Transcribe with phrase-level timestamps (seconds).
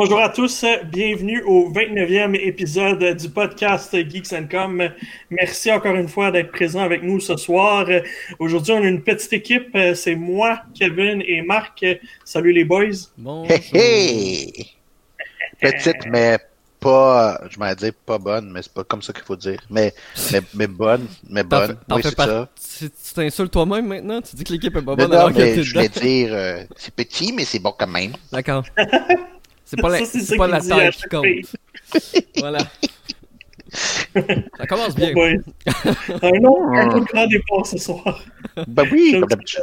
[0.00, 4.90] Bonjour à tous, bienvenue au 29e épisode du podcast Geeks Com.
[5.28, 7.84] Merci encore une fois d'être présent avec nous ce soir.
[8.38, 11.84] Aujourd'hui, on a une petite équipe, c'est moi, Kevin et Marc.
[12.24, 13.08] Salut les boys.
[13.16, 13.50] Bonjour.
[13.74, 14.76] Hey,
[15.60, 16.38] Petite, mais
[16.78, 19.60] pas, je m'allais dire pas bonne, mais c'est pas comme ça qu'il faut dire.
[19.68, 19.92] Mais,
[20.54, 21.76] mais, bonne, mais bonne.
[21.90, 22.48] Oui, c'est ça.
[22.78, 24.22] Tu t'insultes toi-même maintenant?
[24.22, 26.94] Tu dis que l'équipe est pas bonne non, alors mais je voulais dire, euh, c'est
[26.94, 28.12] petit, mais c'est bon quand même.
[28.30, 28.62] D'accord.
[29.68, 32.02] C'est pas, la, c'est pas la taille qui compte.
[32.38, 32.58] voilà.
[33.70, 35.12] Ça commence bien.
[36.22, 38.24] un nom un peu grand départ ce soir.
[38.66, 39.62] Ben oui, comme d'habitude.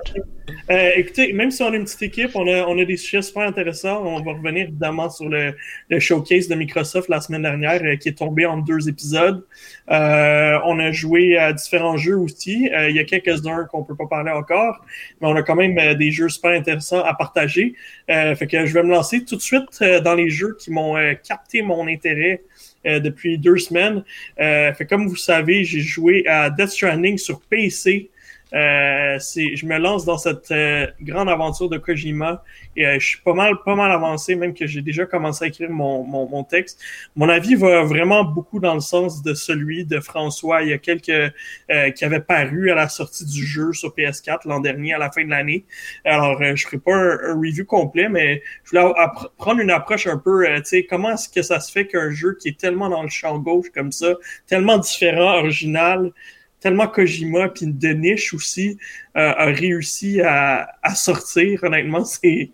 [0.69, 3.21] Euh, écoutez, même si on est une petite équipe, on a, on a des sujets
[3.21, 4.03] super intéressants.
[4.05, 5.55] On va revenir évidemment sur le,
[5.89, 9.43] le showcase de Microsoft la semaine dernière euh, qui est tombé en deux épisodes.
[9.89, 12.69] Euh, on a joué à différents jeux aussi.
[12.73, 14.85] Euh, il y a quelques-uns qu'on peut pas parler encore,
[15.21, 17.75] mais on a quand même des jeux super intéressants à partager.
[18.07, 21.61] fait que je vais me lancer tout de suite dans les jeux qui m'ont capté
[21.61, 22.54] mon intérêt euh,
[22.85, 24.03] depuis deux semaines.
[24.39, 28.09] Euh, comme vous savez, j'ai joué à Death Stranding sur PC
[28.55, 32.41] euh, je me lance dans cette euh, grande aventure de Kojima
[32.77, 35.47] et euh, je suis pas mal, pas mal avancé, même que j'ai déjà commencé à
[35.49, 36.81] écrire mon, mon, mon, texte.
[37.17, 40.63] Mon avis va vraiment beaucoup dans le sens de celui de François.
[40.63, 44.47] Il y a quelques euh, qui avaient paru à la sortie du jeu sur PS4
[44.47, 45.65] l'an dernier, à la fin de l'année.
[46.05, 48.93] Alors, je ferai pas un, review complet, mais je voulais
[49.37, 52.37] prendre une approche un peu, tu sais, comment est-ce que ça se fait qu'un jeu
[52.39, 54.15] qui est tellement dans le champ gauche comme ça,
[54.47, 56.11] tellement différent, original,
[56.59, 58.77] tellement Kojima puis de niche aussi
[59.17, 61.63] euh, a réussi à, à sortir.
[61.63, 62.51] Honnêtement, c'est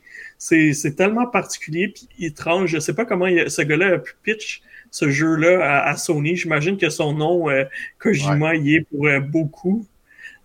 [0.73, 2.71] c'est tellement particulier puis étrange.
[2.71, 6.35] Je sais pas comment ce gars-là a pu pitch ce jeu-là à, Sony.
[6.35, 7.63] J'imagine que son nom euh,
[7.99, 9.85] Kojima y est pour euh, beaucoup.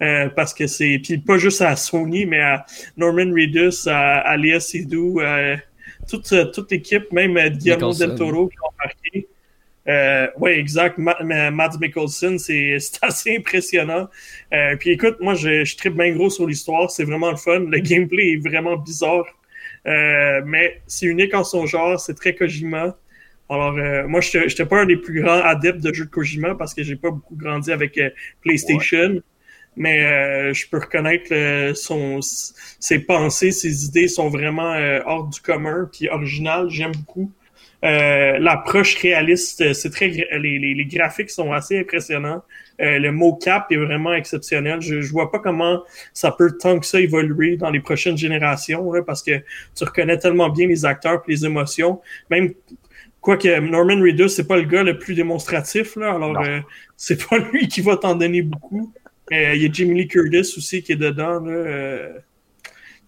[0.02, 2.66] Euh, parce que c'est puis pas juste à Sony mais à
[2.98, 5.22] Norman Reedus, à, à Léa Seydoux,
[6.06, 9.25] toute toute l'équipe, même Guillermo del Toro qui ont marqué.
[9.88, 10.98] Euh, oui, exact.
[10.98, 14.08] Matt Mickelson, c'est assez impressionnant.
[14.52, 16.90] Euh, puis écoute, moi, je, je tripe bien gros sur l'histoire.
[16.90, 17.60] C'est vraiment le fun.
[17.60, 19.26] Le gameplay est vraiment bizarre.
[19.86, 21.98] Euh, mais c'est unique en son genre.
[22.00, 22.96] C'est très Kojima.
[23.48, 26.56] Alors, euh, moi, je n'étais pas un des plus grands adeptes de jeux de Kojima
[26.56, 28.10] parce que j'ai pas beaucoup grandi avec euh,
[28.42, 29.20] PlayStation.
[29.78, 34.74] Mais je peux reconnaître son, ses pensées, ses idées sont vraiment
[35.04, 36.70] hors du commun puis originales.
[36.70, 37.30] J'aime beaucoup.
[37.86, 42.42] Euh, l'approche réaliste, c'est très les, les, les, graphiques sont assez impressionnants.
[42.80, 44.80] Euh, le mocap est vraiment exceptionnel.
[44.80, 45.82] Je, je vois pas comment
[46.12, 49.38] ça peut tant que ça évoluer dans les prochaines générations, parce que
[49.74, 52.00] tu reconnais tellement bien les acteurs et les émotions.
[52.28, 52.54] Même
[53.20, 56.60] quoique Norman Reedus, c'est pas le gars le plus démonstratif, là, alors euh,
[56.96, 58.92] c'est pas lui qui va t'en donner beaucoup.
[59.32, 61.40] Euh, il y a Jimmy Lee Curtis aussi qui est dedans.
[61.40, 62.08] Là,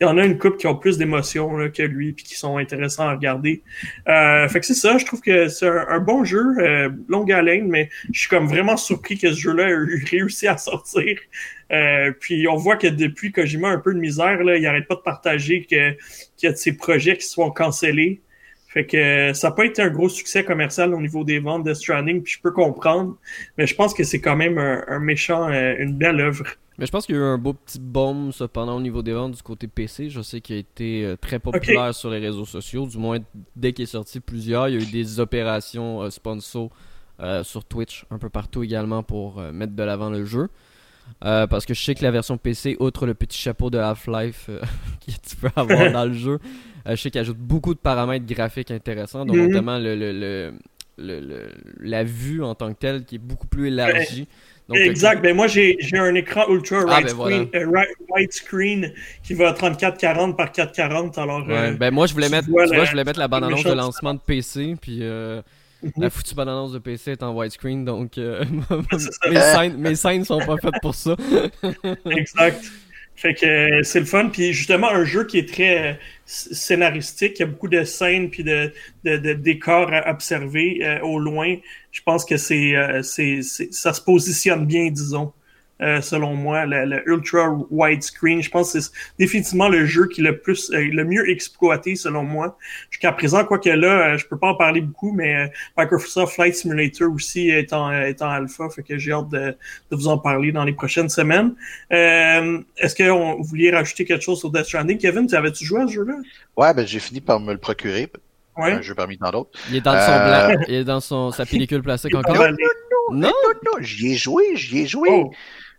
[0.00, 2.56] il y en a une couple qui ont plus d'émotions que lui puis qui sont
[2.56, 3.62] intéressants à regarder.
[4.09, 7.69] Euh, fait que c'est ça, je trouve que c'est un, bon jeu, euh, longue haleine,
[7.69, 11.19] mais je suis comme vraiment surpris que ce jeu-là ait réussi à sortir.
[11.72, 14.87] Euh, puis on voit que depuis Kojima a un peu de misère, là, il arrête
[14.87, 15.92] pas de partager que
[16.37, 18.20] qu'il y a de ses projets qui se font canceller.
[18.69, 21.72] Fait que ça n'a pas été un gros succès commercial au niveau des ventes de
[21.72, 23.16] Stranding, puis je peux comprendre,
[23.56, 26.44] mais je pense que c'est quand même un, un méchant, euh, une belle œuvre.
[26.78, 29.12] Mais je pense qu'il y a eu un beau petit bomb cependant au niveau des
[29.12, 30.10] ventes du côté PC.
[30.10, 32.86] Je sais qu'il a été euh, très populaire sur les réseaux sociaux.
[32.86, 33.18] Du moins,
[33.56, 36.70] dès qu'il est sorti plusieurs, il y a eu des opérations euh, sponsor
[37.20, 40.48] euh, sur Twitch, un peu partout également pour mettre de l'avant le jeu.
[41.20, 44.48] parce que je sais que la version PC, outre le petit chapeau de Half-Life
[45.06, 46.38] que tu peux avoir dans le jeu,
[46.86, 49.48] je sais qu'il ajoute beaucoup de paramètres graphiques intéressants, dont mhm.
[49.48, 50.52] notamment le, le,
[50.96, 51.48] le,
[51.81, 54.28] la vue en tant que telle qui est beaucoup plus élargie
[54.75, 55.23] exact.
[55.23, 57.85] Ben moi, j'ai un écran ultra ah, ben euh,
[58.15, 58.93] widescreen
[59.23, 61.19] qui va à 3440 par 440.
[61.19, 64.15] Alors, ouais, euh, ben moi, je voulais mettre, je voulais mettre la bande-annonce de lancement
[64.15, 65.41] de PC, puis euh,
[65.82, 65.93] mhm.
[65.97, 68.17] la foutue bande-annonce de PC est en widescreen, donc
[69.31, 71.17] mes, scènes, mes scènes sont pas faites pour ça.
[72.11, 72.65] exact.
[73.17, 74.29] Fait que c'est le fun.
[74.29, 78.44] Puis justement, un jeu qui est très scénaristique, il y a beaucoup de scènes puis
[78.44, 78.73] de,
[79.03, 81.56] de, de décors à observer au loin
[81.98, 85.32] je pense que c'est, euh, ça se positionne bien, disons.
[85.80, 88.42] Euh, selon moi, le, ultra widescreen.
[88.42, 91.94] Je pense que c'est définitivement le jeu qui est le plus, euh, le mieux exploité
[91.94, 92.58] selon moi.
[92.90, 97.50] Jusqu'à présent, quoique là, je peux pas en parler beaucoup, mais Microsoft Flight Simulator aussi
[97.50, 99.56] est en, est en alpha, fait que j'ai hâte de,
[99.92, 101.54] de, vous en parler dans les prochaines semaines.
[101.90, 105.86] est-ce que vous vouliez rajouter quelque chose sur Death Stranding, Kevin Tu avais-tu joué à
[105.86, 106.16] ce jeu-là?
[106.56, 108.10] Ouais, ben j'ai fini par me le procurer
[108.58, 109.50] un jeu parmi tant d'autres.
[109.70, 112.34] Il est dans, son euh, il est dans son, sa pellicule plastique encore?
[112.34, 112.56] Non, non,
[113.12, 113.32] non,
[113.64, 115.08] non, j'y ai joué, j'y ai joué.
[115.10, 115.31] Oh.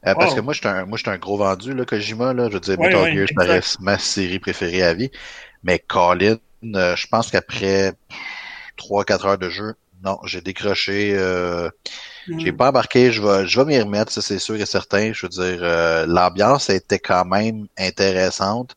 [0.08, 2.48] Euh, parce que moi, je suis un, moi, un gros vendu, là, Kojima, là.
[2.48, 5.12] Je veux dire, Metal Gear, ça reste ma série préférée à vie.
[5.64, 7.94] Mais Colin, je pense qu'après
[8.78, 11.14] 3-4 heures de jeu, non, j'ai décroché.
[11.16, 11.70] Euh,
[12.38, 12.58] J'ai hmm.
[12.58, 13.12] pas embarqué.
[13.12, 15.12] Je vais, je vais m'y remettre, ça c'est sûr et certain.
[15.14, 18.76] Je veux dire, euh, l'ambiance était quand même intéressante,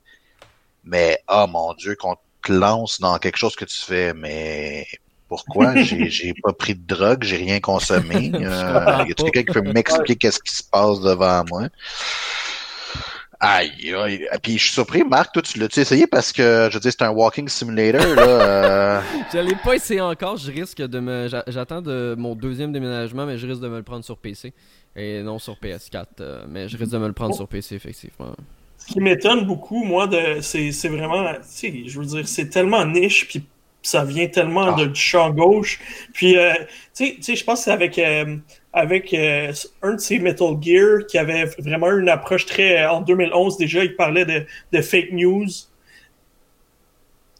[0.84, 4.86] mais oh mon Dieu, qu'on te lance dans quelque chose que tu fais, mais
[5.28, 5.74] pourquoi?
[5.82, 8.30] J'ai pas pris de drogue, j'ai rien consommé.
[8.42, 11.68] Euh, y a quelqu'un qui peut m'expliquer qu'est-ce qui se passe devant moi?
[13.40, 14.28] Aïe, aïe.
[14.42, 17.02] Puis je suis surpris, Marc, toi, tu l'as-tu essayé parce que, je veux dire, c'est
[17.02, 18.22] un walking simulator, là.
[18.22, 19.00] Euh...
[19.32, 21.28] je l'ai pas essayé encore, je risque de me.
[21.48, 24.52] J'attends de mon deuxième déménagement, mais je risque de me le prendre sur PC.
[24.94, 26.04] Et non sur PS4.
[26.20, 28.34] Euh, mais je risque de me le prendre sur PC, effectivement.
[28.82, 31.32] Ce qui m'étonne beaucoup, moi, de c'est vraiment.
[31.34, 33.44] Tu sais, je veux dire, c'est tellement niche, puis
[33.80, 34.80] ça vient tellement ah.
[34.80, 35.78] de, du champ gauche.
[36.12, 36.52] Puis, euh,
[36.92, 37.98] tu sais, je pense que c'est avec.
[37.98, 38.36] Euh,
[38.74, 39.52] avec euh,
[39.82, 42.86] un de ces Metal Gear qui avait vraiment une approche très...
[42.86, 45.46] En 2011 déjà, il parlait de, de fake news.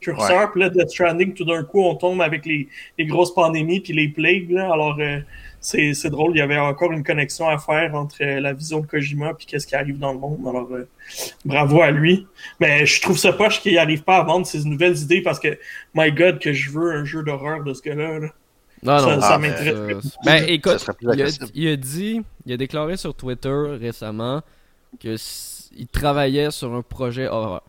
[0.03, 2.69] Curseur, puis là, Death Stranding, tout d'un coup, on tombe avec les,
[2.99, 4.51] les grosses pandémies puis les plagues.
[4.51, 4.71] Là.
[4.75, 4.99] Alors,
[5.63, 8.81] c'est, c'est drôle, il y avait encore une connexion à faire entre euh, la vision
[8.81, 10.41] de Kojima puis qu'est-ce qui arrive dans le monde.
[10.47, 10.69] Alors,
[11.45, 12.27] bravo à lui.
[12.59, 15.57] Mais je trouve ça poche qu'il n'arrive pas à vendre ses nouvelles idées parce que,
[15.95, 18.19] my God, que je veux un jeu d'horreur de ce gars-là.
[18.19, 18.29] là
[18.83, 20.19] non, non, ça, m'intéresse.
[20.25, 20.85] Ben, écoute,
[21.55, 24.43] il a, dit, il a déclaré sur Twitter récemment
[25.01, 25.17] que
[25.75, 27.63] il travaillait sur un projet horreur.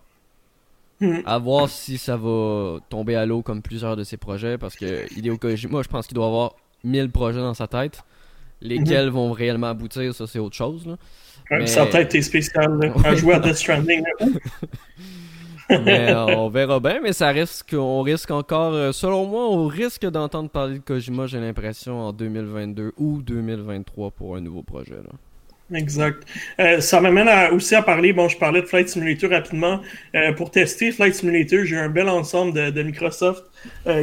[0.99, 1.19] Hmm.
[1.25, 5.05] À voir si ça va tomber à l'eau comme plusieurs de ses projets, parce que
[5.15, 8.03] Hideo Kojima, je pense qu'il doit avoir 1000 projets dans sa tête.
[8.61, 9.13] Lesquels hmm.
[9.13, 10.85] vont réellement aboutir, ça c'est autre chose.
[10.87, 11.65] Là.
[11.65, 14.03] Sa tête est spéciale, à jouer à Death Stranding.
[15.69, 19.67] mais euh, on verra bien, mais ça risque, on risque encore, euh, selon moi, on
[19.67, 24.95] risque d'entendre parler de Kojima, j'ai l'impression, en 2022 ou 2023 pour un nouveau projet.
[24.95, 25.11] Là.
[25.73, 26.23] Exact.
[26.59, 29.81] Euh, ça m'amène aussi à parler, bon, je parlais de Flight Simulator rapidement.
[30.37, 33.43] pour tester Flight Simulator, j'ai un bel ensemble de, Microsoft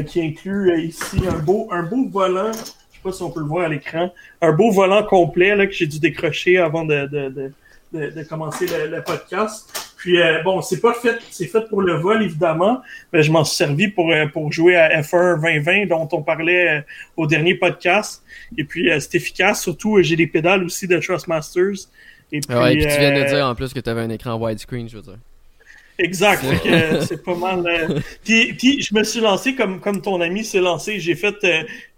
[0.06, 2.52] qui inclut ici un beau, un beau volant.
[2.52, 4.12] Je sais pas si on peut le voir à l'écran.
[4.40, 7.52] Un beau volant complet là, que j'ai dû décrocher avant de, de,
[7.93, 9.89] de commencer le podcast.
[10.00, 12.81] Puis euh, bon, c'est pas fait, c'est fait pour le vol évidemment,
[13.12, 16.79] mais je m'en suis servi pour euh, pour jouer à F1 2020 dont on parlait
[16.79, 16.81] euh,
[17.19, 18.23] au dernier podcast.
[18.56, 21.88] Et puis c'est efficace, surtout j'ai des pédales aussi de Trustmasters.
[22.32, 24.08] Et puis, ouais, et puis tu viens de dire en plus que tu avais un
[24.08, 25.19] écran widescreen, je veux dire.
[25.99, 26.43] Exact,
[27.06, 27.62] c'est pas mal.
[28.25, 30.99] Puis, puis, je me suis lancé comme comme ton ami s'est lancé.
[30.99, 31.37] J'ai fait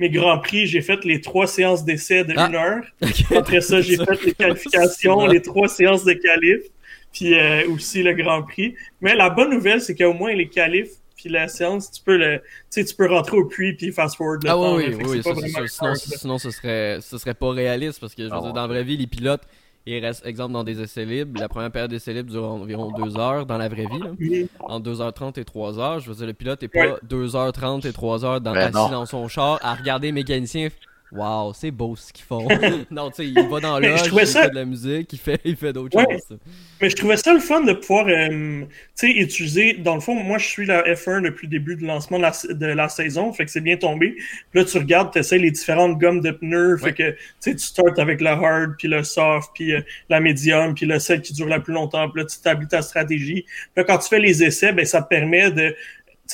[0.01, 2.49] mes grands prix, j'ai fait les trois séances d'essai de ah.
[2.49, 2.83] une heure.
[3.37, 6.63] Après ça, j'ai fait les qualifications, les trois séances de qualif
[7.12, 8.75] puis euh, aussi le Grand Prix.
[9.00, 12.43] Mais la bonne nouvelle, c'est qu'au moins les qualifs puis la séance, tu peux le,
[12.70, 14.76] tu peux rentrer au puits puis fast forward le ah, temps.
[14.76, 18.35] Oui, oui, oui, Sinon, sinon, ce serait, ce serait pas réaliste parce que je veux
[18.35, 19.43] ah dire, dans la vraie vie, les pilotes,
[19.87, 21.41] ils restent, exemple, dans des essais libres.
[21.41, 23.99] La première période d'essais libres dure environ 2 heures dans la vraie vie.
[23.99, 24.46] Là.
[24.60, 26.01] En 2h30 et 3 heures.
[26.01, 29.27] Je veux dire, le pilote est pas 2h30 et 3 heures dans, assis dans son
[29.29, 30.69] char à regarder les mécaniciens
[31.13, 32.49] Waouh, c'est beau ce qu'ils font.
[32.91, 35.57] non, tu sais, il va dans l'âge, il fait de la musique, il fait, il
[35.57, 36.39] fait d'autres choses.
[36.81, 39.75] Mais je trouvais ça le fun de pouvoir, euh, tu sais, utiliser.
[39.75, 42.33] Dans le fond, moi, je suis la F1 depuis le début du lancement de la,
[42.49, 44.15] de la saison, fait que c'est bien tombé.
[44.51, 47.53] Puis là, tu regardes, tu essaies les différentes gommes de pneus, fait que, tu sais,
[47.57, 51.21] tu starts avec la hard, puis le soft, puis euh, la medium, puis le celle
[51.21, 52.09] qui dure la plus longtemps.
[52.09, 53.43] Puis là, tu établis ta stratégie.
[53.43, 55.77] Puis là, quand tu fais les essais, ben ça te permet de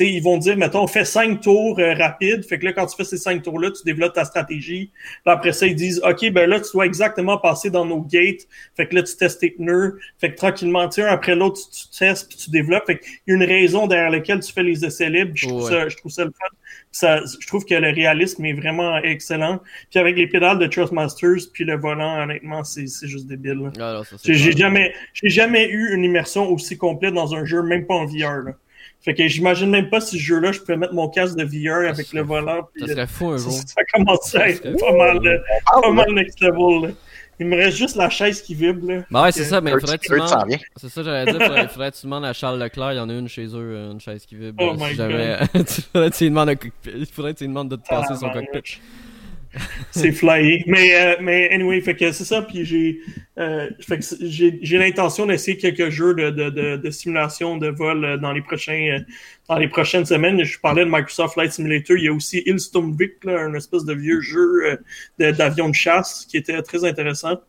[0.01, 2.45] ils vont dire, mettons, fais cinq tours euh, rapides.
[2.45, 4.93] Fait que là, quand tu fais ces cinq tours-là, tu développes ta stratégie.
[5.25, 8.47] Puis après ça, ils disent, OK, ben là, tu dois exactement passer dans nos gates.
[8.77, 9.99] Fait que là, tu testes tes pneus.
[10.19, 12.87] Fait que tranquillement, tu après l'autre, tu, testes puis tu développes.
[12.87, 15.33] Fait qu'il y a une raison derrière laquelle tu fais les essais libres.
[15.35, 16.57] Je trouve, ça, je trouve ça le fun.
[16.91, 19.61] Ça, je trouve que le réalisme est vraiment excellent.
[19.91, 23.71] Puis avec les pédales de Trustmasters puis le volant, honnêtement, c'est juste débile.
[23.81, 27.95] Ah, j'ai jamais, j'ai jamais eu une immersion aussi complète dans un jeu, même pas
[27.95, 28.43] en VR.
[28.45, 28.53] Là.
[29.01, 31.89] Fait que j'imagine même pas si ce jeu-là, je pouvais mettre mon casque de VR
[31.89, 32.69] avec le volant.
[32.79, 33.53] ça serait fou un jour.
[33.53, 36.95] Ça, commence à être pas mal, ah, pas mal next level.
[37.41, 38.91] Il me reste juste la chaise qui vibre.
[38.91, 39.05] Là.
[39.11, 40.57] Bah ouais, c'est ça, mais il faudrait que tu demandes.
[40.75, 41.41] C'est ça, j'allais dire.
[41.41, 42.93] Il faudrait, que tu demandes à Charles Leclerc.
[42.95, 44.61] Il y en a une chez eux, une chaise qui vibre.
[44.61, 45.49] Oh my god.
[46.85, 48.81] il faudrait que tu lui demandes de te passer son cockpit
[49.91, 50.65] c'est flyé.
[50.67, 52.43] Mais, euh, mais anyway, fait que c'est ça.
[52.43, 53.01] Puis j'ai,
[53.39, 53.71] euh,
[54.21, 59.03] j'ai, j'ai l'intention d'essayer quelques jeux de, de, simulation de vol euh, dans les prochains,
[59.49, 60.43] dans les prochaines semaines.
[60.45, 61.97] Je parlais de Microsoft Flight Simulator.
[61.97, 62.45] Il y a aussi
[63.25, 64.79] là, un espèce de vieux jeu
[65.19, 67.41] d'avion de chasse qui était très intéressant.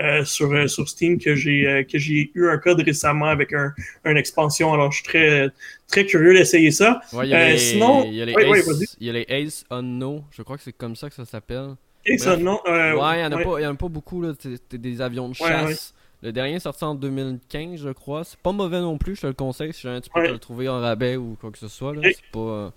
[0.00, 3.52] Euh, sur, euh, sur Steam que j'ai euh, que j'ai eu un code récemment avec
[3.52, 3.74] un,
[4.04, 4.72] une expansion.
[4.72, 5.48] Alors je suis très
[5.88, 7.00] très curieux d'essayer ça.
[7.10, 10.62] sinon, il y a les Ace, il y a les Ace Unknown, je crois que
[10.62, 11.70] c'est comme ça que ça s'appelle.
[12.06, 12.58] Ace Unknown.
[12.64, 15.92] ouais, il y en en a pas beaucoup là, c'est des avions de chasse.
[16.22, 18.22] Le dernier est sorti en 2015, je crois.
[18.22, 19.72] C'est pas mauvais non plus, je te le conseille.
[19.72, 21.94] Si jamais tu peux le trouver en rabais ou quoi que ce soit.
[21.94, 22.02] Là.
[22.04, 22.72] C'est pas,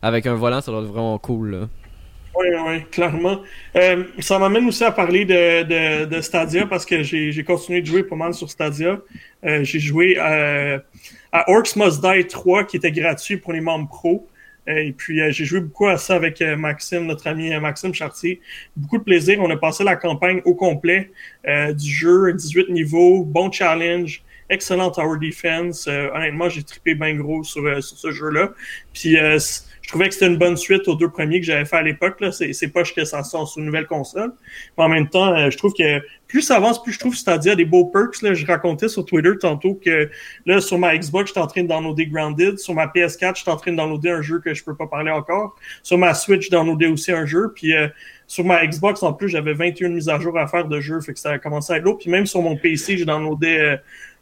[0.00, 1.68] Avec un volant, ça doit être vraiment cool.
[2.38, 3.40] Oui, oui, clairement.
[3.76, 8.02] Euh, ça m'amène aussi à parler de, de, Stadia parce que j'ai continué de jouer
[8.04, 9.00] pas mal sur Stadia.
[9.44, 10.82] Euh, j'ai joué à,
[11.32, 14.28] à Orcs Must Die 3 qui était gratuit pour les membres pro.
[14.66, 18.40] Et puis, j'ai joué beaucoup à ça avec Maxime, notre ami Maxime Chartier.
[18.76, 19.38] Beaucoup de plaisir.
[19.40, 21.12] On a passé la campagne au complet
[21.46, 25.86] du jeu, 18 niveaux, bon challenge, excellent tower defense.
[25.86, 28.54] honnêtement, j'ai trippé bien gros sur, sur ce jeu-là.
[28.92, 29.16] Puis,
[29.86, 32.20] je trouvais que c'était une bonne suite aux deux premiers que j'avais fait à l'époque.
[32.32, 34.32] C'est, c'est poche que ça sort sur une nouvelle console.
[34.76, 37.54] Mais en même temps, euh, je trouve que plus ça avance, plus je trouve Stadia
[37.54, 38.20] des beaux perks.
[38.20, 38.34] Là.
[38.34, 40.10] Je racontais sur Twitter tantôt que
[40.44, 42.58] là, sur ma Xbox, j'étais en train de downloader Grounded.
[42.58, 45.12] Sur ma PS4, j'étais en train de downloader un jeu que je peux pas parler
[45.12, 45.54] encore.
[45.84, 47.52] Sur ma Switch, je downloadais aussi un jeu.
[47.54, 47.86] Puis euh,
[48.26, 51.00] sur ma Xbox, en plus, j'avais 21 mises à jour à faire de jeux.
[51.00, 51.98] Fait que ça a commencé à être lourd.
[51.98, 53.76] Puis même sur mon PC, j'ai downloadé euh,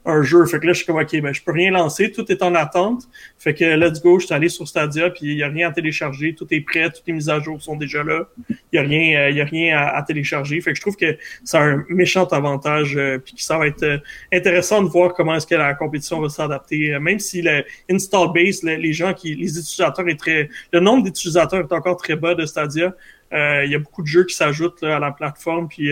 [0.05, 0.45] un jeu.
[0.47, 2.13] Fait que là, je suis comme, OK, ben, je peux rien lancer.
[2.13, 3.05] Tout est en attente.
[3.39, 5.73] Fait que let's go, je suis allé sur Stadia, puis il y a rien à
[5.73, 6.35] télécharger.
[6.35, 6.91] Tout est prêt.
[6.91, 8.29] Toutes les mises à jour sont déjà là.
[8.51, 10.61] Il y a rien, euh, y a rien à, télécharger.
[10.61, 13.83] Fait que je trouve que c'est un méchant avantage, euh, puis que ça va être
[13.83, 13.99] euh,
[14.33, 16.99] intéressant de voir comment est-ce que la compétition va s'adapter.
[16.99, 21.61] même si le install base, les gens qui, les utilisateurs est très, le nombre d'utilisateurs
[21.61, 22.95] est encore très bas de Stadia.
[23.33, 25.91] Il y a beaucoup de jeux qui s'ajoutent à la plateforme, puis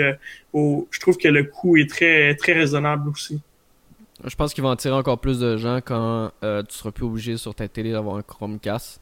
[0.54, 3.40] je trouve que le coût est très très raisonnable aussi.
[4.24, 7.36] Je pense qu'ils vont attirer encore plus de gens quand euh, tu seras plus obligé
[7.36, 9.00] sur ta télé d'avoir un Chromecast.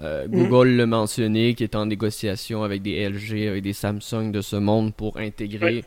[0.00, 0.30] Euh, mm.
[0.30, 4.56] Google l'a mentionné, qui est en négociation avec des LG, avec des Samsung de ce
[4.56, 5.84] monde pour intégrer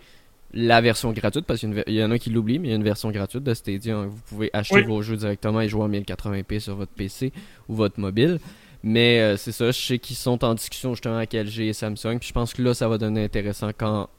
[0.52, 2.84] la version gratuite, parce qu'il y, en a qui l'oublient, mais il y a une
[2.84, 3.96] version gratuite de Stadia.
[3.96, 7.32] Vous pouvez acheter vos jeux directement et jouer en 1080p sur votre PC
[7.68, 8.40] ou votre mobile.
[8.82, 12.18] Mais euh, c'est ça, je sais qu'ils sont en discussion justement avec LG et Samsung.
[12.20, 14.10] Puis je pense que là, ça va donner intéressant quand,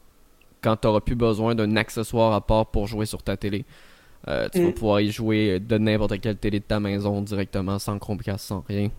[0.61, 3.65] quand tu n'auras plus besoin d'un accessoire à part pour jouer sur ta télé.
[4.27, 4.73] Euh, tu vas mm.
[4.73, 8.89] pouvoir y jouer de n'importe quelle télé de ta maison directement sans Chromecast, sans rien.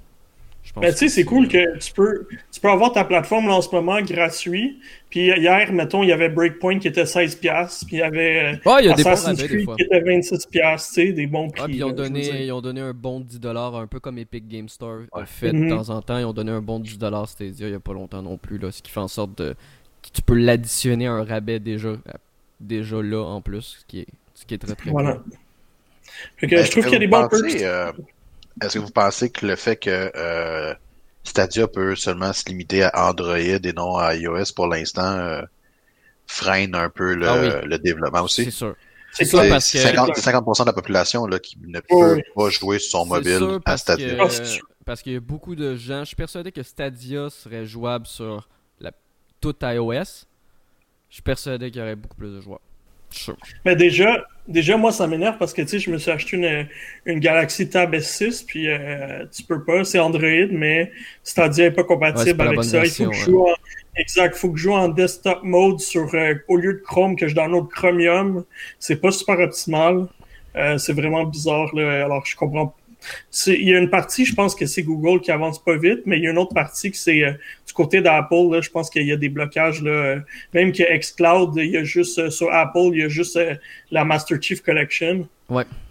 [0.77, 3.61] Ben, tu sais, c'est cool que tu peux, tu peux avoir ta plateforme là, en
[3.61, 4.79] ce moment gratuit.
[5.11, 8.79] Puis hier, mettons, il y avait Breakpoint qui était 16$, puis il y avait euh,
[8.81, 11.65] il y a Assassin's des Creed qui était 26$, tu sais, des bons prix.
[11.65, 14.69] puis ils ont, donné, ils ont donné un bon 10$, un peu comme Epic Game
[14.69, 15.69] Store a fait de mm-hmm.
[15.69, 16.19] temps en temps.
[16.19, 18.71] Ils ont donné un bon 10$ Stadia il n'y a pas longtemps non plus, là,
[18.71, 19.55] ce qui fait en sorte de,
[20.03, 21.97] que tu peux l'additionner à un rabais déjà,
[22.61, 24.07] déjà là en plus, ce qui est
[24.43, 25.23] ce qui est très très voilà.
[26.41, 27.93] je trouve qu'il y a des bons euh,
[28.61, 30.75] Est-ce que vous pensez que le fait que euh,
[31.23, 35.43] Stadia peut seulement se limiter à Android et non à iOS pour l'instant euh,
[36.27, 38.45] freine un peu le, ah développement aussi?
[38.45, 38.75] C'est sûr.
[39.13, 42.99] C'est ça parce que 50%, de la population là, qui ne peut pas jouer sur
[42.99, 44.27] son mobile à Stadia.
[44.85, 46.01] parce qu'il y a beaucoup de gens.
[46.01, 48.49] Je suis persuadé que Stadia serait jouable sur
[48.81, 48.91] la,
[49.41, 50.27] toute iOS.
[51.11, 52.63] Je suis persuadé qu'il y aurait beaucoup plus de joueurs.
[53.65, 56.67] Mais déjà, déjà moi, ça m'énerve parce que tu sais, je me suis acheté une,
[57.07, 60.91] une Galaxy Tab S6, puis euh, tu peux pas, c'est Android, mais
[61.23, 62.85] Stadia n'est pas compatible avec ça.
[62.85, 63.55] Il faut que je joue en,
[63.97, 67.29] exact, faut que je joue en desktop mode sur euh, au lieu de Chrome que
[67.29, 68.45] je download Chromium.
[68.79, 70.07] C'est pas super optimal.
[70.55, 72.05] Euh, c'est vraiment bizarre là.
[72.05, 72.75] Alors je comprends
[73.47, 76.19] il y a une partie, je pense que c'est Google qui avance pas vite, mais
[76.19, 77.33] il y a une autre partie que c'est euh,
[77.67, 78.61] du côté d'Apple.
[78.61, 79.83] Je pense qu'il y a des blocages.
[79.83, 80.21] Là, euh,
[80.55, 83.39] même que xCloud, il y a juste euh, sur Apple, il y a juste
[83.91, 85.29] la Master Chief Collection.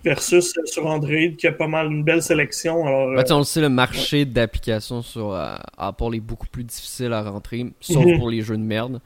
[0.03, 2.87] Versus sur Android, qui a pas mal une belle sélection.
[2.87, 5.35] Alors, on le sait, le marché d'applications sur
[5.77, 8.17] Apple est beaucoup plus difficile à rentrer, sauf mhm.
[8.17, 8.99] pour les jeux de merde.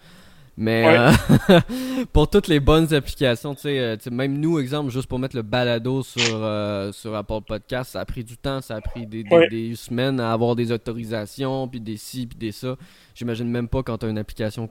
[0.58, 1.12] Mais euh,
[2.14, 5.42] pour toutes les bonnes applications, euh, tu sais, même nous, exemple, juste pour mettre le
[5.42, 9.26] balado sur, euh, sur Apple Podcast, ça a pris du temps, ça a pris des,
[9.50, 12.78] des, semaines à avoir des autorisations, puis des ci, puis des ça.
[13.16, 14.70] J'imagine même pas quand tu as une application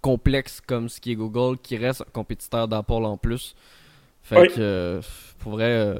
[0.00, 3.54] complexe comme ce qui est Google, qui reste un compétiteur d'Apple en plus.
[4.22, 5.00] Fait que,
[5.38, 5.94] pour vrai,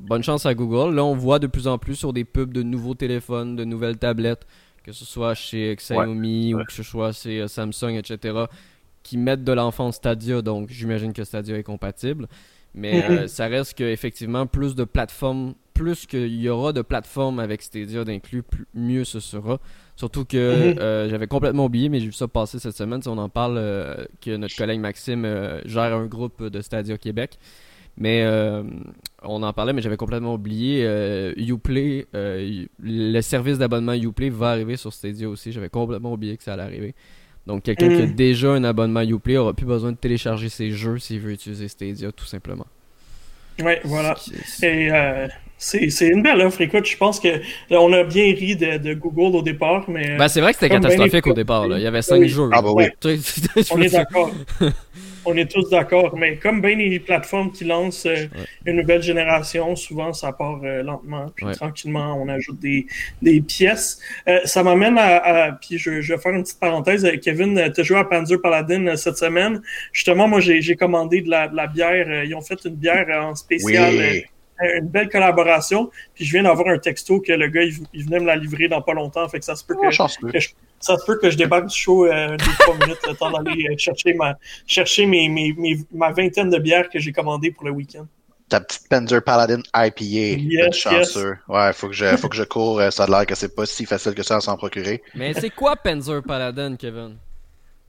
[0.00, 0.94] bonne chance à Google.
[0.94, 3.96] Là, on voit de plus en plus sur des pubs de nouveaux téléphones, de nouvelles
[3.96, 4.46] tablettes,
[4.82, 8.46] que ce soit chez Xiaomi ou que ce soit chez Samsung, etc
[9.02, 12.28] qui mettent de l'enfant Stadia, donc j'imagine que Stadia est compatible.
[12.74, 17.62] Mais euh, ça reste qu'effectivement, plus de plateformes, plus qu'il y aura de plateformes avec
[17.62, 18.42] Stadia d'inclus,
[18.74, 19.58] mieux ce sera.
[19.96, 20.78] Surtout que mhm.
[20.78, 23.00] euh, j'avais complètement oublié, mais j'ai vu ça passer cette semaine.
[23.06, 25.26] On en parle euh, que notre collègue Maxime
[25.64, 27.38] gère un groupe de Stadia Québec.
[27.96, 28.24] Mais
[29.22, 30.84] on en parlait, mais j'avais complètement oublié.
[31.36, 35.52] Uplay, le service d'abonnement Uplay va arriver sur Stadia aussi.
[35.52, 36.94] J'avais complètement oublié que ça allait arriver.
[37.50, 38.14] Donc, quelqu'un qui a mm.
[38.14, 42.12] déjà un abonnement Uplay aura plus besoin de télécharger ses jeux s'il veut utiliser Stadia,
[42.12, 42.66] tout simplement.
[43.60, 44.16] Oui, voilà.
[44.62, 45.26] Et euh,
[45.58, 46.60] c'est une belle offre.
[46.60, 47.40] Écoute, je pense que
[47.70, 50.16] on a bien ri de, Google au départ, mais.
[50.16, 51.66] Ben, c'est vrai que c'était catastrophique au départ.
[51.66, 51.78] Là.
[51.78, 52.50] Il y avait 5 jeux.
[52.52, 52.84] Ah, bah oui.
[53.72, 54.30] on est d'accord.
[55.24, 58.26] On est tous d'accord, mais comme bien les plateformes qui lancent euh,
[58.64, 62.86] une nouvelle génération, souvent ça part euh, lentement, puis tranquillement on ajoute des,
[63.20, 64.00] des pièces.
[64.28, 67.06] Euh, ça m'amène à, puis je, je, vais faire une petite parenthèse.
[67.22, 69.60] Kevin, tu as joué à Panzer Paladin cette semaine.
[69.92, 72.24] Justement, moi j'ai commandé de la, de la, bière.
[72.24, 73.94] Ils ont fait une bière en spécial.
[74.60, 75.90] une belle collaboration.
[76.14, 78.82] Puis je viens d'avoir un texto que le gars, il, venait me la livrer dans
[78.82, 79.28] pas longtemps.
[79.28, 80.50] Fait que ça se peut oh, que, que, je,
[80.80, 83.66] ça se peut que je débarque du show euh, deux, trois minutes, le temps d'aller
[83.70, 87.66] euh, chercher, ma, chercher mes, mes, mes, ma vingtaine de bières que j'ai commandées pour
[87.66, 88.06] le week-end.
[88.48, 90.40] Ta petite Panzer Paladin IPA.
[90.40, 91.38] Yes, chanceux.
[91.48, 92.80] Ouais, faut que je, faut que je cours.
[92.80, 95.02] Euh, ça a l'air que c'est pas si facile que ça à s'en procurer.
[95.14, 97.16] Mais c'est quoi Panzer Paladin, Kevin?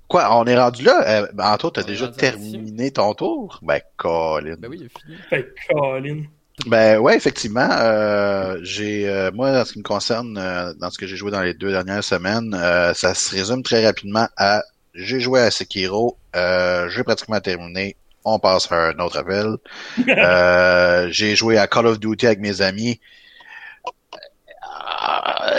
[0.08, 1.22] Quoi, on est rendu là?
[1.24, 3.58] Euh, ben, toi, t'as déjà terminé ton tour?
[3.64, 4.56] Ben, Colin.
[4.60, 5.18] Ben oui, il est fini.
[5.32, 6.24] Ben, Colin.
[6.68, 7.68] Ben ouais, effectivement.
[7.72, 11.32] Euh, j'ai euh, moi, en ce qui me concerne, euh, dans ce que j'ai joué
[11.32, 12.52] dans les deux dernières semaines,
[12.94, 14.64] ça se résume très rapidement à
[14.94, 17.96] j'ai joué à Sekiro, j'ai pratiquement terminé.
[18.24, 19.58] On passe à un autre appel.
[21.12, 23.00] j'ai joué à Call of Duty avec mes amis.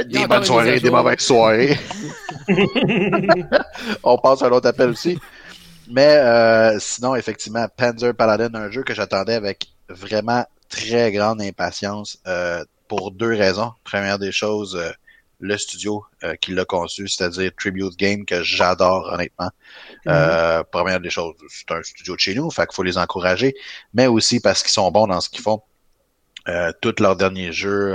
[0.07, 1.77] des bonnes soirées, des mauvaises soirées.
[4.05, 5.19] On passe à un autre appel aussi.
[5.91, 6.21] Mais
[6.79, 13.13] sinon, effectivement, Panzer Paladin, un jeu que j'attendais avec vraiment très grande impatience euh, pour
[13.13, 13.73] deux raisons.
[13.85, 14.91] Première des choses, euh,
[15.39, 19.51] le studio euh, qui l'a conçu, c'est-à-dire Tribute Game, que j'adore honnêtement.
[20.07, 20.65] Mm-hmm.
[20.73, 23.55] première des choses, c'est un studio de chez nous, fait qu'il faut les encourager,
[23.93, 25.63] mais aussi parce qu'ils sont bons dans ce qu'ils font.
[26.81, 27.93] tous leurs derniers jeux,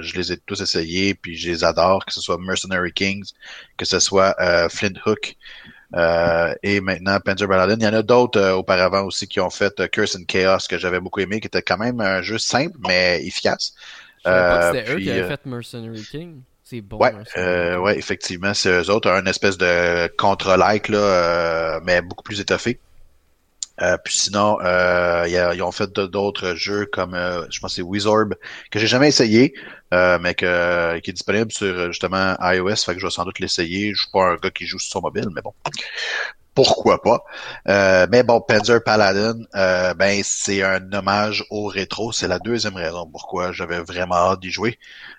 [0.00, 3.30] je les ai tous essayés, puis je les adore, que ce soit Mercenary Kings,
[3.76, 4.34] que ce soit
[4.68, 5.36] Flint Hook,
[5.94, 7.76] euh, et maintenant, Panzer Paladin.
[7.78, 10.58] Il y en a d'autres euh, auparavant aussi qui ont fait euh, Curse and Chaos,
[10.68, 13.74] que j'avais beaucoup aimé, qui était quand même un jeu simple, mais efficace.
[14.24, 16.40] C'était eux qui avaient fait Mercenary King.
[16.62, 16.98] C'est bon.
[16.98, 17.14] Ouais,
[17.76, 19.10] ouais, effectivement, c'est eux autres.
[19.10, 22.78] Un espèce de contre-like, là, mais beaucoup plus étoffé.
[23.80, 28.34] Euh, puis sinon, euh, ils ont fait d'autres jeux comme, euh, je pense c'est Wizorb,
[28.70, 29.54] que j'ai jamais essayé,
[29.92, 33.92] mais que, qui est disponible sur justement iOS, fait que je vais sans doute l'essayer.
[33.94, 35.54] Je suis pas un gars qui joue sur son mobile, mais bon
[36.58, 37.22] pourquoi pas.
[37.68, 42.10] Euh, mais bon, Panzer Paladin, euh, ben c'est un hommage au rétro.
[42.10, 44.76] C'est la deuxième raison pourquoi j'avais vraiment hâte d'y jouer.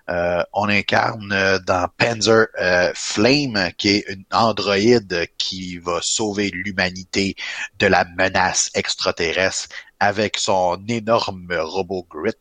[0.09, 1.29] Euh, on incarne
[1.65, 2.47] dans Panzer
[2.93, 7.37] Flame, qui est une androïde qui va sauver l'humanité
[7.79, 9.69] de la menace extraterrestre
[10.01, 12.33] avec son énorme robot Grit.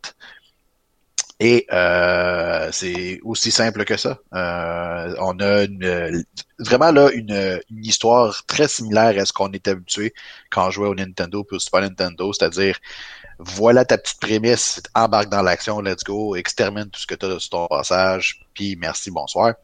[1.40, 4.18] Et euh, c'est aussi simple que ça.
[4.34, 6.24] Euh, on a une,
[6.58, 10.14] vraiment là une, une, histoire très similaire à ce qu'on est habitué
[10.50, 12.78] quand on jouait au Nintendo puis au Super Nintendo, c'est-à-dire
[13.38, 17.38] voilà ta petite prémisse, embarque dans l'action, let's go, extermine tout ce que tu as
[17.38, 19.54] sur ton passage, puis merci, bonsoir.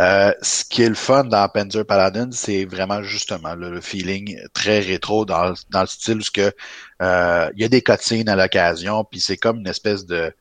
[0.00, 4.80] Euh, ce qui est le fun dans Panzer Paladin, c'est vraiment justement le feeling très
[4.80, 6.52] rétro dans, dans le style où que
[7.02, 10.32] euh, il y a des cutscenes à l'occasion, puis c'est comme une espèce de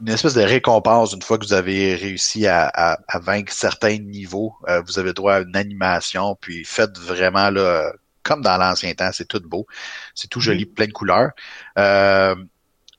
[0.00, 4.54] une espèce de récompense une fois que vous avez réussi à, à, vaincre certains niveaux.
[4.68, 9.10] Euh, vous avez droit à une animation, puis faites vraiment là, comme dans l'ancien temps,
[9.12, 9.66] c'est tout beau,
[10.14, 10.74] c'est tout joli, mm-hmm.
[10.74, 11.30] plein de couleurs.
[11.78, 12.34] Euh,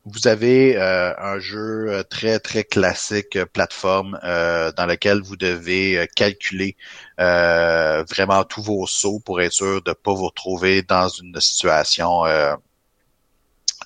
[0.06, 6.08] vous avez euh, un jeu euh, très très classique euh, plateforme dans lequel vous devez
[6.16, 6.76] calculer
[7.18, 12.24] vraiment tous vos sauts pour être sûr de ne pas vous retrouver dans une situation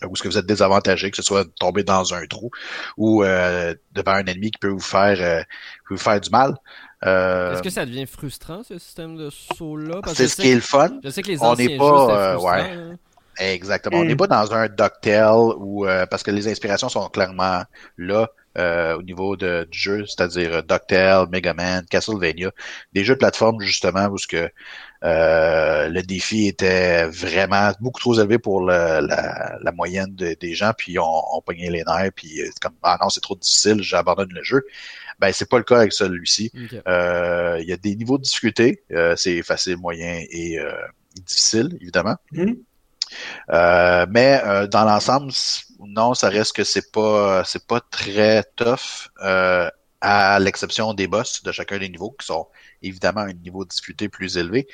[0.07, 2.51] où ce que vous êtes désavantagé, que ce soit tomber dans un trou
[2.97, 5.45] ou devant un ennemi qui peut vous faire
[5.89, 6.55] vous faire du mal.
[7.01, 10.61] Est-ce que ça devient frustrant ce système de saut là C'est ce qui est le
[10.61, 10.99] fun.
[11.03, 12.61] Je sais que les on n'est pas, ouais.
[12.61, 12.95] Hein.
[13.39, 13.99] Exactement.
[13.99, 14.17] On n'est mm.
[14.17, 17.63] pas dans un DuckTale où euh, parce que les inspirations sont clairement
[17.97, 22.51] là euh, au niveau de, du jeu, c'est-à-dire euh, DuckTale, Mega Man, Castlevania,
[22.91, 24.49] des jeux de plateforme justement où ce que
[25.01, 31.37] le défi était vraiment beaucoup trop élevé pour la, la, moyenne des gens, puis on,
[31.37, 34.65] on pognait les nerfs, puis c'est comme ah non c'est trop difficile, j'abandonne le jeu.
[35.19, 36.51] Ben c'est pas le cas avec celui-ci.
[36.53, 38.83] Il y a des niveaux de difficulté,
[39.15, 40.59] c'est facile, moyen et
[41.23, 42.17] difficile évidemment.
[42.33, 42.55] Mm.
[43.51, 45.31] Euh, mais euh, dans l'ensemble,
[45.79, 49.69] non, ça reste que c'est pas c'est pas très tough, euh,
[50.01, 52.47] à l'exception des boss de chacun des niveaux qui sont
[52.81, 54.67] évidemment un niveau de difficulté plus élevé,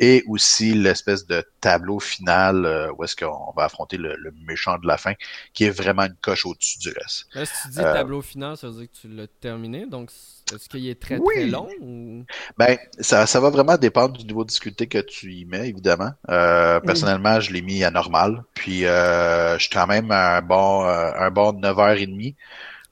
[0.00, 4.16] et aussi l'espèce de tableau final euh, où est-ce qu'on va affronter le,
[4.46, 5.12] méchant de la fin,
[5.52, 7.26] qui est vraiment une coche au-dessus du reste.
[7.34, 10.10] Là, si tu dis euh, tableau final, ça veut dire que tu l'as terminé, donc
[10.52, 12.24] est-ce qu'il est très très long ou...
[12.58, 16.10] Ben, ça, ça va vraiment dépendre du niveau de difficulté que tu y mets, évidemment.
[16.28, 20.82] Euh, personnellement, je l'ai mis à normal, puis euh, je suis quand même un bon
[20.82, 22.34] un bon 9h30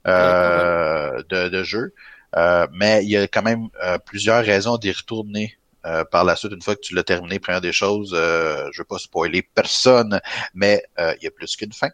[0.05, 1.93] de, de jeu.
[2.37, 6.35] Euh, mais il y a quand même euh, plusieurs raisons d'y retourner euh, par la
[6.35, 9.41] suite, une fois que tu l'as terminé, première des choses, euh, je veux pas spoiler
[9.41, 10.21] personne,
[10.53, 11.89] mais euh, il y a plus qu'une fin.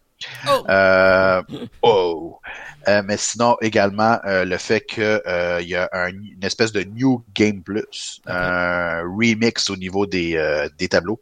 [0.48, 0.66] Oh!
[0.70, 1.42] Euh,
[1.82, 2.40] oh.
[2.86, 5.22] mais sinon, également, le fait que
[5.62, 10.90] il y a une espèce de New Game Plus, un remix au niveau des, des
[10.90, 11.22] tableaux,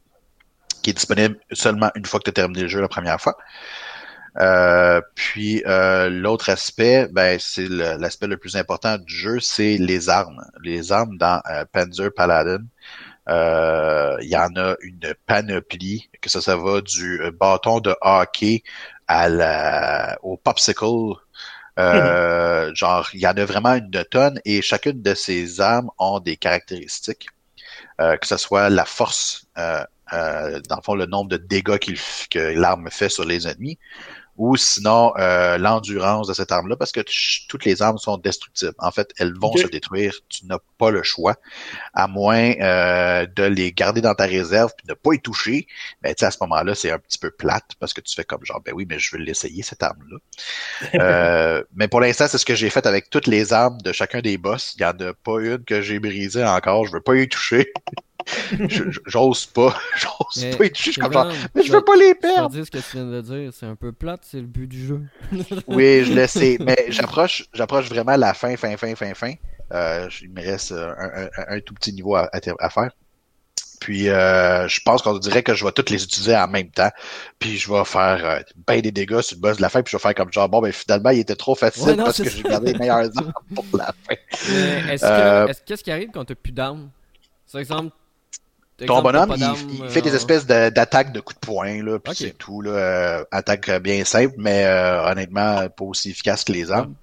[0.81, 3.37] qui est disponible seulement une fois que tu as terminé le jeu la première fois.
[4.39, 10.09] Euh, puis euh, l'autre aspect, ben, c'est l'aspect le, plus important du jeu, c'est les
[10.09, 10.43] armes.
[10.63, 12.63] Les armes dans euh, Panzer Paladin.
[13.27, 18.63] Il y en a une panoplie, que ça, ça va du bâton de hockey
[19.07, 21.15] à la, au popsicle.
[21.77, 26.37] genre, il y en a vraiment une tonne et chacune de ces armes ont des
[26.37, 27.27] caractéristiques,
[27.97, 31.79] que ce soit la force, dans le fond, le nombre de dégâts
[32.29, 33.77] que l'arme fait sur les ennemis,
[34.37, 37.01] ou sinon euh, l'endurance de cette arme-là, parce que
[37.47, 38.73] toutes les armes sont destructibles.
[38.79, 40.13] En fait, elles vont se détruire.
[40.29, 41.35] Tu n'as pas le choix,
[41.93, 45.67] à moins euh, de les garder dans ta réserve puis de ne pas y toucher.
[46.01, 48.61] Ben, à ce moment-là, c'est un petit peu plate parce que tu fais comme genre,
[48.61, 50.17] ben oui, mais je veux l'essayer, cette arme-là.
[50.95, 54.19] euh, mais pour l'instant, c'est ce que j'ai fait avec toutes les armes de chacun
[54.19, 54.75] des boss.
[54.77, 56.85] Il n'y en a pas une que j'ai brisée encore.
[56.85, 57.71] Je veux pas y toucher.
[59.05, 59.77] J'ose pas.
[59.95, 62.49] J'ose pas être Je comme genre, mais je veux pas les perdre.
[62.49, 63.51] dire ce que tu viens de dire.
[63.53, 65.01] C'est un peu plate, c'est le but du jeu.
[65.67, 66.57] oui, je le sais.
[66.59, 69.33] Mais j'approche, j'approche vraiment la fin, fin, fin, fin, fin.
[69.73, 72.91] Euh, il me reste un, un, tout petit niveau à, à faire.
[73.79, 76.89] Puis euh, je pense qu'on dirait que je vais toutes les utiliser en même temps.
[77.39, 79.83] Puis je vais faire euh, ben des dégâts sur le boss de la fin.
[79.83, 82.29] Puis je vais faire comme genre bon ben finalement il était trop facile parce que
[82.29, 84.15] j'ai gardé les meilleurs armes pour la fin.
[84.89, 86.89] Est-ce que qu'est-ce qui arrive quand t'as plus d'armes?
[87.51, 87.95] Par exemple,
[88.77, 92.37] ton bonhomme, il, fait des euh, espèces d'attaques de, coups de poing, là, puis c'est
[92.37, 92.71] tout, là.
[92.71, 96.95] Euh, attaque bien simple, mais euh, honnêtement, pas aussi efficace que les armes.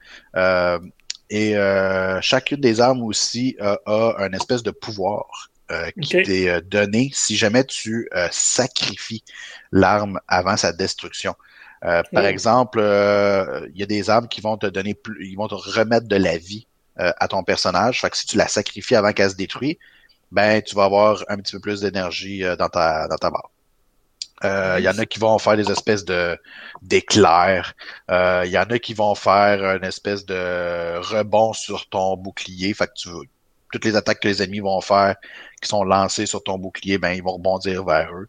[1.31, 1.55] et
[2.21, 5.51] chacune des armes aussi a un espèce de pouvoir
[6.01, 9.25] qui t'est donné si jamais tu sacrifies
[9.71, 11.35] l'arme avant sa destruction.
[11.81, 15.55] Par exemple, il y a des armes qui vont te donner plus, ils vont te
[15.55, 18.03] remettre de la vie à ton personnage.
[18.03, 19.77] Fait que si tu la sacrifies avant qu'elle se détruise,
[20.33, 23.51] ben tu vas avoir un petit peu plus d'énergie euh, dans ta dans ta barre.
[24.45, 26.39] Euh, il y en a qui vont faire des espèces de
[26.83, 27.75] d'éclairs.
[28.09, 32.75] Il euh, y en a qui vont faire une espèce de rebond sur ton bouclier.
[32.75, 33.09] Fait que tu
[33.73, 35.17] toutes les attaques que les ennemis vont faire,
[35.63, 38.29] qui sont lancées sur ton bouclier, ben ils vont rebondir vers eux.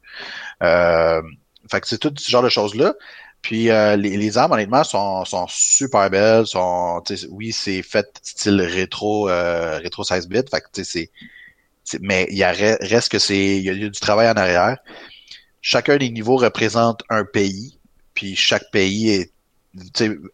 [0.64, 1.22] Euh,
[1.70, 2.94] fait que c'est tout ce genre de choses là.
[3.42, 6.48] Puis les, les, armes, honnêtement, sont, sont super belles.
[6.48, 10.44] Sont, oui, c'est fait style rétro, rétro 16 bits.
[10.50, 11.12] Fait que c'est
[12.02, 14.78] mais il y a, reste que c'est il y a du travail en arrière.
[15.62, 17.80] Chacun des niveaux représente un pays,
[18.14, 19.34] puis chaque pays est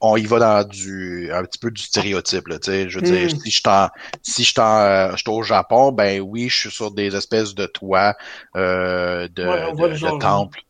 [0.01, 3.39] on y va dans du un petit peu du stéréotype là, je veux dire hmm.
[3.39, 3.87] si je t'en
[4.21, 7.65] si je t'en euh, je au Japon ben oui je suis sur des espèces de
[7.65, 8.15] toits
[8.57, 10.61] euh, de, de, temples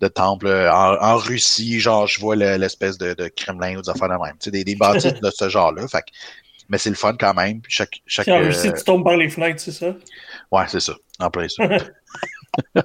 [0.00, 4.24] de temples en, Russie genre je vois l'espèce de, de Kremlin ou des affaires de
[4.24, 6.04] même tu sais des, des bâtisses de ce genre là fait
[6.72, 7.60] mais c'est le fun quand même.
[7.68, 9.94] chaque, chaque, euh, tu tombes par les fenêtres, c'est ça?
[10.50, 10.94] Ouais, c'est ça.
[11.20, 11.64] En plein ça.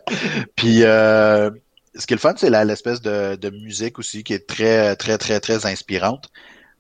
[0.57, 1.49] Puis, euh,
[1.95, 5.17] ce qui est le fun, c'est l'espèce de, de, musique aussi qui est très, très,
[5.17, 6.29] très, très inspirante.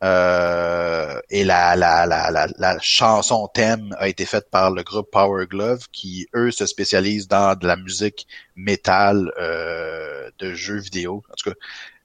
[0.03, 5.09] Euh, et la, la, la, la, la chanson thème a été faite par le groupe
[5.09, 11.23] Power Glove qui, eux, se spécialisent dans de la musique métal euh, de jeux vidéo.
[11.31, 11.55] En tout cas,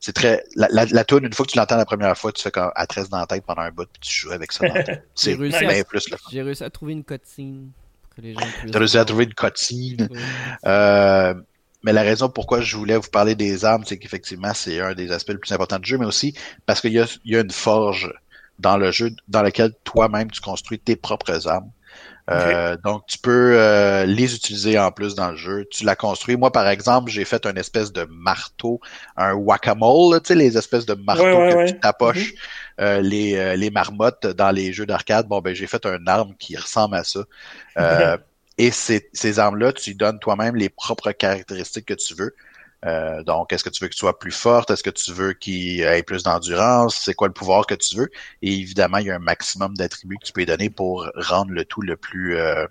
[0.02, 2.42] c'est très la, la, la tune une fois que tu l'entends la première fois tu
[2.42, 4.66] fais comme à 13 dans la tête pendant un bout puis tu joues avec ça
[5.14, 7.70] c'est bien plus le j'ai réussi à trouver une cutscene
[8.20, 8.34] j'ai
[8.78, 10.10] réussi à trouver une cutscene.
[10.66, 11.34] Euh,
[11.82, 15.12] mais la raison pourquoi je voulais vous parler des armes c'est qu'effectivement c'est un des
[15.12, 16.34] aspects les plus importants du jeu mais aussi
[16.66, 18.12] parce qu'il y a, il y a une forge
[18.58, 21.70] dans le jeu dans laquelle toi-même tu construis tes propres armes
[22.32, 25.66] euh, donc, tu peux euh, les utiliser en plus dans le jeu.
[25.70, 26.36] Tu l'as construit.
[26.36, 28.80] Moi, par exemple, j'ai fait une espèce de marteau,
[29.16, 32.80] un whack-a-mole, tu sais, les espèces de marteaux que tu tapoches, mm-hmm.
[32.80, 35.26] euh, les, les marmottes dans les jeux d'arcade.
[35.26, 37.20] Bon, ben, j'ai fait un arme qui ressemble à ça.
[38.58, 42.34] et ces, ces armes-là, tu donnes toi-même les propres caractéristiques que tu veux.
[42.84, 44.70] Euh, donc, est-ce que tu veux que tu sois plus forte?
[44.70, 46.96] Est-ce que tu veux qu'il ait plus d'endurance?
[46.96, 48.10] C'est quoi le pouvoir que tu veux?
[48.42, 51.64] Et évidemment, il y a un maximum d'attributs que tu peux donner pour rendre le
[51.64, 52.66] tout le plus euh,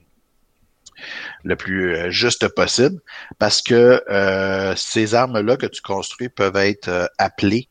[1.43, 2.99] le plus euh, juste possible.
[3.39, 4.03] Parce que
[4.75, 7.69] ces armes-là que tu construis peuvent être appelées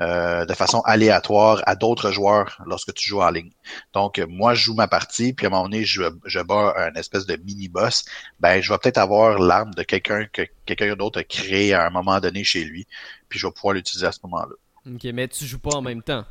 [0.00, 3.50] euh, de façon aléatoire à d'autres joueurs lorsque tu joues en ligne.
[3.92, 6.94] Donc, moi, je joue ma partie, puis à un moment donné, je, je bats un
[6.94, 8.04] espèce de mini-boss.
[8.40, 11.90] Ben, je vais peut-être avoir l'arme de quelqu'un que quelqu'un d'autre a créé à un
[11.90, 12.86] moment donné chez lui,
[13.28, 14.54] puis je vais pouvoir l'utiliser à ce moment-là.
[14.86, 16.24] Ok, mais tu joues pas en même temps.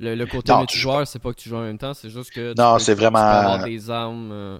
[0.00, 2.78] Le, côté multijoueur, c'est pas que tu joues en même temps, c'est juste que non,
[2.78, 4.30] c'est vraiment avoir des armes.
[4.30, 4.58] Euh,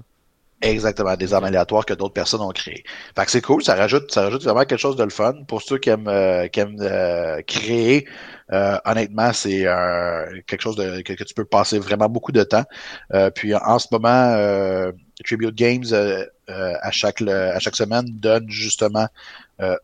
[0.60, 2.82] Exactement, des armes aléatoires que d'autres personnes ont créées.
[3.16, 5.34] Fait que c'est cool, ça rajoute, ça rajoute vraiment quelque chose de le fun.
[5.46, 8.08] Pour ceux qui aiment, euh, qui aiment euh, créer,
[8.52, 9.66] euh, honnêtement, c'est
[10.48, 12.64] quelque chose de, que, tu peux passer vraiment beaucoup de temps.
[13.36, 14.92] puis en ce moment,
[15.24, 15.84] Tribute Games
[16.48, 19.06] à chaque à chaque semaine donne justement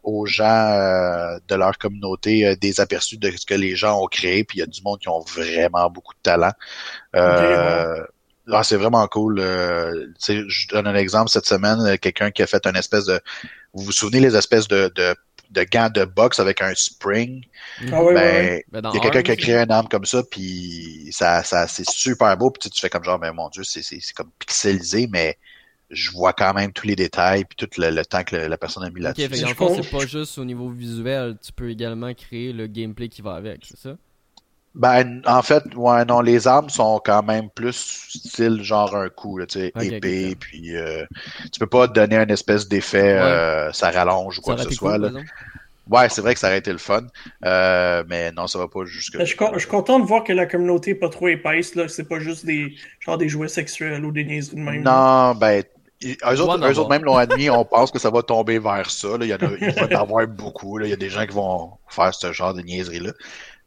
[0.02, 4.42] aux gens de leur communauté des aperçus de ce que les gens ont créé.
[4.44, 6.52] Puis il y a du monde qui ont vraiment beaucoup de talent.
[8.50, 9.38] Ah, c'est vraiment cool.
[9.40, 13.20] Euh, je donne un exemple cette semaine, euh, quelqu'un qui a fait une espèce de.
[13.72, 15.14] Vous vous souvenez les espèces de, de,
[15.50, 17.44] de gants de boxe avec un spring?
[17.90, 20.22] Ah oui, ben, ben, Il y a quelqu'un qui a créé un arme comme ça,
[20.30, 22.50] puis ça, ça c'est super beau.
[22.50, 25.38] Puis tu fais comme genre, mais mon Dieu, c'est comme pixelisé, mais
[25.90, 28.90] je vois quand même tous les détails puis tout le, temps que la personne a
[28.90, 29.26] mis là-dessus.
[29.26, 33.35] Okay, c'est pas juste au niveau visuel, tu peux également créer le gameplay qui va
[33.35, 33.96] avec, c'est ça?
[34.74, 39.38] Ben, en fait, ouais, non, les armes sont quand même plus style genre un coup,
[39.46, 41.04] tu sais, épée, puis euh,
[41.52, 44.98] tu peux pas donner un espèce d'effet, euh, ça rallonge ou quoi que ce soit.
[44.98, 45.10] Là.
[45.88, 47.06] Ouais, c'est vrai que ça aurait été le fun,
[47.44, 49.16] euh, mais non, ça va pas jusque.
[49.16, 52.08] Je, je suis content de voir que la communauté est pas trop épaisse, là, c'est
[52.08, 54.82] pas juste des genre des jouets sexuels ou des niaiseries de même.
[54.82, 55.62] Non, ben,
[56.04, 59.18] eux autres, eux autres même l'ont admis, on pense que ça va tomber vers ça.
[59.18, 59.24] Là.
[59.24, 60.78] Il, y en a, il va y en avoir beaucoup.
[60.78, 60.87] Là.
[60.87, 63.12] Il y a des gens qui vont faire ce genre de niaiserie-là.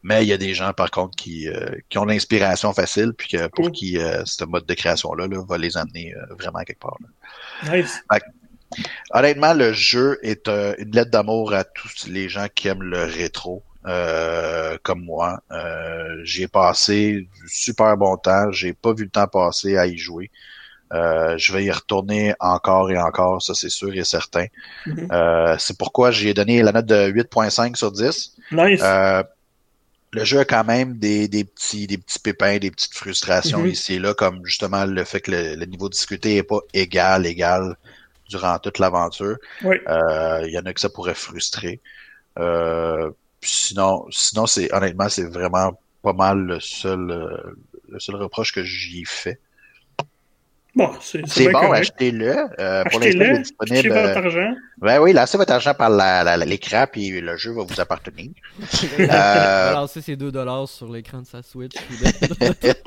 [0.02, 3.28] Mais il y a des gens, par contre, qui, euh, qui ont l'inspiration facile, puis
[3.28, 6.80] que pour qui euh, ce mode de création-là là, va les amener euh, vraiment quelque
[6.80, 6.96] part.
[7.64, 8.00] Nice.
[9.10, 13.64] honnêtement, le jeu est une lettre d'amour à tous les gens qui aiment le rétro.
[14.82, 15.40] comme moi,
[16.22, 18.52] j'ai passé du super bon temps.
[18.52, 20.30] J'ai pas vu le temps passer à y jouer.
[20.92, 24.46] je vais y retourner encore et encore, ça c'est sûr et certain.
[24.86, 25.58] Mm-hmm.
[25.58, 28.36] c'est pourquoi j'ai donné la note de 8.5 sur 10.
[28.52, 28.82] Nice
[30.12, 33.66] le jeu a quand même des, des, petits, des petits pépins, des petites frustrations Mhm.
[33.66, 36.60] ici et là, comme justement le fait que le, le niveau de difficulté est pas
[36.74, 37.76] égal, égal
[38.30, 39.36] durant toute l'aventure.
[39.60, 39.76] Oui.
[39.88, 41.80] Euh, Il y en a que ça pourrait frustrer.
[42.38, 43.10] Euh,
[43.42, 47.56] sinon, sinon c'est honnêtement, c'est vraiment pas mal le seul, euh,
[47.88, 49.40] le seul reproche que j'y fais.
[50.78, 52.36] Bon, c'est bon, achetez-le.
[52.60, 53.76] Euh, pour l'instant, il est disponible.
[53.78, 54.54] achetez votre euh, argent.
[54.78, 55.90] Ben oui, lancez votre argent par
[56.46, 58.30] l'écran, puis le jeu va vous appartenir.
[59.00, 61.74] Euh, Balancer ses 2$ sur l'écran de sa Switch.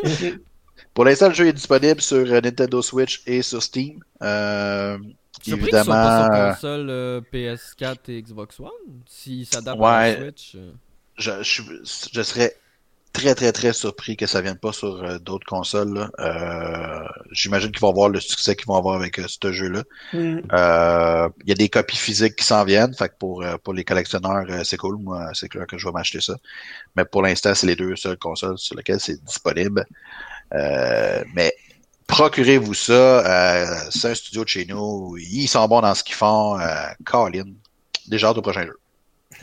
[0.94, 4.00] Pour l'instant, le jeu est disponible sur euh, Nintendo Switch et sur Steam.
[4.24, 8.70] Euh, Surpris qu'il soit évidemment, pas sur console euh, PS4 et Xbox One.
[9.08, 10.16] S'il s'adapte à Ouais.
[10.18, 10.58] la Switch.
[11.18, 11.62] je, je,
[12.14, 12.56] je serais
[13.14, 16.10] très très très surpris que ça vienne pas sur euh, d'autres consoles.
[16.20, 19.84] Euh, J'imagine qu'ils vont avoir le succès qu'ils vont avoir avec euh, ce jeu-là.
[20.14, 20.40] Mm.
[20.54, 23.84] Euh, Il y a des copies physiques qui s'en viennent, fait que pour pour les
[23.84, 24.98] collectionneurs, c'est cool.
[24.98, 26.36] Moi, c'est clair que je vais m'acheter ça.
[26.96, 29.86] Mais pour l'instant, c'est les deux seules consoles sur lesquelles c'est disponible.
[30.54, 31.54] Euh, mais
[32.08, 32.94] procurez-vous ça.
[32.94, 35.18] Euh, c'est un studio de chez nous.
[35.18, 36.58] Ils sont bons dans ce qu'ils font.
[37.06, 37.46] Colin.
[38.08, 38.78] Déjà hâte au prochain jeu.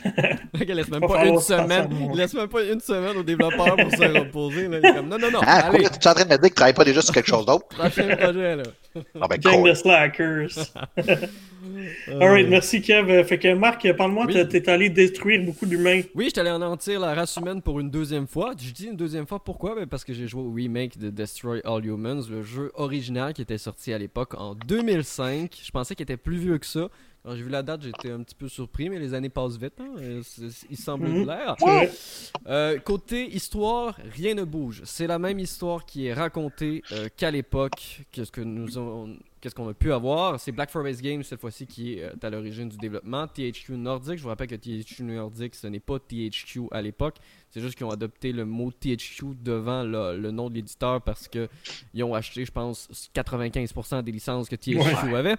[0.61, 1.89] Il laisse même pas une semaine.
[2.11, 4.67] Il laisse même pas une semaine aux développeurs pour se reposer.
[4.67, 4.77] Là.
[4.81, 5.39] Il est comme, non, non, non.
[5.45, 7.13] Ah, allez, quoi, tu es en train de me dire qu'ils travaillent pas déjà sur
[7.13, 7.67] quelque chose d'autre?
[7.69, 8.63] prochain projet, là.
[9.21, 10.49] Ah ben, Gang de slackers.
[12.07, 13.23] Euh, Alright, merci Kev.
[13.25, 14.33] Fait que Marc, parle-moi, Oui.
[14.33, 16.01] t'es- t'es allé détruire beaucoup d'humains.
[16.15, 18.53] Oui, je suis allé anéantir la race humaine pour une deuxième fois.
[18.57, 19.75] Je dis une deuxième fois, pourquoi?
[19.75, 23.41] Ben Parce que j'ai joué au remake de Destroy All Humans, le jeu original qui
[23.41, 25.57] était sorti à l'époque en 2005.
[25.61, 26.87] Je pensais qu'il était plus vieux que ça.
[27.23, 29.73] Quand j'ai vu la date, j'étais un petit peu surpris, mais les années passent vite.
[29.79, 29.91] Hein?
[29.99, 30.21] Euh,
[30.69, 31.21] Il semble Mhm.
[31.23, 31.55] de l'air.
[31.59, 31.91] C'est vrai.
[32.47, 34.81] Euh, côté histoire, rien ne bouge.
[34.85, 38.01] C'est la même histoire qui est racontée euh, qu'à l'époque.
[38.11, 41.65] Qu'est-ce que nous on- qu'est-ce qu'on a pu avoir C'est Black Forest Games cette fois-ci
[41.65, 43.27] qui est euh, à l'origine du développement.
[43.27, 47.15] THQ Nordic, je vous rappelle que THQ Nordic, ce n'est pas THQ à l'époque.
[47.49, 51.27] C'est juste qu'ils ont adopté le mot THQ devant le, le nom de l'éditeur parce
[51.27, 51.47] que
[51.93, 55.37] ils ont acheté, je pense, 95% des licences que THQ avait.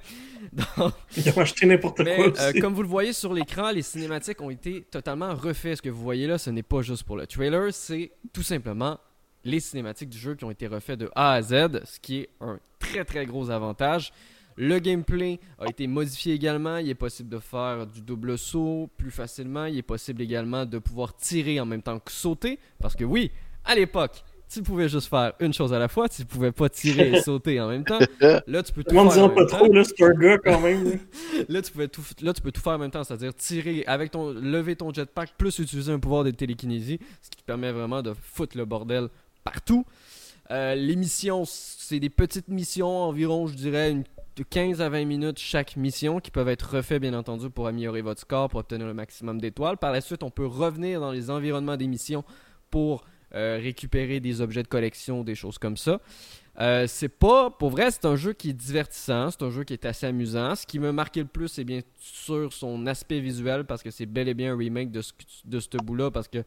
[0.53, 4.41] Donc, Ils ont acheté n'importe quoi euh, comme vous le voyez sur l'écran, les cinématiques
[4.41, 5.77] ont été totalement refaits.
[5.77, 8.99] Ce que vous voyez là, ce n'est pas juste pour le trailer, c'est tout simplement
[9.45, 12.29] les cinématiques du jeu qui ont été refaits de A à Z, ce qui est
[12.41, 14.13] un très très gros avantage.
[14.57, 16.77] Le gameplay a été modifié également.
[16.77, 19.65] Il est possible de faire du double saut plus facilement.
[19.65, 22.59] Il est possible également de pouvoir tirer en même temps que sauter.
[22.79, 23.31] Parce que oui,
[23.65, 24.23] à l'époque,
[24.53, 26.09] tu pouvais juste faire une chose à la fois.
[26.09, 28.01] Tu pouvais pas tirer et sauter en même temps.
[28.21, 29.57] Là, tu peux tout faire en disant pas même temps.
[29.59, 30.85] trop, là, c'est un gars quand même.
[30.85, 30.97] là.
[31.49, 34.11] Là tu, pouvais tout, là, tu peux tout faire en même temps, c'est-à-dire tirer avec
[34.11, 34.31] ton.
[34.33, 38.13] lever ton jetpack plus utiliser un pouvoir de télékinésie, ce qui te permet vraiment de
[38.21, 39.09] foutre le bordel
[39.45, 39.85] partout.
[40.51, 43.95] Euh, les missions, c'est des petites missions, environ, je dirais,
[44.37, 48.03] de 15 à 20 minutes chaque mission, qui peuvent être refaites, bien entendu, pour améliorer
[48.03, 49.77] votre score, pour obtenir le maximum d'étoiles.
[49.77, 52.25] Par la suite, on peut revenir dans les environnements des missions
[52.71, 56.01] pour récupérer des objets de collection, des choses comme ça.
[56.89, 59.87] c'est pas, pour vrai, c'est un jeu qui est divertissant, c'est un jeu qui est
[59.87, 60.57] assez amusant.
[60.57, 64.07] Ce qui me marqué le plus, c'est bien sûr son aspect visuel parce que c'est
[64.07, 65.13] bel et bien un remake de ce,
[65.45, 66.11] de ce bout-là.
[66.11, 66.43] Parce que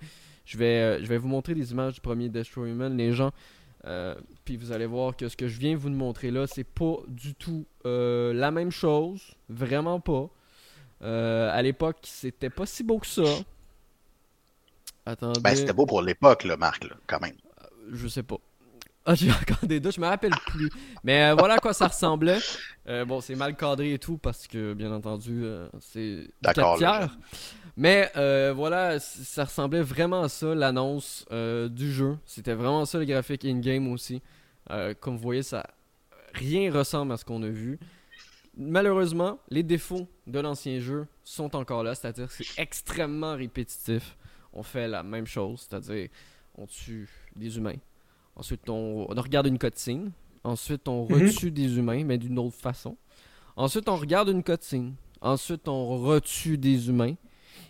[0.46, 2.96] je vais, je vais vous montrer des images du premier Destroy Human.
[2.96, 3.32] Les gens
[3.86, 6.98] euh, puis vous allez voir que ce que je viens vous montrer là, c'est pas
[7.08, 9.22] du tout euh, la même chose.
[9.50, 10.30] Vraiment pas.
[11.02, 13.24] Euh, à l'époque, c'était pas si beau que ça.
[15.06, 15.42] Attendez.
[15.42, 17.36] Ben, c'était beau pour l'époque, là, Marc, là, quand même.
[17.92, 18.38] Je sais pas.
[19.06, 20.70] Ah, j'ai encore des doutes, je me rappelle plus.
[21.04, 22.40] Mais voilà à quoi ça ressemblait.
[23.06, 25.44] bon, c'est mal cadré et tout parce que, bien entendu,
[25.82, 27.18] c'est 4 tiers.
[27.76, 32.18] Mais euh, voilà, ça ressemblait vraiment à ça, l'annonce euh, du jeu.
[32.26, 34.22] C'était vraiment ça le graphique in-game aussi.
[34.70, 35.66] Euh, comme vous voyez, ça
[36.34, 37.80] rien ressemble à ce qu'on a vu.
[38.56, 44.16] Malheureusement, les défauts de l'ancien jeu sont encore là, c'est-à-dire que c'est extrêmement répétitif.
[44.54, 46.10] On fait la même chose, c'est-à-dire
[46.56, 47.78] on tue des humains.
[48.36, 50.12] Ensuite, on, regarde une cutscene.
[50.44, 51.14] Ensuite, on mhm.
[51.14, 52.96] retue des humains, mais d'une autre façon.
[53.56, 54.94] Ensuite, on regarde une cutscene.
[55.22, 57.16] Ensuite, on retue des humains.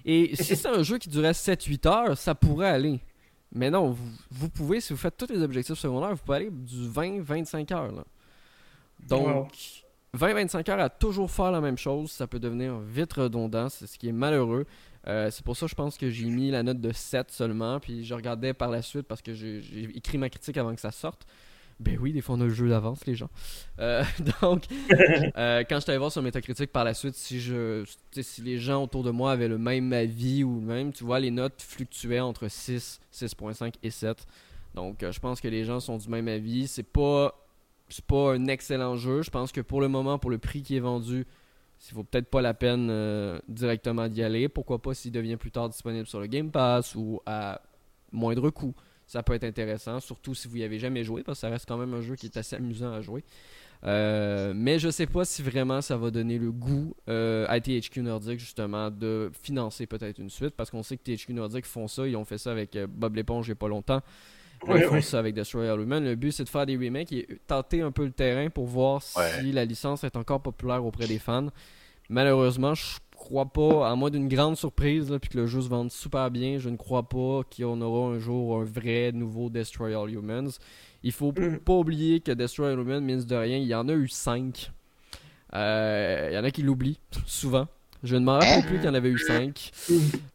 [0.05, 2.99] Et si c'est un jeu qui durait 7-8 heures, ça pourrait aller.
[3.53, 3.95] Mais non,
[4.31, 8.05] vous, pouvez, si vous faites tous les objectifs secondaires, vous pouvez aller du 20-25 heures.
[9.07, 9.51] Donc,
[10.17, 13.97] 20-25 heures à toujours faire la même chose, ça peut devenir vite redondant, c'est ce
[13.97, 14.65] qui est malheureux.
[15.07, 18.05] Euh, c'est pour ça je pense que j'ai mis la note de 7 seulement, puis
[18.05, 19.61] je regardais par la suite parce que j'ai
[19.95, 21.25] écrit ma critique avant que ça sorte.
[21.83, 23.29] Ben oui, des fois on a le jeu d'avance, les gens.
[23.79, 24.03] Euh,
[24.41, 24.63] donc,
[25.37, 28.83] euh, quand je allé voir sur Metacritic par la suite, si je si les gens
[28.83, 32.47] autour de moi avaient le même avis ou même, tu vois, les notes fluctuaient entre
[32.47, 34.25] 6, 6.5 et 7.
[34.75, 36.67] Donc, euh, je pense que les gens sont du même avis.
[36.67, 37.37] C'est pas,
[38.07, 39.21] pas un excellent jeu.
[39.21, 41.27] Je pense que pour le moment, pour le prix qui est vendu,
[41.89, 44.47] il vaut peut-être pas la peine directement d'y aller.
[44.47, 47.61] Pourquoi pas s'il devient plus tard disponible sur le Game Pass ou à
[48.13, 48.73] moindre coût
[49.13, 51.67] ça peut être intéressant, surtout si vous n'y avez jamais joué, parce que ça reste
[51.67, 53.23] quand même un jeu qui est assez amusant à jouer.
[53.85, 58.01] Euh, mais je sais pas si vraiment ça va donner le goût euh, à THQ
[58.01, 62.07] Nordic justement de financer peut-être une suite parce qu'on sait que THQ Nordic font ça,
[62.07, 64.01] ils ont fait ça avec euh, Bob l'éponge il n'y a pas longtemps.
[64.69, 66.03] ils font ça avec Destroy All Human.
[66.03, 69.03] Le but c'est de faire des remakes et tenter un peu le terrain pour voir
[69.03, 71.49] si la licence est encore populaire auprès des fans.
[72.09, 75.91] Malheureusement, je crois pas, à moins d'une grande surprise, puis que le jeu se vende
[75.91, 80.11] super bien, je ne crois pas qu'on aura un jour un vrai nouveau Destroy All
[80.11, 80.51] Humans.
[81.03, 81.59] Il faut mm.
[81.59, 84.71] pas oublier que Destroy All Humans, mine de rien, il y en a eu 5.
[85.55, 87.67] Euh, il y en a qui l'oublient, souvent.
[88.03, 89.71] Je ne m'en rappelle plus qu'il y en avait eu 5.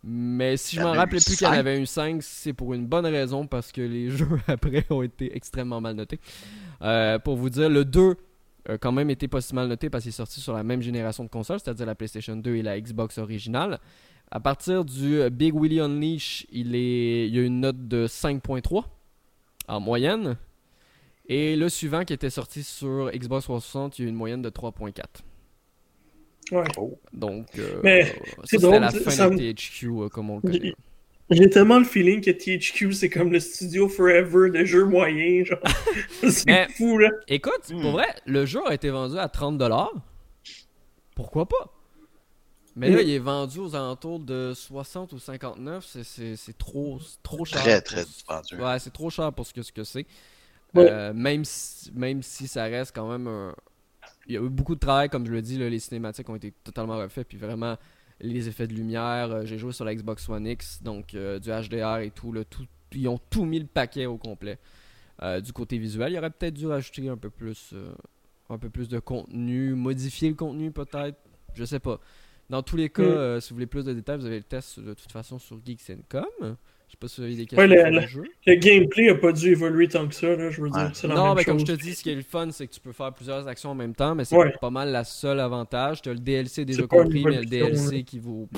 [0.02, 2.86] Mais si je m'en rappelais plus qu'il y en avait eu 5, c'est pour une
[2.86, 6.18] bonne raison, parce que les jeux après ont été extrêmement mal notés.
[6.80, 8.16] Euh, pour vous dire, le 2
[8.68, 10.82] a quand même été pas si mal noté parce qu'il est sorti sur la même
[10.82, 13.80] génération de consoles, c'est-à-dire la PlayStation 2 et la Xbox originale.
[14.30, 18.06] À partir du euh, Big Willy Unleash, il, est, il y a une note de
[18.06, 18.84] 5.3
[19.68, 20.36] en moyenne.
[21.26, 24.50] Et le suivant qui était sorti sur Xbox 360, il y a une moyenne de
[24.50, 25.02] 3.4.
[26.52, 26.64] Ouais.
[27.12, 28.04] Donc, euh,
[28.44, 30.74] c'est la fin de THQ euh, comme on le connaît.
[31.30, 35.48] J'ai tellement le feeling que THQ, c'est comme le studio forever de jeux moyens.
[35.48, 35.58] Genre.
[36.30, 37.10] c'est fou, là.
[37.26, 37.92] Écoute, pour hmm.
[37.92, 39.90] vrai, le jeu a été vendu à 30$.
[41.14, 41.74] Pourquoi pas?
[42.76, 43.06] Mais là, hmm.
[43.06, 45.84] il est vendu aux alentours de 60 ou 59.
[46.02, 47.60] C'est trop, trop cher.
[47.60, 48.58] Très, très dispendieux.
[48.58, 49.72] Ouais, c'est trop cher pour ce que c'est.
[49.84, 50.04] Ce que
[50.76, 53.54] euh, même, si, même si ça reste quand même un...
[54.26, 56.52] Il y a eu beaucoup de travail, comme je le dis, les cinématiques ont été
[56.64, 57.76] totalement refaits, puis vraiment,
[58.20, 59.30] les effets de lumière.
[59.30, 62.64] Euh, j'ai joué sur la Xbox One X, donc euh, du HDR et tout, tout.
[62.92, 64.58] Ils ont tout mis le paquet au complet.
[65.22, 67.74] Euh, du côté visuel, il y aurait peut-être dû rajouter un peu plus,
[68.48, 71.18] un peu plus de contenu, modifier le contenu peut-être.
[71.54, 72.00] Je sais pas.
[72.48, 73.40] Dans tous les cas, mm.
[73.40, 76.56] si vous voulez plus de détails, vous avez le test de toute façon sur Geeks.com.
[76.88, 78.24] Je sais pas si vous avez des questions le, le, jeu.
[78.46, 80.90] le, gameplay a pas dû évoluer tant que ça, là, je veux dire.
[81.04, 82.80] La non, mais comme je te dis, ce qui est le fun, c'est que tu
[82.80, 86.00] peux faire plusieurs actions en même temps, mais c'est pas mal la seule avantage.
[86.00, 88.48] Tu as le DLC déjà compris, mais le DLC qui vaut.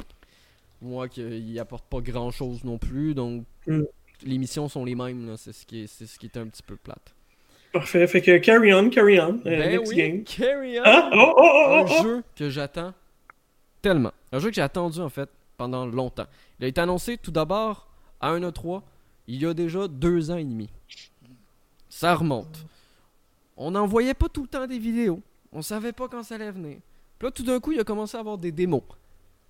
[0.81, 3.83] Moi, qui apporte pas grand chose non plus, donc mm.
[4.25, 6.77] les missions sont les mêmes, c'est ce, qui est, ce qui est un petit peu
[6.77, 7.15] plate.
[7.73, 9.35] Parfait, fait que carry on, carry on.
[9.35, 10.25] Euh, ben next oui, game.
[10.25, 10.83] Carry on!
[10.85, 12.95] Ah, oh, oh, oh, un jeu que j'attends
[13.83, 14.13] tellement.
[14.33, 16.27] Un jeu que j'ai attendu en fait pendant longtemps.
[16.59, 17.90] Il a été annoncé tout d'abord
[18.21, 18.83] à un E3
[19.27, 20.69] il y a déjà deux ans et demi.
[21.89, 22.67] Ça remonte.
[23.57, 25.21] On n'en voyait pas tout le temps des vidéos.
[25.53, 26.79] On savait pas quand ça allait venir.
[27.19, 28.83] Puis là, tout d'un coup, il a commencé à avoir des démos.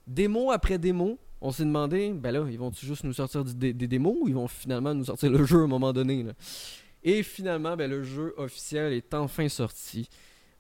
[0.07, 1.17] Démos après démos.
[1.41, 4.49] On s'est demandé, ben là, ils vont-tu juste nous sortir des, démos ou ils vont
[4.49, 6.27] finalement nous sortir le jeu à un moment donné?
[7.03, 10.11] Et finalement, ben, le jeu officiel est enfin sorti.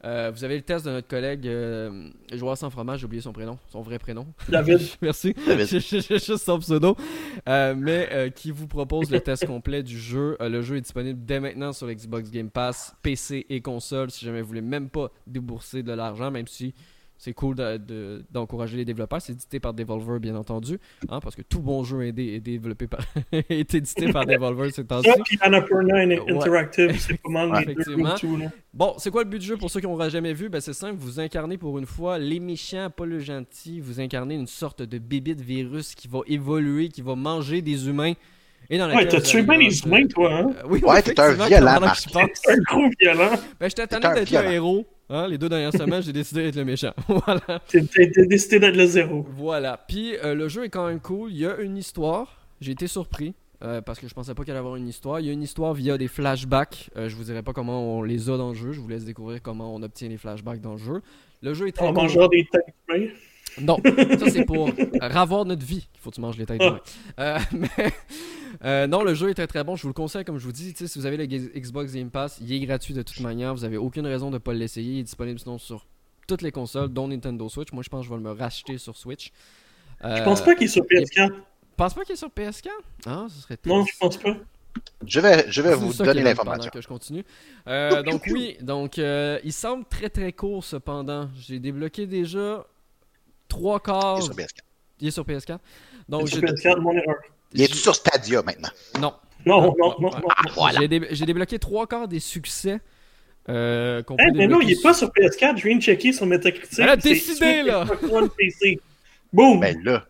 [0.05, 3.33] Euh, vous avez le test de notre collègue euh, joueur sans fromage, j'ai oublié son
[3.33, 4.27] prénom, son vrai prénom.
[4.49, 4.81] David.
[5.03, 5.35] Merci.
[5.47, 5.67] David.
[5.81, 6.97] J'ai juste son pseudo.
[7.49, 10.37] Euh, mais euh, qui vous propose le test complet du jeu.
[10.41, 14.11] Euh, le jeu est disponible dès maintenant sur l'Xbox Game Pass, PC et console.
[14.11, 16.75] Si jamais vous voulez même pas débourser de l'argent, même si
[17.23, 19.21] c'est cool de- de- d'encourager les développeurs.
[19.21, 20.79] C'est édité par Devolver, bien entendu.
[21.11, 23.01] hein, parce que tout bon jeu est, dé- est développé par
[23.33, 25.11] est édité par Devolver ces temps-ci.
[26.39, 28.15] Interactive, c'est pas mal Effectivement.
[28.73, 30.49] Bon, c'est quoi le but du jeu pour ceux qui n'auraient jamais vu?
[30.49, 33.81] Ben, c'est simple, vous incarnez pour une fois les méchants, pas le gentil.
[33.81, 38.15] Vous incarnez une sorte de bébite virus qui va évoluer, qui va manger des humains.
[38.71, 40.51] Et dans Ouais, t'as tué bien les humains, toi, hein?
[40.57, 42.07] Euh, oui, Ouais, t'es un violent, Marc.
[42.15, 43.31] un gros violent.
[43.59, 44.51] Ben, tanné un d'être violent.
[44.51, 44.87] héros.
[45.13, 46.93] Hein, les deux dernières semaines, j'ai décidé d'être le méchant.
[47.09, 47.61] voilà.
[47.69, 49.27] T'as décidé d'être le zéro.
[49.37, 49.77] Voilà.
[49.89, 51.33] Puis euh, le jeu est quand même cool.
[51.33, 52.39] Il y a une histoire.
[52.61, 53.35] J'ai été surpris.
[53.65, 55.19] euh, parce que je pensais pas qu'il allait avoir une histoire.
[55.21, 56.91] Il y a une histoire via des flashbacks.
[56.97, 58.71] Euh, je vous dirai pas comment on les a dans le jeu.
[58.73, 61.03] Je vous laisse découvrir comment on obtient les flashbacks dans le jeu.
[61.43, 62.03] Le jeu est très En cool.
[62.03, 63.09] mangeant des têtes d'humains.
[63.61, 63.79] Non,
[64.19, 66.79] ça c'est pour ravoir notre vie qu'il faut que tu manges les têtes d'humain.
[67.19, 67.69] Euh, mais
[68.65, 69.77] euh, non, le jeu est très très bon.
[69.77, 72.39] Je vous le conseille, comme je vous dis, si vous avez le Xbox Game Pass,
[72.41, 73.55] il est gratuit de toute manière.
[73.55, 74.95] Vous avez aucune raison de ne pas l'essayer.
[74.95, 75.87] Il est disponible sinon sur
[76.27, 77.73] toutes les consoles, dont Nintendo Switch.
[77.73, 79.33] Moi, je pense que je vais me racheter sur Switch.
[80.05, 81.33] Euh, Je pense pas qu'il est sur PS4.
[81.77, 82.69] pense pas qu'il est sur PS4.
[83.07, 84.37] Ah, ce serait Non, je pense pas.
[85.05, 86.71] Je vais, je vais vous donner l'information.
[86.71, 87.25] que je continue.
[87.67, 91.29] Euh, donc oui, donc euh, il semble très très court cependant.
[91.41, 92.65] J'ai débloqué déjà
[93.49, 94.21] trois quarts.
[94.21, 94.49] Il est sur PS4.
[95.01, 95.59] Il est sur PS4.
[96.09, 97.17] Donc sur j'ai- PS4, mon erreur.
[97.53, 98.71] Il est sur Stadia maintenant?
[99.01, 99.15] non.
[99.47, 100.11] Non, non, non, non.
[100.29, 100.81] Ah, voilà.
[100.81, 102.79] J'ai dé- j'ai débloqué trois quarts des succès
[103.49, 105.57] euh, qu'on Eh, peut mais non, il est pas sur PS4.
[105.57, 106.79] Je viens de checker sur Metacritic.
[106.79, 107.87] Elle a C'est décidé, là.
[108.37, 108.79] PC.
[109.33, 109.59] Boum!
[109.61, 110.05] Ben là,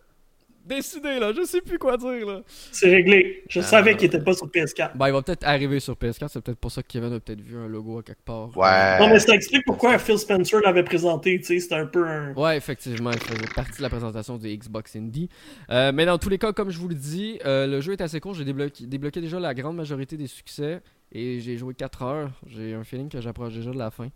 [0.70, 2.42] Décidé là, je sais plus quoi dire là.
[2.70, 3.42] C'est réglé.
[3.48, 3.62] Je Ah.
[3.64, 4.96] savais qu'il était pas sur PS4.
[4.96, 7.40] Bah il va peut-être arriver sur PS4, c'est peut-être pour ça que Kevin a peut-être
[7.40, 8.56] vu un logo à quelque part.
[8.56, 8.98] ouais.
[9.00, 11.38] Non, mais ça explique pourquoi Phil Spencer l'avait présenté.
[11.40, 12.32] Tu sais, c'était un peu un.
[12.34, 15.28] Ouais, effectivement, il faisait partie de la présentation des Xbox Indie.
[15.70, 18.00] Euh, mais dans tous les cas, comme je vous le dis, euh, le jeu est
[18.00, 18.34] assez court.
[18.34, 22.30] J'ai débloqué, débloqué déjà la grande majorité des succès et j'ai joué 4 heures.
[22.46, 24.08] J'ai un feeling que j'approche déjà de la fin.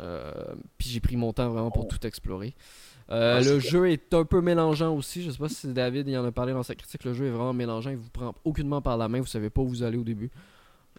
[0.00, 0.32] Euh,
[0.78, 2.54] puis j'ai pris mon temps vraiment pour tout explorer.
[3.10, 5.22] Euh, Ah, le jeu est un peu mélangeant aussi.
[5.22, 7.04] Je sais pas si David il en a parlé dans sa critique.
[7.04, 7.90] Le jeu est vraiment mélangeant.
[7.90, 9.20] Il vous prend aucunement par la main.
[9.20, 10.30] Vous savez pas où vous allez au début.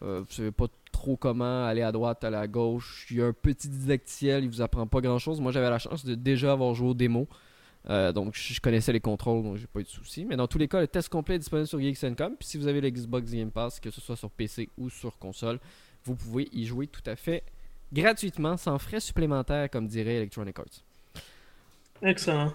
[0.01, 3.07] Euh, vous savez pas trop comment aller à droite, aller à gauche.
[3.09, 5.39] Il y a un petit didacticiel, il vous apprend pas grand chose.
[5.41, 7.27] Moi j'avais la chance de déjà avoir joué aux démos.
[7.89, 10.25] Euh, donc je je connaissais les contrôles, donc j'ai pas eu de soucis.
[10.25, 12.35] Mais dans tous les cas, le test complet est disponible sur Geeks.com.
[12.37, 15.17] Puis si vous avez le Xbox Game Pass, que ce soit sur PC ou sur
[15.17, 15.59] console,
[16.03, 17.43] vous pouvez y jouer tout à fait
[17.93, 20.83] gratuitement, sans frais supplémentaires, comme dirait Electronic Arts.
[22.01, 22.53] Excellent.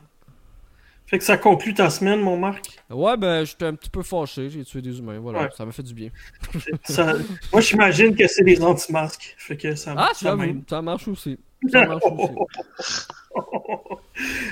[1.07, 2.79] Fait que ça conclut ta semaine, mon Marc?
[2.89, 5.49] Ouais, ben j'étais un petit peu fâché, j'ai tué des humains, voilà, Ouais.
[5.57, 6.11] ça m'a fait du bien.
[6.85, 7.15] Ça-
[7.53, 9.35] Moi, j'imagine que c'est des anti-masques.
[9.37, 11.37] Fait que ça, Ah, ça marche aussi.
[11.69, 12.37] Ça marche aussi.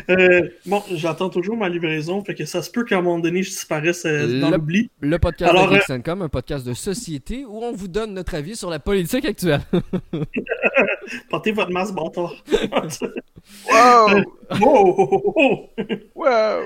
[0.08, 3.42] Euh, bon, j'attends toujours ma livraison, fait que ça se peut qu'à un moment donné,
[3.42, 4.90] je disparaisse euh, dans l'oubli.
[5.00, 8.34] Le podcast Alors, de euh, Geeks.com, un podcast de société où on vous donne notre
[8.34, 9.60] avis sur la politique actuelle.
[11.30, 12.42] Portez votre masque, bâtard.
[13.70, 14.22] Wow!
[14.50, 15.94] oh, oh, oh, oh.
[16.14, 16.62] wow!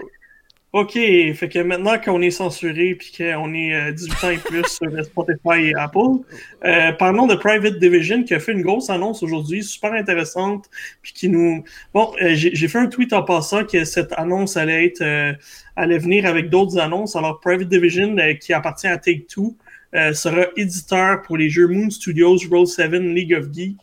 [0.73, 4.65] Ok, fait que maintenant qu'on est censuré puis qu'on est euh, 18 ans et plus
[4.65, 6.25] sur Spotify et Apple,
[6.65, 10.71] euh, parlons de Private Division qui a fait une grosse annonce aujourd'hui, super intéressante,
[11.03, 11.63] puis qui nous...
[11.93, 15.03] Bon, euh, j'ai j'ai fait un tweet en passant que cette annonce allait être...
[15.03, 15.35] euh,
[15.77, 17.17] allait venir avec d'autres annonces.
[17.17, 19.57] Alors, Private Division, euh, qui appartient à Take-Two,
[19.95, 23.77] euh, sera éditeur pour les jeux Moon Studios, Roll7, League of Geeks.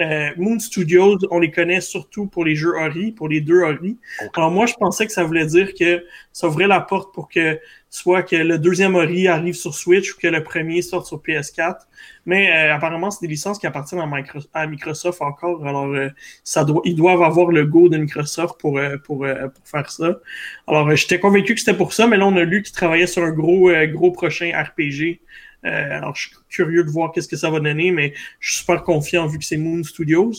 [0.00, 3.98] Euh, Moon Studios, on les connaît surtout pour les jeux Ori, pour les deux Ori.
[4.34, 7.58] Alors moi, je pensais que ça voulait dire que ça ouvrait la porte pour que
[7.94, 11.86] soit que le deuxième Ori arrive sur Switch ou que le premier sorte sur PS4.
[12.26, 15.64] Mais euh, apparemment, c'est des licences qui appartiennent à, Micro- à Microsoft encore.
[15.64, 16.08] Alors, euh,
[16.42, 19.88] ça doit, ils doivent avoir le go de Microsoft pour, euh, pour, euh, pour faire
[19.92, 20.18] ça.
[20.66, 23.06] Alors, euh, j'étais convaincu que c'était pour ça, mais là, on a lu qu'ils travaillaient
[23.06, 25.20] sur un gros, euh, gros prochain RPG.
[25.64, 28.58] Euh, alors, je suis curieux de voir qu'est-ce que ça va donner, mais je suis
[28.60, 30.32] super confiant vu que c'est Moon Studios.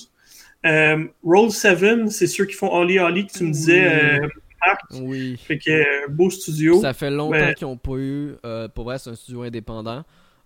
[0.66, 4.20] Euh, Roll 7, c'est ceux qui font Ollie Ollie que tu me disais,
[4.94, 5.38] Oui.
[5.38, 6.80] Fait que euh, beau studio.
[6.82, 8.36] Ça fait longtemps Mais- qu'ils n'ont pas eu.
[8.46, 10.04] euh, pour vrai, c'est un studio indépendant.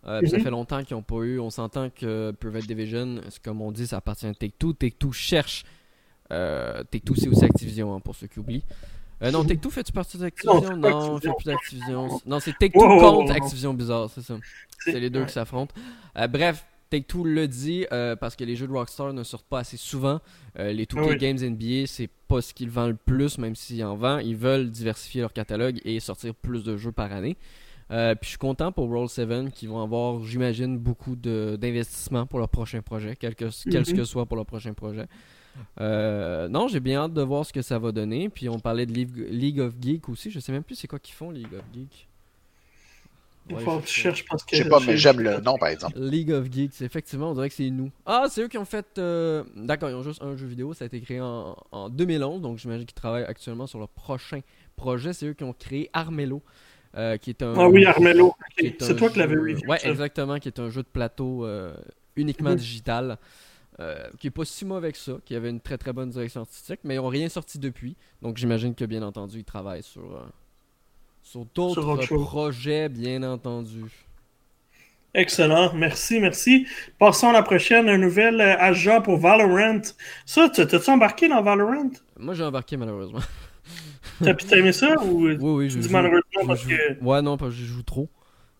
[0.07, 0.43] Euh, Ça Mhm.
[0.43, 1.39] fait longtemps qu'ils n'ont pas eu.
[1.39, 4.73] On s'entend que Private Division, comme on dit, ça appartient à Take-Two.
[4.73, 5.63] Take-Two cherche.
[6.31, 8.63] Euh, Take-Two, c'est aussi Activision, hein, pour ceux qui oublient.
[9.21, 10.61] Euh, non, Take-Two, fait-tu partie d'Activision?
[10.77, 11.33] Non, fait Activision.
[11.35, 12.21] plus d'Activision.
[12.25, 13.31] Non, c'est Take-Two contre.
[13.33, 14.35] Activision Bizarre, c'est ça.
[14.85, 15.73] C'est les deux qui s'affrontent.
[16.29, 19.77] Bref, Take-Two le dit euh, parce que les jeux de Rockstar ne sortent pas assez
[19.77, 20.19] souvent.
[20.57, 21.17] Euh, les 2K Ah oui.
[21.17, 24.21] Games NBA, c'est pas ce qu'ils vendent le plus, même s'ils en vendent.
[24.23, 27.37] Ils veulent diversifier leur catalogue et sortir plus de jeux par année.
[27.91, 32.49] Euh, puis je suis content pour Roll7 qui vont avoir, j'imagine, beaucoup d'investissements pour leur
[32.49, 35.07] prochain projet, quel que, quel que soit pour leur prochain projet.
[35.81, 38.29] Euh, non, j'ai bien hâte de voir ce que ça va donner.
[38.29, 40.31] Puis on parlait de League of Geek aussi.
[40.31, 42.08] Je sais même plus c'est quoi qu'ils font, League of Geek.
[43.49, 44.55] Il faut que tu cherches parce que.
[44.55, 45.99] Je sais pas, mais j'aime le nom par exemple.
[45.99, 47.91] League of Geeks, effectivement, on dirait que c'est nous.
[48.05, 48.85] Ah, c'est eux qui ont fait.
[48.97, 50.73] Euh, d'accord, ils ont juste un jeu vidéo.
[50.73, 52.41] Ça a été créé en, en 2011.
[52.41, 54.41] Donc j'imagine qu'ils travaillent actuellement sur leur prochain
[54.75, 55.13] projet.
[55.13, 56.41] C'est eux qui ont créé Armello.
[56.95, 57.53] Euh, qui est un.
[57.55, 58.33] Ah oui, Armello.
[58.79, 59.57] C'est toi qui l'avais vu.
[59.67, 61.47] Ouais, exactement, qui est un jeu de plateau
[62.15, 62.57] uniquement mhm.
[62.57, 63.17] digital.
[63.79, 66.41] Euh, qui est pas si mauvais que ça, qui avait une très très bonne direction
[66.41, 67.95] artistique, mais ils n'ont rien sorti depuis.
[68.21, 70.25] Donc j'imagine que bien entendu, ils travaillent sur, euh,
[71.29, 73.83] sur d'autres projets, bien entendu.
[75.13, 76.65] Excellent, merci, merci.
[76.97, 79.81] Passons à la prochaine, un nouvel euh, agent pour Valorant.
[80.25, 81.91] Ça, t'as-tu embarqué dans Valorant?
[82.17, 83.19] Moi j'ai embarqué malheureusement.
[84.23, 87.03] T'as aimé ça ou oui, oui, je malheureusement parce que...
[87.03, 88.09] Ouais, non, parce que je joue trop.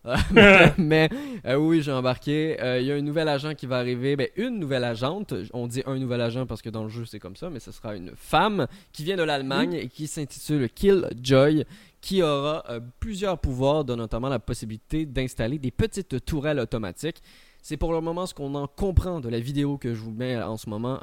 [0.78, 1.10] mais
[1.46, 2.56] euh, oui, j'ai embarqué.
[2.60, 4.16] Euh, il y a un nouvel agent qui va arriver.
[4.16, 5.34] Ben, une nouvelle agente.
[5.52, 7.72] On dit un nouvel agent parce que dans le jeu c'est comme ça, mais ce
[7.72, 11.64] sera une femme qui vient de l'Allemagne et qui s'intitule Killjoy,
[12.00, 17.22] qui aura euh, plusieurs pouvoirs, dont notamment la possibilité d'installer des petites tourelles automatiques.
[17.62, 20.40] C'est pour le moment ce qu'on en comprend de la vidéo que je vous mets
[20.40, 20.98] en ce moment.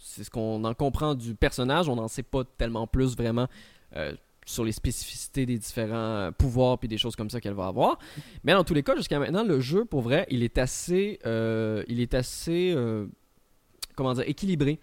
[0.00, 1.88] c'est ce qu'on en comprend du personnage.
[1.88, 3.48] On n'en sait pas tellement plus vraiment
[4.46, 7.98] sur les spécificités des différents pouvoirs puis des choses comme ça qu'elle va avoir.
[8.44, 11.82] Mais dans tous les cas, jusqu'à maintenant, le jeu, pour vrai, il est assez, euh,
[11.88, 13.06] il est assez, euh,
[13.96, 14.78] comment dire, équilibré.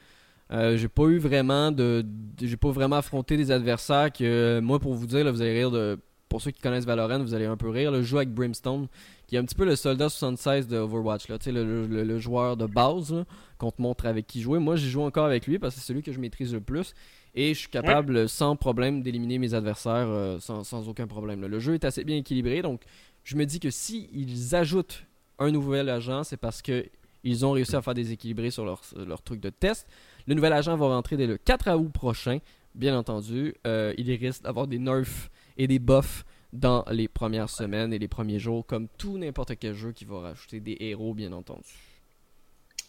[0.52, 2.06] Euh, j'ai pas eu vraiment de,
[2.40, 5.72] j'ai pas vraiment affronté des adversaires que moi, pour vous dire, là, vous allez rire
[5.72, 5.98] de,
[6.30, 7.92] pour ceux qui connaissent Valorant, vous allez un peu rire.
[7.92, 8.88] Le jeu avec Brimstone,
[9.28, 12.58] qui est un petit peu le soldat 76 de Overwatch, là, le, le, le, joueur
[12.58, 13.24] de base
[13.58, 14.60] qu'on te montre avec qui jouer.
[14.60, 16.94] Moi, j'ai joué encore avec lui parce que c'est celui que je maîtrise le plus.
[17.36, 21.46] Et je suis capable sans problème d'éliminer mes adversaires euh, sans, aucun problème.
[21.46, 22.82] Le jeu est assez bien équilibré, donc
[23.24, 25.06] je me dis que si ils ajoutent
[25.40, 26.86] un nouvel agent, c'est parce que
[27.24, 29.88] ils ont réussi à faire des équilibrés sur leur, truc de test.
[30.28, 32.40] Le nouvel agent va rentrer dès le 4 août prochain,
[32.76, 33.56] bien entendu.
[33.68, 38.08] Euh, il risque d'avoir des nerfs et des buffs dans les premières semaines et les
[38.08, 41.74] premiers jours, comme tout n'importe quel jeu qui va rajouter des héros, bien entendu.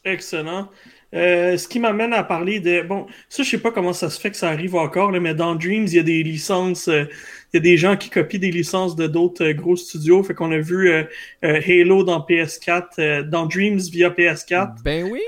[0.06, 0.68] Excellent.
[1.14, 2.82] Euh, ce qui m'amène à parler de.
[2.82, 5.54] Bon, ça, je sais pas comment ça se fait que ça arrive encore, mais dans
[5.54, 6.88] Dreams, il y a des licences.
[6.88, 7.04] Euh,
[7.52, 10.22] il y a des gens qui copient des licences de d'autres euh, gros studios.
[10.22, 10.92] Fait qu'on a vu
[11.42, 14.82] Halo dans PS4, dans Dreams via PS4.
[14.82, 15.20] Ben oui.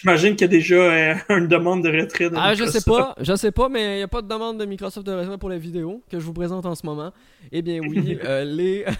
[0.00, 3.14] J'imagine qu'il y a déjà euh, une demande de retrait de Ah, je sais pas,
[3.20, 5.50] je sais pas, mais il n'y a pas de demande de Microsoft de retrait pour
[5.50, 7.12] la vidéo que je vous présente en ce moment.
[7.52, 8.94] Eh bien oui, euh, les hein.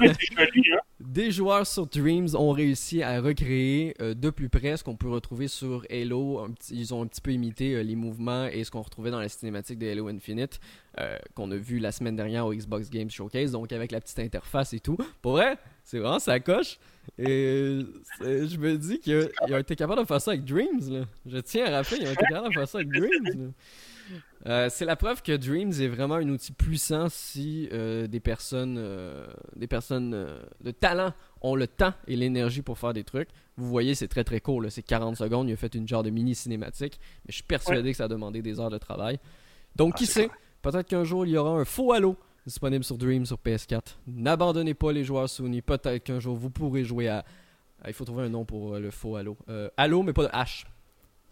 [1.00, 5.08] Des joueurs sur Dreams ont réussi à recréer euh, de plus près ce qu'on peut
[5.08, 6.46] retrouver sur Halo.
[6.70, 9.78] ils ont un petit peu imité les mouvements et ce qu'on retrouvait dans la cinématique
[9.78, 10.60] de Halo Infinite
[11.34, 14.74] qu'on a vu la semaine dernière au Xbox Games Showcase, donc avec la petite interface
[14.74, 14.98] et tout.
[15.22, 16.78] Pour vrai, c'est vraiment ça coche.
[17.18, 17.80] Et
[18.20, 20.90] je me dis qu'ils ont été capables de faire ça avec Dreams.
[20.90, 21.04] Là.
[21.24, 23.52] Je tiens à rappeler, ils ont été capables de faire ça avec Dreams.
[24.46, 28.76] Euh, c'est la preuve que Dreams est vraiment un outil puissant si euh, des personnes,
[28.78, 30.10] euh, des personnes
[30.62, 33.28] de talent ont le temps et l'énergie pour faire des trucs.
[33.56, 34.64] Vous voyez, c'est très très court.
[34.70, 35.48] C'est 40 secondes.
[35.48, 36.98] Il a fait une genre de mini cinématique.
[37.24, 39.18] Mais je suis persuadé que ça a demandé des heures de travail.
[39.76, 40.30] Donc, ah, qui sait,
[40.62, 43.98] peut-être qu'un jour il y aura un faux Halo disponible sur Dream sur PS4.
[44.06, 45.60] N'abandonnez pas les joueurs Sony.
[45.60, 47.24] Peut-être qu'un jour vous pourrez jouer à.
[47.86, 49.36] Il faut trouver un nom pour le faux Halo.
[49.76, 50.64] Halo, mais pas de H.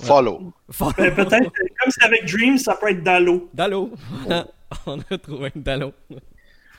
[0.01, 0.53] Follow.
[0.97, 3.49] Ben, peut-être, comme c'est avec Dream, ça peut être Dalo.
[3.53, 3.91] Dalo.
[4.87, 5.93] On a trouvé un Dalo.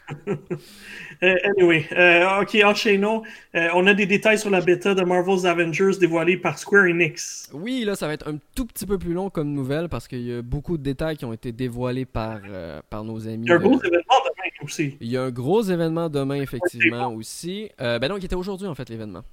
[1.21, 3.23] Euh, anyway, euh, ok, enchaînons.
[3.53, 7.49] Euh, on a des détails sur la bêta de Marvel's Avengers dévoilée par Square Enix.
[7.51, 10.21] Oui, là, ça va être un tout petit peu plus long comme nouvelle parce qu'il
[10.21, 12.39] y a beaucoup de détails qui ont été dévoilés par,
[12.89, 13.45] par nos amis.
[13.45, 14.97] Il y a un gros événement demain aussi.
[15.01, 17.69] Il y a un gros événement demain, effectivement, aussi.
[17.77, 19.23] ben non, qui était aujourd'hui, en fait, l'événement.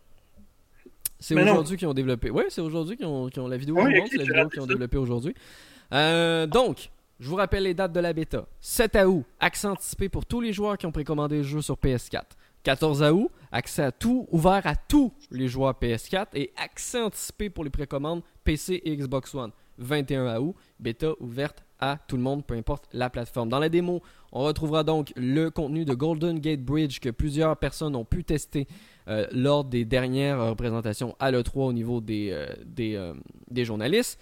[1.18, 2.30] C'est aujourd'hui qu'ils ont développé.
[2.30, 3.76] Oui, c'est aujourd'hui qu'ils ont, ont, la vidéo.
[3.78, 5.34] Oui, c'est la vidéo qu'ils ont développé aujourd'hui.
[5.90, 8.46] donc, je vous rappelle les dates de la bêta.
[8.60, 12.22] 7 août, accès anticipé pour tous les joueurs qui ont précommandé le jeu sur PS4.
[12.62, 17.64] 14 août, accès à tout, ouvert à tous les joueurs PS4 et accès anticipé pour
[17.64, 19.52] les précommandes PC et Xbox One.
[19.78, 23.48] 21 août, bêta ouverte à tout le monde, peu importe la plateforme.
[23.48, 24.02] Dans la démo,
[24.32, 28.66] on retrouvera donc le contenu de Golden Gate Bridge que plusieurs personnes ont pu tester
[29.08, 32.46] euh, lors des dernières représentations à l'E3 au niveau des, euh,
[32.80, 33.14] euh,
[33.48, 34.18] des journalistes.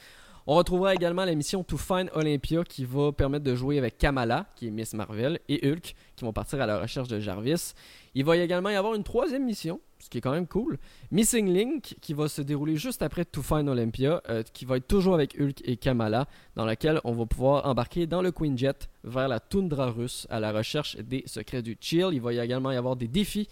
[0.47, 4.45] On retrouvera également la mission To Find Olympia qui va permettre de jouer avec Kamala,
[4.57, 7.72] qui est Miss Marvel, et Hulk, qui vont partir à la recherche de Jarvis.
[8.14, 10.76] Il va également y avoir une troisième mission, ce qui est quand même cool.
[11.11, 14.22] Missing Link, qui va se dérouler juste après To Find Olympia,
[14.53, 18.20] qui va être toujours avec Hulk et Kamala, dans laquelle on va pouvoir embarquer dans
[18.20, 22.11] le Queen Jet vers la toundra russe à la recherche des secrets du Chill.
[22.12, 23.49] Il va également y avoir des défis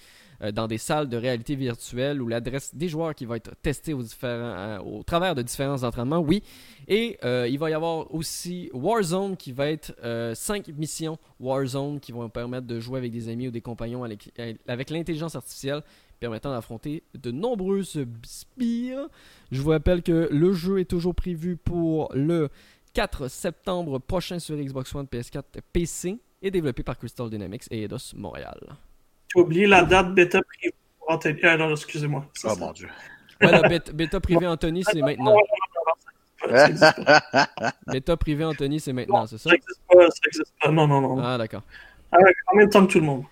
[0.50, 4.02] dans des salles de réalité virtuelle où l'adresse des joueurs qui va être testée au,
[4.24, 6.42] euh, au travers de différents entraînements, oui.
[6.88, 9.94] Et euh, il va y avoir aussi Warzone qui va être
[10.34, 14.90] 5 missions Warzone qui vont permettre de jouer avec des amis ou des compagnons avec
[14.90, 15.82] l'intelligence artificielle
[16.18, 19.08] permettant d'affronter de nombreuses spires.
[19.50, 22.48] Je vous rappelle que le jeu est toujours prévu pour le
[22.94, 28.14] 4 septembre prochain sur Xbox One, PS4, PC et développé par Crystal Dynamics et Eidos
[28.14, 28.60] Montréal.
[29.34, 31.38] J'ai oublié la date bêta privée pour Anthony.
[31.42, 32.26] Ah non, excusez-moi.
[32.44, 32.88] Oh mon dieu.
[33.40, 33.62] Ouais, la
[33.92, 35.36] bêta, privée Anthony, c'est maintenant.
[37.86, 39.50] bêta privée Anthony, c'est maintenant, c'est ça?
[39.50, 40.70] Ça n'existe pas, ça existe pas.
[40.70, 41.18] Non, non, non.
[41.22, 41.62] Ah, d'accord.
[42.12, 43.24] en même temps que tout le monde.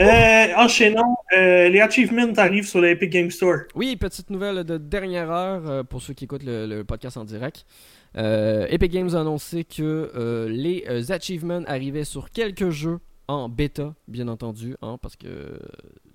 [0.00, 3.64] Euh, enchaînons, euh, les achievements arrivent sur l'Epic Game Store.
[3.74, 7.66] Oui, petite nouvelle de dernière heure euh, pour ceux qui écoutent le, podcast en direct.
[8.14, 12.98] Epic Games a annoncé que les achievements arrivaient sur quelques jeux
[13.34, 15.58] en bêta, bien entendu, hein, parce que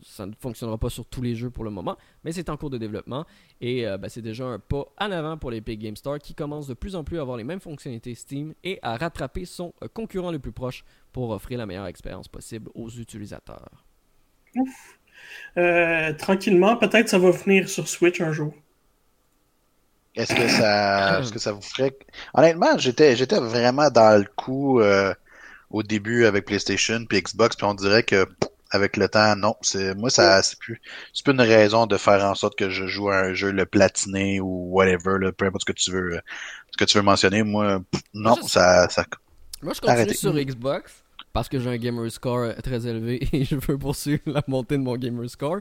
[0.04, 2.70] ça ne fonctionnera pas sur tous les jeux pour le moment, mais c'est en cours
[2.70, 3.26] de développement
[3.62, 6.68] et euh, ben, c'est déjà un pas en avant pour l'Epic Game Store qui commence
[6.68, 9.88] de plus en plus à avoir les mêmes fonctionnalités Steam et à rattraper son euh,
[9.94, 13.86] concurrent le plus proche pour offrir la meilleure expérience possible aux utilisateurs.
[14.56, 15.00] Ouf.
[15.58, 18.54] Euh, tranquillement, peut-être ça va venir sur Switch un jour.
[20.16, 21.96] Est-ce que ça, est-ce que ça vous ferait
[22.34, 24.82] Honnêtement, j'étais, j'étais vraiment dans le coup
[25.70, 28.26] au début avec PlayStation puis Xbox, puis on dirait que
[28.72, 30.82] avec le temps, non, c'est moi ça c'est plus
[31.14, 33.66] c'est plus une raison de faire en sorte que je joue à un jeu le
[33.66, 36.20] platiné ou whatever, là, peu importe ce que tu veux
[36.72, 37.82] ce que tu veux mentionner, moi
[38.14, 39.06] non, ça, ça
[39.62, 41.04] Moi je continue sur Xbox
[41.34, 44.82] parce que j'ai un gamer score très élevé et je veux poursuivre la montée de
[44.82, 45.60] mon gamer score.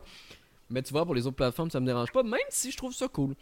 [0.70, 2.92] Mais tu vois, pour les autres plateformes, ça me dérange pas, même si je trouve
[2.92, 3.34] ça cool.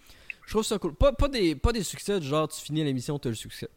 [0.44, 0.94] Je trouve ça cool.
[0.94, 3.68] Pas, pas, des, pas des succès du genre tu finis l'émission, tu as le succès.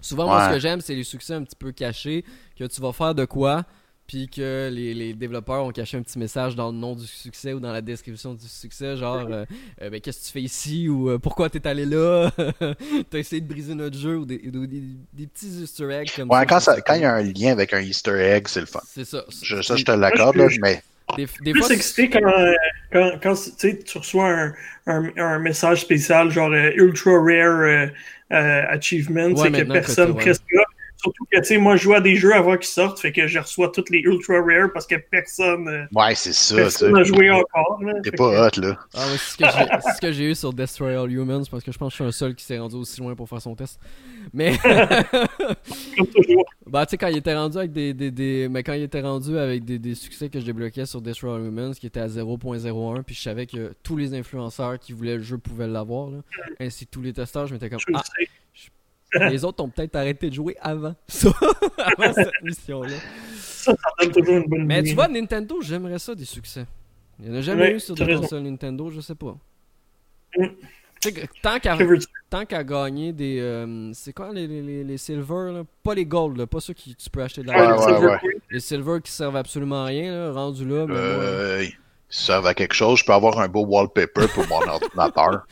[0.00, 2.24] Souvent, moi, ce que j'aime, c'est les succès un petit peu cachés,
[2.58, 3.64] que tu vas faire de quoi,
[4.06, 7.60] puis que les, développeurs ont caché un petit message dans le nom du succès ou
[7.60, 9.44] dans la description du succès, genre euh,
[9.82, 12.30] euh, ben, qu'est-ce que tu fais ici ou euh, pourquoi t'es allé là,
[13.10, 17.00] t'as essayé de briser notre jeu ou des, petits easter eggs comme ouais, Quand il
[17.00, 18.80] y a un lien avec un easter egg, c'est le fun.
[18.86, 19.24] C'est ça.
[19.42, 20.82] Je, ça, je te l'accorde, mais.
[21.16, 22.20] Des, des plus excité quand,
[22.92, 24.52] quand, quand tu reçois un,
[24.88, 27.90] un, un, message spécial, genre Ultra Rare
[28.30, 30.42] Achievement, c'est que personne presque
[30.98, 33.26] Surtout que, tu sais, moi, je joue à des jeux avant qu'ils sortent, fait que
[33.26, 35.68] je reçois toutes les ultra rares parce que personne.
[35.68, 36.56] Euh, ouais, c'est ça.
[36.56, 37.80] Personne n'a joué encore.
[38.02, 38.78] T'es pas hot, là.
[38.94, 41.88] Ah, ouais, c'est ce que j'ai eu sur Destroy All Humans parce que je pense
[41.88, 43.78] que je suis un seul qui s'est rendu aussi loin pour faire son test.
[44.32, 44.56] Mais.
[45.96, 46.44] Comme toujours.
[46.66, 49.02] Bah, tu sais, quand il était rendu avec des, des, des, Mais quand il était
[49.02, 52.08] rendu avec des, des succès que je débloquais sur Destroy All Humans qui était à
[52.08, 56.08] 0.01, puis je savais que tous les influenceurs qui voulaient le jeu pouvaient l'avoir,
[56.58, 57.80] ainsi que tous les testeurs, je m'étais comme.
[57.94, 58.02] Ah,
[59.12, 61.30] les autres ont peut-être arrêté de jouer avant ça,
[61.78, 62.96] avant cette mission-là.
[63.36, 66.66] Ça, ça donne toujours une bonne Mais tu vois, Nintendo, j'aimerais ça des succès.
[67.18, 69.36] Il n'y en a jamais eu sur des consoles Nintendo, je sais pas.
[70.36, 70.46] Mm.
[71.42, 71.76] Tant qu'à
[72.30, 73.38] tant qu'à gagner des.
[73.40, 75.62] Euh, c'est quoi les, les, les silver là?
[75.82, 78.18] Pas les gold, là, pas ceux que tu peux acheter de la ouais, ouais,
[78.50, 80.86] Les silver qui servent absolument à rien, là, rendu là.
[80.86, 81.66] Mais euh,
[82.08, 85.46] servent à quelque chose, je peux avoir un beau wallpaper pour mon ordinateur.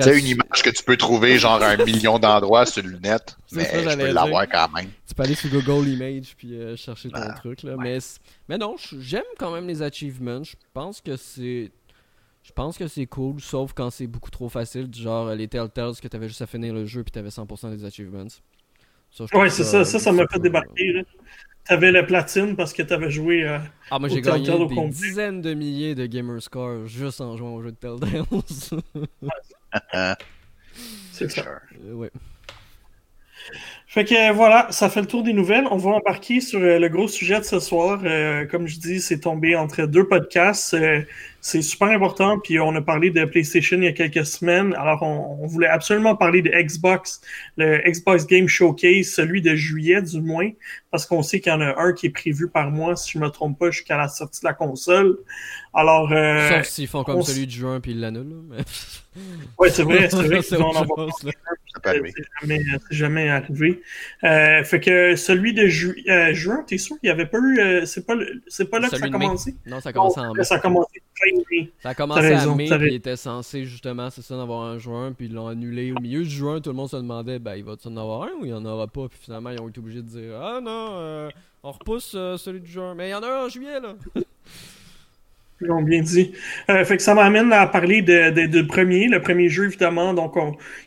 [0.00, 3.64] C'est une image que tu peux trouver genre un million d'endroits sur le net, mais
[3.64, 4.90] je peux l'avoir quand même.
[5.06, 7.98] Tu peux aller sur Google Image puis euh, chercher ton ah, truc là, mais
[8.48, 10.42] mais non, j'aime quand même les achievements.
[10.42, 11.70] Je pense que c'est
[12.42, 15.46] je pense que c'est cool, sauf quand c'est beaucoup trop facile, du genre euh, les
[15.46, 18.26] Telltales que t'avais juste à finir le jeu puis t'avais 100% des achievements.
[19.34, 20.92] ouais, c'est ça, ça, ça m'a fait débarquer.
[20.92, 21.02] Là.
[21.66, 23.54] T'avais la platine parce que t'avais joué à.
[23.54, 23.58] Euh,
[23.90, 27.70] ah, moi j'ai gagné des dizaines de milliers de gamerscore juste en jouant au jeu
[27.70, 28.24] de Telltale.
[31.12, 31.44] C'est ça.
[31.84, 32.10] Euh, ouais.
[33.86, 35.66] Fait que voilà, ça fait le tour des nouvelles.
[35.70, 38.00] On va embarquer sur euh, le gros sujet de ce soir.
[38.50, 40.76] comme je dis, c'est tombé entre deux podcasts.
[41.44, 42.38] C'est super important.
[42.38, 44.74] Puis on a parlé de PlayStation il y a quelques semaines.
[44.74, 47.20] Alors on, voulait absolument parler de Xbox,
[47.56, 50.50] le Xbox Game Showcase, celui de juillet du moins,
[50.92, 53.18] parce qu'on sait qu'il y en a un qui est prévu par mois, si je
[53.18, 55.18] me trompe pas, jusqu'à la sortie de la console.
[55.74, 58.44] Alors, euh, Sauf s'ils font comme celui de juin puis ils l'annulent.
[58.48, 58.58] Mais...
[59.58, 61.08] Ouais, c'est vrai, c'est vrai qu'ils vont en avoir.
[61.20, 61.30] C'est
[62.40, 63.82] jamais, jamais arrivé.
[64.24, 67.58] Euh, fait que celui de ju euh, juin, t'es sûr qu'il n'y avait pas eu.
[67.58, 68.14] Euh, c'est pas,
[68.48, 69.54] c'est pas là que ça a commencé?
[69.66, 70.44] Non, ça a commencé en mai.
[70.44, 71.02] Ça a commencé
[71.82, 75.12] Ça a commencé en mai, puis il était censé justement, c'est ça, d'avoir un juin,
[75.12, 75.92] puis ils l'ont annulé.
[75.92, 78.32] Au milieu du juin, tout le monde se demandait, ben, il va-tu en avoir un
[78.40, 79.08] ou il n'y en aura pas?
[79.08, 81.28] Puis finalement, ils ont été obligés de dire, ah non,
[81.62, 82.94] on repousse celui de juin.
[82.94, 83.94] Mais il y en a un en juillet, là.
[85.82, 86.32] Bien dit.
[86.70, 90.34] Euh, fait que ça m'amène à parler de, de, premier, le premier jeu évidemment, donc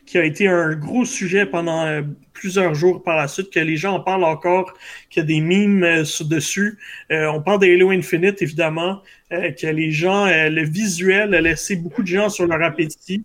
[0.04, 2.02] qui a été un gros sujet pendant euh,
[2.32, 4.74] plusieurs jours par la suite, que les gens en parlent encore,
[5.10, 6.78] qu'il y a des mimes euh, dessus.
[7.10, 12.28] on parle d'Halo Infinite évidemment, que les gens, le visuel a laissé beaucoup de gens
[12.28, 13.24] sur leur appétit.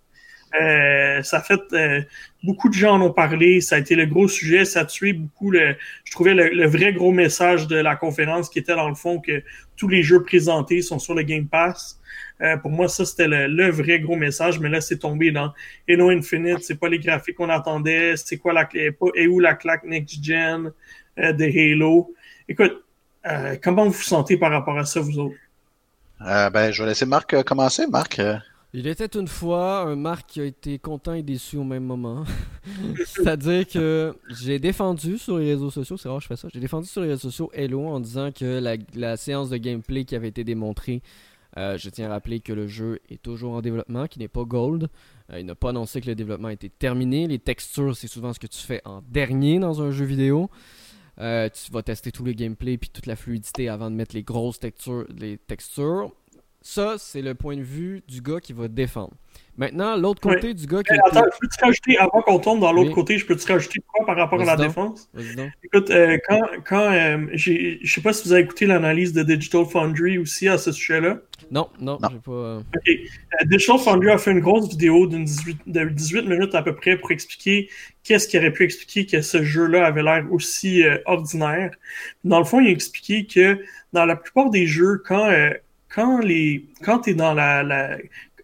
[0.60, 2.02] Euh, ça fait euh,
[2.44, 5.14] beaucoup de gens en ont parlé, ça a été le gros sujet, ça a tué
[5.14, 5.76] beaucoup le.
[6.04, 9.44] Je trouvais le, vrai gros message de la conférence qui était dans le fond que
[9.82, 12.00] tous les jeux présentés sont sur le Game Pass.
[12.42, 15.52] Euh, pour moi, ça c'était le, vrai gros message, mais là c'est tombé dans
[15.90, 19.84] Halo Infinite, c'est pas les graphiques qu'on attendait, c'est quoi la et où la claque
[19.84, 20.72] next gen
[21.18, 22.14] de Halo?
[22.48, 22.84] Écoute,
[23.64, 25.36] comment vous vous sentez par rapport à ça vous autres?
[26.20, 27.88] ben, je vais laisser Marc commencer.
[27.88, 28.22] Marc.
[28.74, 32.24] Il était une fois un Marc qui a été content et déçu au même moment.
[33.06, 36.62] C'est-à-dire que j'ai défendu sur les réseaux sociaux, c'est rare que je fais ça, j'ai
[36.62, 38.62] défendu sur les réseaux sociaux Hello en disant que
[38.94, 41.02] la, séance de gameplay qui avait été démontrée,
[41.58, 44.46] euh, je tiens à rappeler que le jeu est toujours en développement, qu'il n'est pas
[44.46, 44.88] gold.
[45.34, 47.28] Euh, il n'a pas annoncé que le développement était terminé.
[47.28, 50.50] Les textures, c'est souvent ce que tu fais en dernier dans un jeu vidéo.
[51.20, 54.24] Euh, tu vas tester tous les gameplays puis toute la fluidité avant de mettre les
[54.24, 55.06] grosses textures.
[55.10, 56.14] Les textures.
[56.62, 59.14] Ça, c'est le point de vue du gars qui va défendre.
[59.58, 60.94] Maintenant, l'autre côté du gars qui.
[60.94, 64.16] attends, je peux-tu rajouter, avant qu'on tombe dans l'autre côté, je peux-tu rajouter quoi par
[64.16, 65.10] rapport à la défense?
[65.64, 69.66] Écoute, euh, quand, quand euh, je sais pas si vous avez écouté l'analyse de Digital
[69.66, 71.20] Foundry aussi à ce sujet-là.
[71.52, 72.32] Non, non, j'ai pas.
[72.32, 72.88] Euh, ok.
[72.88, 76.74] Euh, Digital Foundry a fait une grosse vidéo d'une 18, de 18 minutes à peu
[76.74, 77.70] près pour expliquer
[78.04, 81.72] qu'est-ce qui aurait pu expliquer que ce jeu-là avait l'air aussi ordinaire.
[82.24, 83.60] Dans le fond, il a expliqué que
[83.94, 85.30] dans la plupart des jeux, quand
[85.94, 87.98] quand les quand tu es dans la, la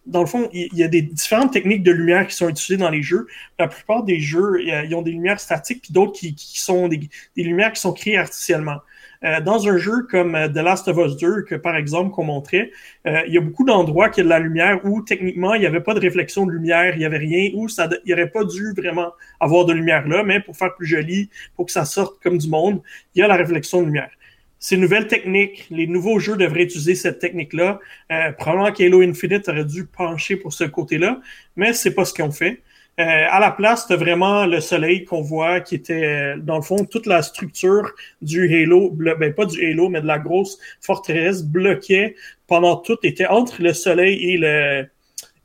[0.07, 2.89] dans le fond, il y a des différentes techniques de lumière qui sont utilisées dans
[2.89, 3.27] les jeux.
[3.59, 7.73] La plupart des jeux, ils ont des lumières statiques, puis d'autres qui, sont des, lumières
[7.73, 8.77] qui sont créées artificiellement.
[9.23, 12.25] Euh, dans un jeu comme euh, The Last of Us 2, que par exemple qu'on
[12.25, 12.71] montrait,
[13.07, 15.65] euh, il y a beaucoup d'endroits qui a de la lumière où techniquement il n'y
[15.65, 18.29] avait pas de réflexion de lumière, il n'y avait rien, où ça, il n'y aurait
[18.29, 21.83] pas dû vraiment avoir de lumière là, mais pour faire plus joli, pour que ça
[21.83, 22.79] sorte comme du monde,
[23.15, 24.11] il y a la réflexion de lumière
[24.60, 27.80] ces nouvelles techniques, les nouveaux jeux devraient utiliser cette technique-là.
[28.12, 31.22] Euh, probablement qu'Halo Infinite aurait dû pencher pour ce côté-là,
[31.55, 32.62] mais c'est pas ce qu'ils ont fait.
[32.99, 36.84] Euh, à la place, c'était vraiment le soleil qu'on voit qui était, dans le fond,
[36.86, 37.91] toute la structure
[38.24, 42.16] du Halo, ben pas du Halo, mais de la grosse forteresse bloquait
[42.47, 44.88] pendant tout, était entre le soleil et le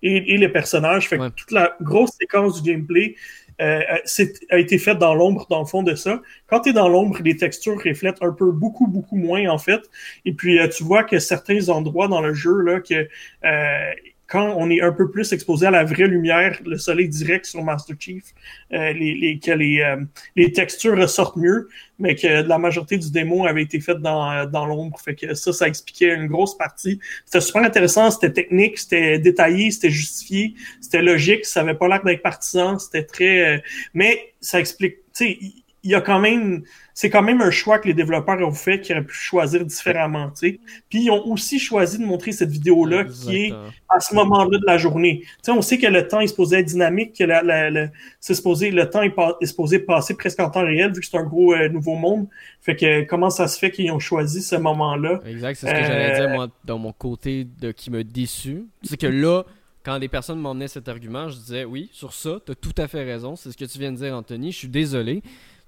[0.02, 1.08] et, et les personnages.
[1.08, 3.16] Fait que toute la grosse séquence du gameplay
[3.60, 6.20] euh, euh a été faite dans l'ombre, dans le fond de ça.
[6.46, 9.80] Quand tu es dans l'ombre, les textures reflètent un peu, beaucoup, beaucoup moins, en fait.
[10.24, 13.08] Et puis, euh, tu vois que certains endroits dans le jeu, là, que
[13.44, 13.92] euh,
[14.32, 17.62] quand on est un peu plus exposé à la vraie lumière, le soleil direct sur
[17.62, 18.24] Master Chief,
[18.72, 20.02] euh, les, les, que les, euh,
[20.36, 21.68] les textures ressortent mieux,
[21.98, 24.98] mais que la majorité du démo avait été faite dans, euh, dans l'ombre.
[24.98, 26.98] Fait que ça, ça expliquait une grosse partie.
[27.26, 32.02] C'était super intéressant, c'était technique, c'était détaillé, c'était justifié, c'était logique, ça avait pas l'air
[32.02, 33.62] d'être partisan, c'était très...
[33.92, 35.38] mais ça explique, tu sais,
[35.84, 36.62] il y a quand même
[36.94, 40.30] c'est quand même un choix que les développeurs ont fait qu'ils auraient pu choisir différemment.
[40.34, 40.60] sais.
[40.88, 43.52] Puis ils ont aussi choisi de montrer cette vidéo-là qui est
[43.88, 45.22] à ce moment-là de la journée.
[45.42, 47.88] sais, on sait que le temps est supposé être dynamique, que la, la,
[48.20, 51.16] c'est supposé, le temps est, est, supposé passer presque en temps réel vu que c'est
[51.16, 52.28] un gros euh, nouveau monde.
[52.60, 55.20] Fait que comment ça se fait qu'ils ont choisi ce moment-là?
[55.26, 58.66] Exact, c'est ce que j'allais dire euh, moi dans mon côté de qui me déçu.
[58.82, 59.44] C'est que là,
[59.82, 62.86] quand des personnes m'emmenaient cet argument, je disais oui, sur ça, tu as tout à
[62.86, 63.34] fait raison.
[63.34, 64.52] C'est ce que tu viens de dire, Anthony.
[64.52, 65.22] Je suis désolé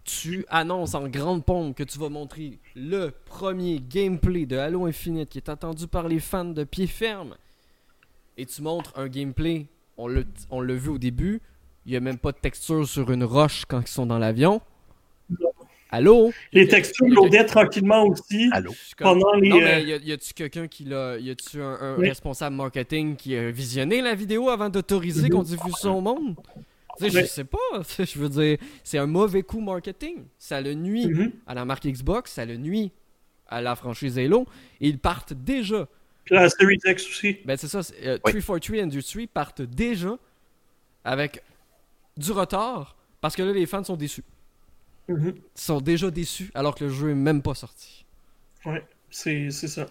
[0.05, 5.31] tu annonces en grande pompe que tu vas montrer le premier gameplay de Halo Infinite
[5.31, 7.37] qui est attendu par les fans de pied ferme.
[8.37, 11.41] Et tu montres un gameplay, on l'a vu au début,
[11.87, 14.61] il n'y a même pas de texture sur une roche quand ils sont dans l'avion.
[15.91, 16.33] Allô?
[16.53, 18.73] Les textures loadaient tranquillement aussi Allô?
[18.99, 19.49] pendant les.
[19.49, 21.19] Non, mais euh, y a-tu quelqu'un qui l'a.
[21.19, 25.91] Y a-tu un, responsable marketing qui a visionné la vidéo avant d'autoriser qu'on diffuse ça
[25.91, 26.35] au monde?
[27.01, 27.59] Je sais pas.
[27.99, 30.25] Je veux dire, c'est un mauvais coup marketing.
[30.39, 31.33] Ça le nuit mm-hmm.
[31.47, 32.93] à la marque Xbox, ça le nuit
[33.49, 34.47] à la franchise Halo.
[34.81, 35.89] Et ils partent déjà.
[36.25, 37.39] Puis la Series X aussi.
[37.45, 37.81] Ben, c'est ça.
[38.03, 40.17] Euh, 343 Industries partent déjà
[41.05, 41.43] avec
[42.17, 44.25] du retard parce que là, les fans sont déçus.
[45.09, 45.35] Mm-hmm.
[45.37, 48.05] Ils sont déjà déçus alors que le jeu est même pas sorti.
[48.65, 49.87] Ouais, c'est ça.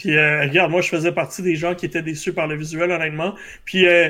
[0.00, 2.90] Puis euh, regarde, moi je faisais partie des gens qui étaient déçus par le visuel,
[2.90, 3.34] honnêtement.
[3.66, 4.08] Puis euh,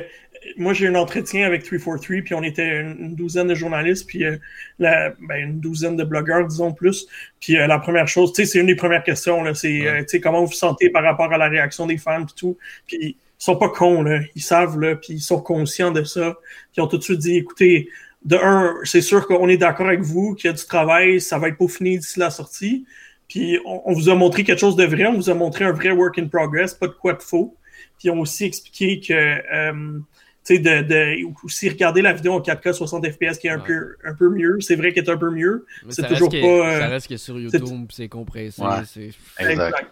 [0.56, 4.24] moi j'ai eu un entretien avec 343, puis on était une, douzaine de journalistes, puis
[4.24, 4.36] euh,
[4.78, 7.06] la, ben, une douzaine de blogueurs, disons plus.
[7.40, 10.20] Puis la première chose, tu sais, c'est une des premières questions, là, c'est tu sais,
[10.20, 12.56] comment vous vous sentez par rapport à la réaction des fans, puis tout.
[12.86, 14.20] Puis ils sont pas cons, là.
[14.34, 16.36] Ils savent, là, puis ils sont conscients de ça.
[16.42, 17.88] Puis ils ont tout de suite dit, écoutez,
[18.24, 21.38] de un, c'est sûr qu'on est d'accord avec vous qu'il y a du travail, ça
[21.38, 22.84] va être peaufiné d'ici la sortie.
[23.28, 25.92] Puis on, vous a montré quelque chose de vrai, on vous a montré un vrai
[25.92, 27.56] work in progress, pas de quoi de faux.
[27.98, 30.00] Puis on a aussi expliqué que euh,
[30.42, 33.96] sais, de, de, aussi regarder la vidéo en 4K 60 FPS qui est un, peu,
[34.04, 34.58] un peu mieux.
[34.60, 35.66] C'est vrai qu'elle est un peu mieux.
[35.88, 36.78] C'est toujours pas.
[36.78, 38.62] ça reste que sur YouTube, c'est compressé.
[38.86, 39.86] C'est exact.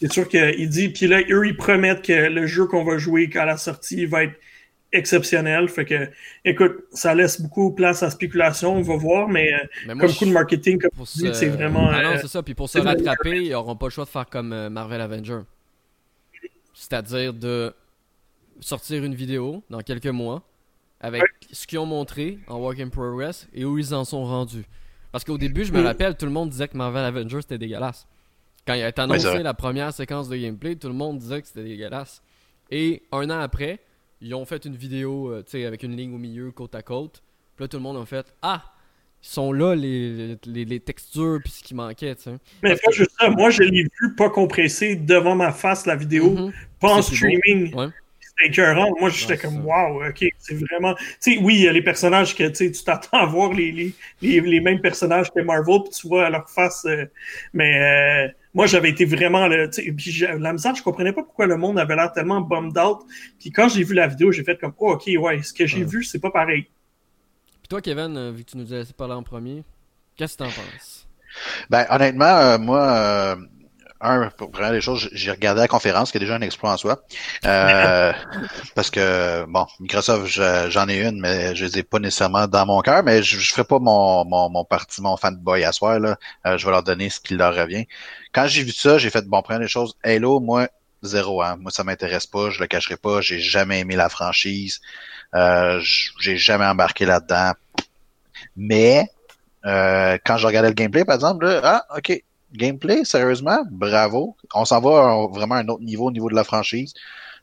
[0.00, 3.30] C'est sûr qu'il dit, puis là, eux, ils promettent que le jeu qu'on va jouer
[3.36, 4.34] à la sortie va être
[4.92, 5.68] exceptionnel.
[5.68, 6.10] Fait que,
[6.44, 10.32] écoute, ça laisse beaucoup place à spéculation, on va voir, mais, euh, comme coup de
[10.32, 11.88] marketing, comme tu dis, c'est vraiment.
[11.88, 12.42] Ah non, euh, c'est ça.
[12.42, 15.40] Puis pour se rattraper, ils n'auront pas le choix de faire comme euh, Marvel Avenger.
[16.74, 17.72] C'est-à-dire de
[18.62, 20.42] sortir une vidéo dans quelques mois
[21.00, 24.64] avec ce qu'ils ont montré en Work in Progress et où ils en sont rendus.
[25.10, 28.06] Parce qu'au début, je me rappelle, tout le monde disait que Marvel Avengers c'était dégueulasse.
[28.66, 31.48] Quand il a été annoncé la première séquence de gameplay, tout le monde disait que
[31.48, 32.22] c'était dégueulasse.
[32.70, 33.80] Et un an après,
[34.20, 37.22] ils ont fait une vidéo euh, avec une ligne au milieu, côte à côte.
[37.56, 38.62] Puis là, tout le monde a fait Ah,
[39.22, 42.14] ils sont là, les, les, textures, puis ce qui manquait.
[42.16, 42.38] sais.
[42.62, 46.52] Mais ça, moi, je l'ai vu pas compressé devant ma face, la vidéo, mhm.
[46.80, 47.72] pas en streaming.
[48.38, 48.90] C'était écœurant.
[48.98, 50.94] Moi, j'étais comme, wow, ok, c'est vraiment.
[50.94, 54.40] Tu sais, oui, il y a les personnages que tu t'attends à voir les, les,
[54.40, 56.84] les, mêmes personnages que Marvel, puis tu vois à leur face.
[56.86, 57.06] Euh,
[57.52, 58.28] mais.
[58.28, 61.78] Euh, moi, j'avais été vraiment là, puis la misère, je comprenais pas pourquoi le monde
[61.78, 62.98] avait l'air tellement bummed out.
[63.40, 65.84] Puis quand j'ai vu la vidéo, j'ai fait comme, oh, ok, ouais, ce que j'ai
[65.84, 66.66] vu, c'est pas pareil.
[67.60, 69.64] Puis toi, Kevin, euh, vu que tu nous as laissé parler en premier,
[70.16, 71.08] qu'est-ce que t'en penses?
[71.70, 73.36] Ben, honnêtement, euh, moi, euh,
[74.02, 76.76] un, pour prendre les choses, j'ai regardé la conférence, qui est déjà un exploit en
[76.76, 77.02] soi.
[77.46, 78.12] Euh,
[78.74, 80.26] parce que, bon, Microsoft,
[80.70, 83.52] j'en ai une, mais je les ai pas nécessairement dans mon cœur, mais je, je
[83.52, 86.16] ferai pas mon, mon, mon parti, mon fanboy à soir, là.
[86.46, 87.86] Euh, je vais leur donner ce qui leur revient.
[88.32, 89.96] Quand j'ai vu ça, j'ai fait, bon, prendre les choses.
[90.02, 90.68] Halo, moi,
[91.02, 91.56] zéro, hein.
[91.60, 94.80] Moi, ça m'intéresse pas, je le cacherai pas, j'ai jamais aimé la franchise.
[95.34, 95.80] Euh,
[96.20, 97.52] j'ai jamais embarqué là-dedans.
[98.56, 99.06] Mais,
[99.64, 102.22] euh, quand je regardais le gameplay, par exemple, là, ah, ok,
[102.56, 104.36] gameplay, sérieusement, bravo.
[104.54, 106.94] On s'en va vraiment à un autre niveau au niveau de la franchise.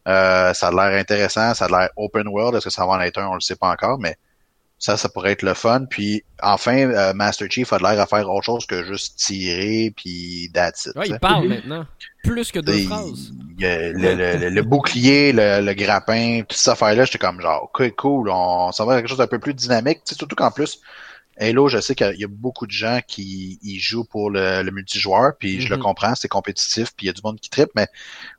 [0.08, 2.56] Euh, ça a l'air intéressant, ça a l'air open world.
[2.56, 3.28] Est-ce que ça va en être un?
[3.28, 4.16] On le sait pas encore, mais
[4.80, 5.86] ça, ça pourrait être le fun.
[5.90, 10.50] Puis enfin, euh, Master Chief a l'air à faire autre chose que juste tirer, puis
[10.54, 10.96] that's it.
[10.96, 11.86] Ouais, il parle maintenant.
[12.24, 13.34] Plus que deux phrases.
[13.60, 18.94] Le, bouclier, le, grappin, toute cette affaire-là, j'étais comme genre, ok, cool, on s'en va
[18.94, 20.00] à quelque chose d'un peu plus dynamique.
[20.06, 20.80] surtout qu'en plus,
[21.40, 25.34] Halo, je sais qu'il y a beaucoup de gens qui y jouent pour le, multijoueur,
[25.40, 25.84] puis je le mhm.
[25.84, 27.88] comprends, c'est compétitif, puis il y a du monde qui tripe, mais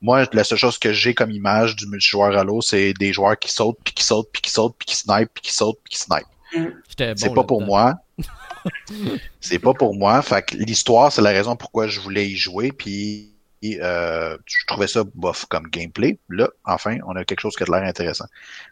[0.03, 3.51] moi, la seule chose que j'ai comme image du multijoueur Halo, c'est des joueurs qui
[3.51, 5.98] sautent, puis qui sautent, puis qui sautent, puis qui snipe, puis qui sautent, puis qui
[5.98, 6.26] snipe.
[6.55, 7.14] Mhm.
[7.16, 7.94] c'est pas pour moi.
[9.40, 10.20] c'est pas pour moi.
[10.20, 13.30] Fait que l'histoire, c'est la raison pourquoi je voulais y jouer, puis
[13.64, 16.18] euh, je trouvais ça bof comme gameplay.
[16.28, 18.26] Là, enfin, on a quelque chose qui a l'air intéressant.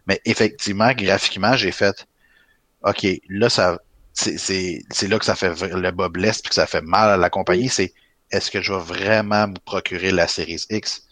[0.07, 2.07] Mais effectivement, graphiquement, j'ai fait
[2.83, 3.79] OK, là, ça,
[4.19, 7.31] c'est là que ça fait le bas blesse puis que ça fait mal à la
[7.31, 7.93] compagnie, c'est
[8.31, 11.05] est-ce que je vais vraiment me procurer la série X?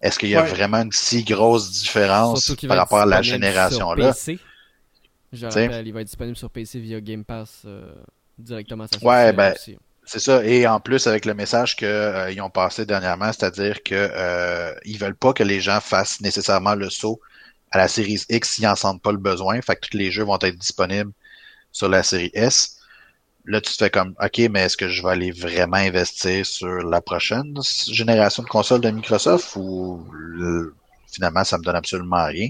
[0.00, 4.12] Est-ce qu'il y a vraiment une si grosse différence par rapport à la génération-là?
[5.32, 7.92] Je rappelle, il va être disponible sur PC via Game Pass euh,
[8.38, 8.86] directement.
[8.86, 9.52] Ça ouais, ben,
[10.04, 10.44] c'est ça.
[10.44, 14.96] Et en plus, avec le message qu'ils euh, ont passé dernièrement, c'est-à-dire que euh, ils
[14.98, 17.20] veulent pas que les gens fassent nécessairement le saut
[17.72, 19.60] à la série X s'ils n'en sentent pas le besoin.
[19.60, 21.10] Fait que tous les jeux vont être disponibles
[21.74, 22.78] sur la série S.
[23.44, 26.66] Là, tu te fais comme, OK, mais est-ce que je vais aller vraiment investir sur
[26.66, 27.54] la prochaine
[27.90, 30.02] génération de consoles de Microsoft ou
[31.12, 32.48] finalement, ça me donne absolument rien?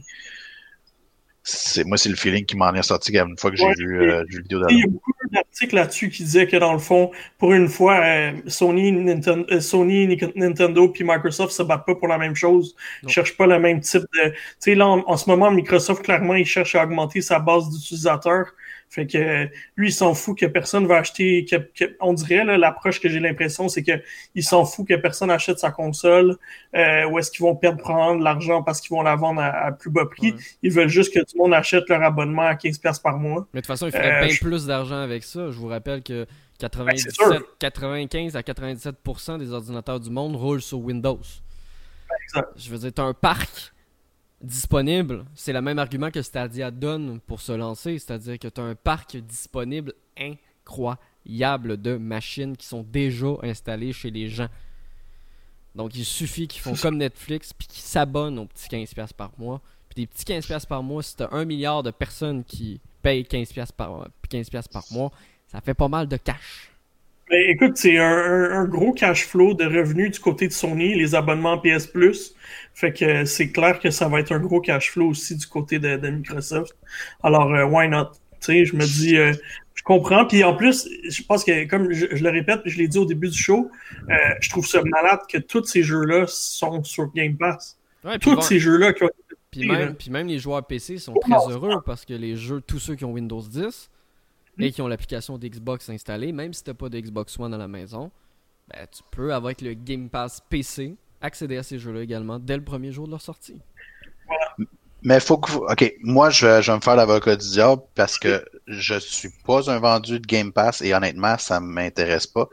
[1.47, 4.19] C'est, moi, c'est le feeling qui m'en est sorti une fois que j'ai vu euh,
[4.19, 7.53] la vidéo Il y a beaucoup d'articles là-dessus qui disaient que dans le fond, pour
[7.53, 12.17] une fois, euh, Sony, Nintendo, euh, Sony, Nintendo puis Microsoft se battent pas pour la
[12.17, 12.75] même chose.
[13.03, 14.31] Ils cherchent pas le même type de.
[14.31, 18.47] Tu sais, là, en, ce moment, Microsoft, clairement, il cherche à augmenter sa base d'utilisateurs.
[18.95, 21.45] Fait que lui, il s'en fout que personne va acheter.
[22.01, 24.01] on dirait, l'approche que j'ai l'impression, c'est que
[24.37, 26.37] il s'en fout que personne achète sa console.
[26.77, 29.91] Euh, ou est-ce qu'ils vont perdre prendre l'argent parce qu'ils vont la vendre à, plus
[29.91, 30.35] bas prix.
[30.63, 33.49] Ils veulent juste que tout le monde achète leur abonnement à 15$ par mois.
[33.53, 35.51] Mais de toute façon, ils feraient euh, bien plus d'argent avec ça.
[35.51, 36.25] Je vous rappelle que
[36.61, 41.21] 97, 95 ben, à 97% des ordinateurs du monde roulent sur Windows.
[42.33, 43.73] Ben, Je veux dire, tu as un parc
[44.45, 48.65] disponible, c'est le même argument que Stadia donne pour se lancer, c'est-à-dire que tu as
[48.65, 54.49] un parc disponible incroyable de machines qui sont déjà installées chez les gens.
[55.75, 59.61] Donc il suffit qu'ils font comme Netflix puis qu'ils s'abonnent aux petits 15$ par mois.
[59.89, 63.23] Puis des petits 15$ par mois, si tu as un milliard de personnes qui payent
[63.23, 65.11] 15$ par, 15 par mois,
[65.49, 66.71] ça fait pas mal de cash.
[67.31, 71.59] Ben, écoute, c'est un, gros cash flow de revenus du côté de Sony, les abonnements
[71.59, 72.35] PS Plus.
[72.75, 75.79] Fait que c'est clair que ça va être un gros cash flow aussi du côté
[75.79, 76.77] de, Microsoft.
[77.23, 78.11] Alors, euh, why not?
[78.41, 79.33] Tu sais, je me dis, euh,
[79.75, 80.27] je comprends.
[80.27, 83.29] Puis en plus, je pense que, comme je, le répète, je l'ai dit au début
[83.29, 83.71] du show,
[84.11, 87.79] euh, je trouve ça malade que tous ces jeux-là sont sur Game Pass.
[88.21, 89.11] tous ces jeux-là qui ont
[89.51, 92.81] puis même, puis même les joueurs PC sont très heureux parce que les jeux, tous
[92.81, 93.89] ceux qui ont Windows 10
[94.59, 97.69] et qui ont l'application d'Xbox installée, même si t'as pas de Xbox One à la
[97.69, 98.11] maison,
[98.69, 102.65] ben, tu peux, avec le Game Pass PC, accéder à ces jeux-là également dès le
[102.65, 103.61] premier jour de leur sortie.
[105.03, 108.19] Mais faut que OK, moi je vais, je vais me faire l'avocat du diable parce
[108.19, 112.49] que je suis pas un vendu de Game Pass et honnêtement, ça m'intéresse pas.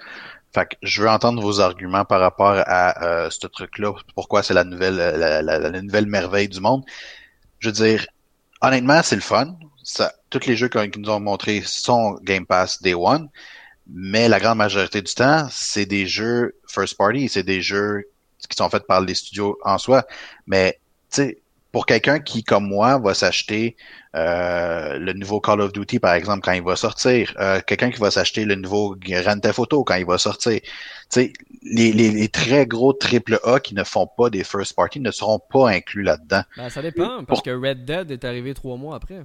[0.53, 4.53] Fait que je veux entendre vos arguments par rapport à euh, ce truc-là, pourquoi c'est
[4.53, 6.83] la nouvelle la, la, nouvelle merveille du monde.
[7.59, 8.05] Je veux dire,
[8.61, 9.55] honnêtement, c'est le fun.
[9.83, 13.29] Ça, tous les jeux qu'ils nous ont montrés sont Game Pass Day One,
[13.87, 18.05] mais la grande majorité du temps, c'est des jeux first party, c'est des jeux
[18.49, 20.05] qui sont faits par les studios en soi.
[20.47, 20.79] Mais
[21.11, 23.77] tu sais, pour quelqu'un qui, comme moi, va s'acheter
[24.15, 27.99] euh, le nouveau Call of Duty, par exemple, quand il va sortir, euh, quelqu'un qui
[27.99, 30.59] va s'acheter le nouveau Grand Theft Auto quand il va sortir,
[31.15, 31.31] les,
[31.63, 35.39] les, les, très gros triple A qui ne font pas des first party ne seront
[35.39, 36.41] pas inclus là-dedans.
[36.57, 39.21] Ben, ça dépend, parce que Red Dead est arrivé trois mois après.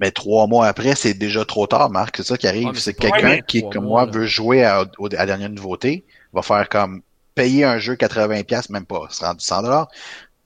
[0.00, 2.16] Mais trois mois après, c'est déjà trop tard, Marc.
[2.16, 2.74] C'est ça qui arrive.
[2.74, 7.02] c'est quelqu'un qui, comme moi, veut jouer à, la dernière nouveauté, va faire comme
[7.34, 9.86] payer un jeu 80$, même pas, se rendre 100$,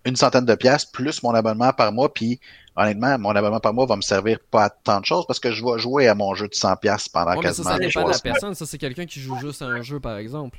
[0.05, 2.41] une centaine de piastres plus mon abonnement par mois, puis
[2.77, 5.51] honnêtement, mon abonnement par mois va me servir pas à tant de choses parce que
[5.51, 8.05] je vais jouer à mon jeu de 100 piastres pendant ouais, quasiment ça, ça dépend
[8.05, 8.55] de la personne.
[8.55, 10.59] Ça, c'est quelqu'un qui joue juste à un jeu, par exemple.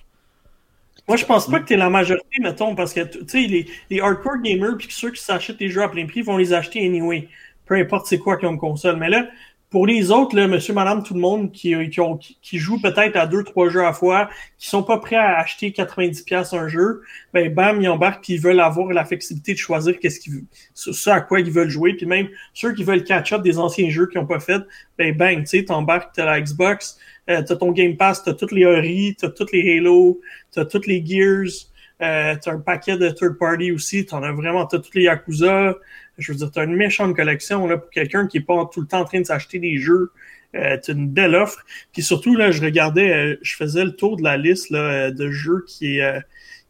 [1.07, 3.67] Moi, je pense pas que tu es la majorité, mettons, parce que, tu sais, les,
[3.89, 6.85] les, hardcore gamers puis ceux qui s'achètent les jeux à plein prix vont les acheter
[6.85, 7.27] anyway.
[7.69, 8.97] Peu importe c'est quoi comme console.
[8.97, 9.27] Mais là,
[9.69, 13.15] pour les autres, là, monsieur, madame, tout le monde qui, qui, ont, qui jouent peut-être
[13.15, 17.03] à deux, trois jeux à fois, qui sont pas prêts à acheter 90$ un jeu,
[17.33, 21.09] ben bam, ils embarquent puis ils veulent avoir la flexibilité de choisir qu'est-ce qu'ils ce
[21.11, 21.93] à quoi ils veulent jouer.
[21.93, 24.63] Puis même ceux qui veulent catch-up des anciens jeux qu'ils ont pas fait,
[24.97, 26.97] ben bang, tu sais, t'embarques, t'as la Xbox,
[27.29, 30.19] euh, t'as ton Game Pass, t'as toutes les Ori, t'as toutes les Halo,
[30.51, 31.67] t'as toutes les Gears,
[32.01, 35.75] euh, t'as un paquet de third party aussi, t'en as vraiment, t'as toutes les Yakuza,
[36.19, 38.81] je veux dire, tu as une méchante collection là, pour quelqu'un qui est pas tout
[38.81, 40.11] le temps en train de s'acheter des jeux.
[40.55, 41.63] Euh, tu une belle offre.
[41.93, 45.29] Puis surtout, là, je regardais, euh, je faisais le tour de la liste là, de
[45.29, 46.19] jeux qui, euh,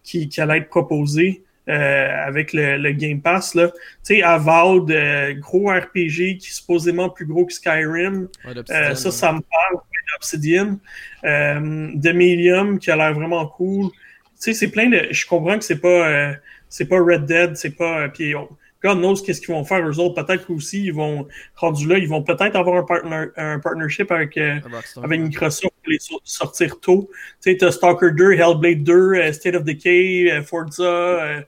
[0.03, 3.51] qui, qui allait être proposés euh, avec le, le, Game Pass.
[3.53, 3.61] Tu
[4.03, 4.91] sais, Avowed,
[5.39, 8.27] gros RPG qui est supposément plus gros que Skyrim.
[8.67, 9.83] ça, ça me parle.
[10.15, 10.79] Obsidian.
[11.23, 13.91] Euh, Demilium qui a l'air vraiment cool.
[13.91, 13.95] Tu
[14.37, 15.07] sais, c'est plein de.
[15.11, 16.33] Je comprends que c'est pas
[16.67, 18.09] c'est pas Red Dead, c'est pas.
[18.09, 18.33] puis
[18.81, 19.85] God knows qu'est-ce qu'ils vont faire?
[19.85, 20.23] Eux autres.
[20.23, 24.37] Peut-être aussi ils vont, rendu là, ils vont peut-être avoir un, partner, un partnership avec,
[24.37, 24.59] euh,
[25.03, 27.09] avec Microsoft pour les sortir tôt.
[27.41, 31.43] Tu sais, t'as Stalker 2, Hellblade 2, euh, State of Decay, euh, Forza,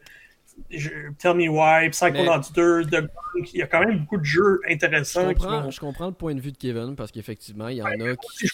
[1.19, 3.07] Tell Me Why, Psychonauts 2, The
[3.53, 5.29] Il y a quand même beaucoup de jeux intéressants.
[5.29, 7.86] Je comprends, je comprends le point de vue de Kevin parce qu'effectivement, il y en
[7.86, 8.47] a qui.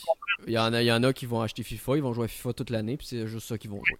[0.45, 2.25] Il y en a, il y en a qui vont acheter FIFA, ils vont jouer
[2.25, 3.97] à FIFA toute l'année, puis c'est juste ça qu'ils vont jouer.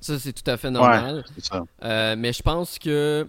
[0.00, 1.22] Ça, c'est tout à fait normal.
[1.82, 3.28] mais je pense que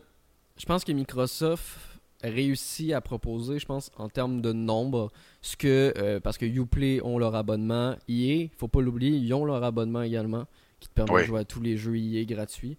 [0.60, 1.80] je pense que Microsoft
[2.22, 5.10] réussit à proposer, je pense, en termes de nombre,
[5.42, 9.46] ce que, euh, parce que Uplay ont leur abonnement, EA, faut pas l'oublier, ils ont
[9.46, 10.46] leur abonnement également,
[10.82, 12.78] qui te permet de jouer à tous les jeux EA gratuits.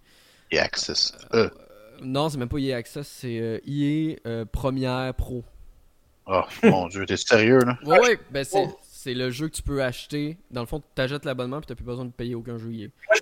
[0.51, 1.17] EA Access.
[1.33, 1.49] Euh,
[2.03, 5.43] non, c'est même pas EA Access, c'est EA euh, Premiere Pro.
[6.27, 7.79] Oh mon dieu, t'es sérieux là?
[7.83, 10.37] Oui, ouais, ben c'est, c'est le jeu que tu peux acheter.
[10.51, 12.69] Dans le fond, tu achètes l'abonnement et tu n'as plus besoin de payer aucun jeu.
[12.69, 13.20] Moi, marqué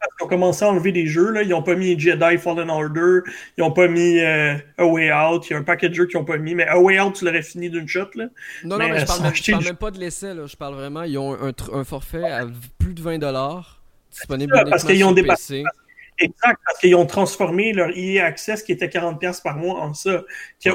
[0.00, 1.30] parce qu'ils ont commencé à enlever des jeux.
[1.30, 1.42] Là.
[1.42, 3.20] Ils n'ont pas mis Jedi Fallen Order.
[3.56, 5.48] Ils n'ont pas mis euh, A Way Out.
[5.48, 6.54] Il y a un paquet de jeux qu'ils n'ont pas mis.
[6.54, 8.08] Mais A Way Out, tu l'aurais fini d'une shot.
[8.14, 8.26] Là.
[8.64, 10.32] Non, non, mais je parle, même, parle même pas de l'essai.
[10.46, 11.02] Je parle vraiment.
[11.02, 12.46] Ils ont un, un, forfait à
[12.78, 13.62] plus de 20$
[14.10, 15.64] disponible ça, parce qu'ils ont dépassé.
[16.18, 20.22] Exact, parce qu'ils ont transformé leur EA Access qui était 40$ par mois en ça.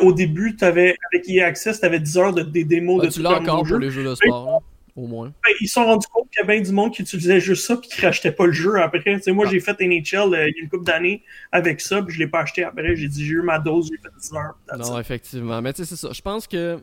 [0.01, 3.11] Au début, avais, avec EA Access, tu avais 10 heures de, des démos ah, de
[3.11, 4.61] Tu l'as encore pour les jeux de sport
[4.99, 5.27] au moins.
[5.27, 7.65] Ben, ils se sont rendus compte qu'il y a bien du monde qui utilisait juste
[7.65, 9.19] ça et qui rachetait pas le jeu après.
[9.27, 9.51] moi, ah.
[9.51, 12.27] j'ai fait NHL euh, il y a une couple d'années avec ça, puis je l'ai
[12.27, 12.95] pas acheté après.
[12.95, 14.55] J'ai dit, j'ai eu ma dose, j'ai fait 10 heures.
[14.77, 15.61] Non, effectivement.
[15.61, 16.11] Mais tu sais, c'est ça.
[16.11, 16.79] Je pense que.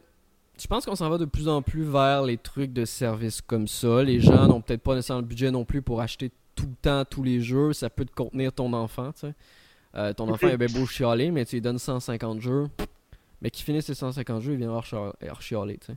[0.58, 3.68] Je pense qu'on s'en va de plus en plus vers les trucs de service comme
[3.68, 4.02] ça.
[4.02, 7.04] Les gens n'ont peut-être pas nécessairement le budget non plus pour acheter tout le temps
[7.04, 7.74] tous les jeux.
[7.74, 9.34] Ça peut te contenir ton enfant, tu sais.
[9.96, 12.68] Euh, ton enfant, il a bien beau chialer, mais tu lui donnes 150 jeux.
[13.42, 15.96] Mais qui finit ses 150 jeux, il vient hors chialer, tu sais.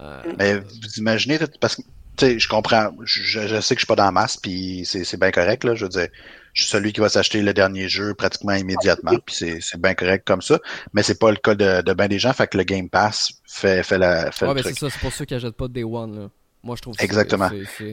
[0.00, 3.96] Euh, mais vous imaginez, parce que je comprends, je, je, sais que je suis pas
[3.96, 5.74] dans la masse, puis c'est bien correct, là.
[5.74, 6.08] Je veux dire,
[6.52, 10.24] je suis celui qui va s'acheter le dernier jeu pratiquement immédiatement, puis c'est bien correct
[10.26, 10.58] comme ça.
[10.92, 13.32] Mais c'est pas le cas de, de bien des gens, fait que le Game Pass
[13.46, 15.68] fait, fait, la, fait ouais, le mais c'est ça, c'est pour ceux qui achètent pas
[15.68, 16.30] Day One, là.
[16.62, 17.50] Moi, je trouve Exactement.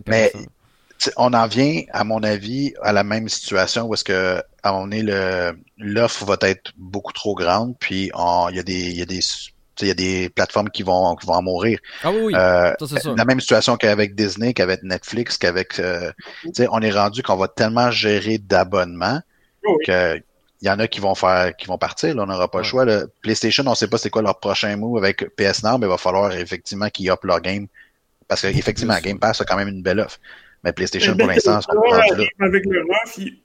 [0.07, 0.31] mais
[1.17, 5.01] on en vient, à mon avis, à la même situation où est-ce que on est
[5.01, 9.05] le l'offre va être beaucoup trop grande, puis il y a des il y a
[9.05, 9.19] des
[9.81, 11.79] il y a des plateformes qui vont, qui vont en mourir.
[12.03, 12.33] Ah oui, oui.
[12.35, 13.15] Euh, Ça, c'est sûr.
[13.15, 16.11] la même situation qu'avec Disney, qu'avec Netflix, qu'avec, euh,
[16.43, 19.21] tu sais, on est rendu qu'on va tellement gérer d'abonnements
[19.65, 19.85] Oh oui.
[19.85, 20.21] que
[20.63, 22.13] il y en a qui vont faire, qui vont partir.
[22.15, 22.85] Là, on n'aura pas le choix.
[22.85, 23.03] Là.
[23.23, 25.97] PlayStation, on sait pas c'est quoi leur prochain move avec PS Now, mais il va
[25.97, 27.65] falloir effectivement qu'ils up leur game
[28.27, 28.95] parce qu'effectivement.
[29.01, 30.19] Game Pass a quand même une belle offre.
[30.63, 31.97] Mais PlayStation, pour l'instant, sont pas
[32.45, 33.17] avec offre.
[33.17, 33.40] il-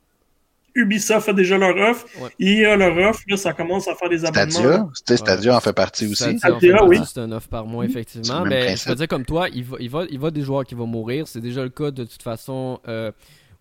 [0.76, 2.06] Ubisoft a déjà leur offre.
[2.20, 2.30] Ouais.
[2.38, 3.22] EA a leur offre.
[3.28, 4.90] Là, ça commence à faire des abonnements.
[4.94, 6.14] Stadia, Stadia en fait partie aussi.
[6.38, 7.06] Stadia, Stadia, en fait partie, oui.
[7.12, 8.44] C'est un offre par mois, C'est effectivement.
[8.44, 10.74] Mais je peux dire comme toi, il va, il, va, il va des joueurs qui
[10.74, 11.26] vont mourir.
[11.28, 13.10] C'est déjà le cas de toute façon euh,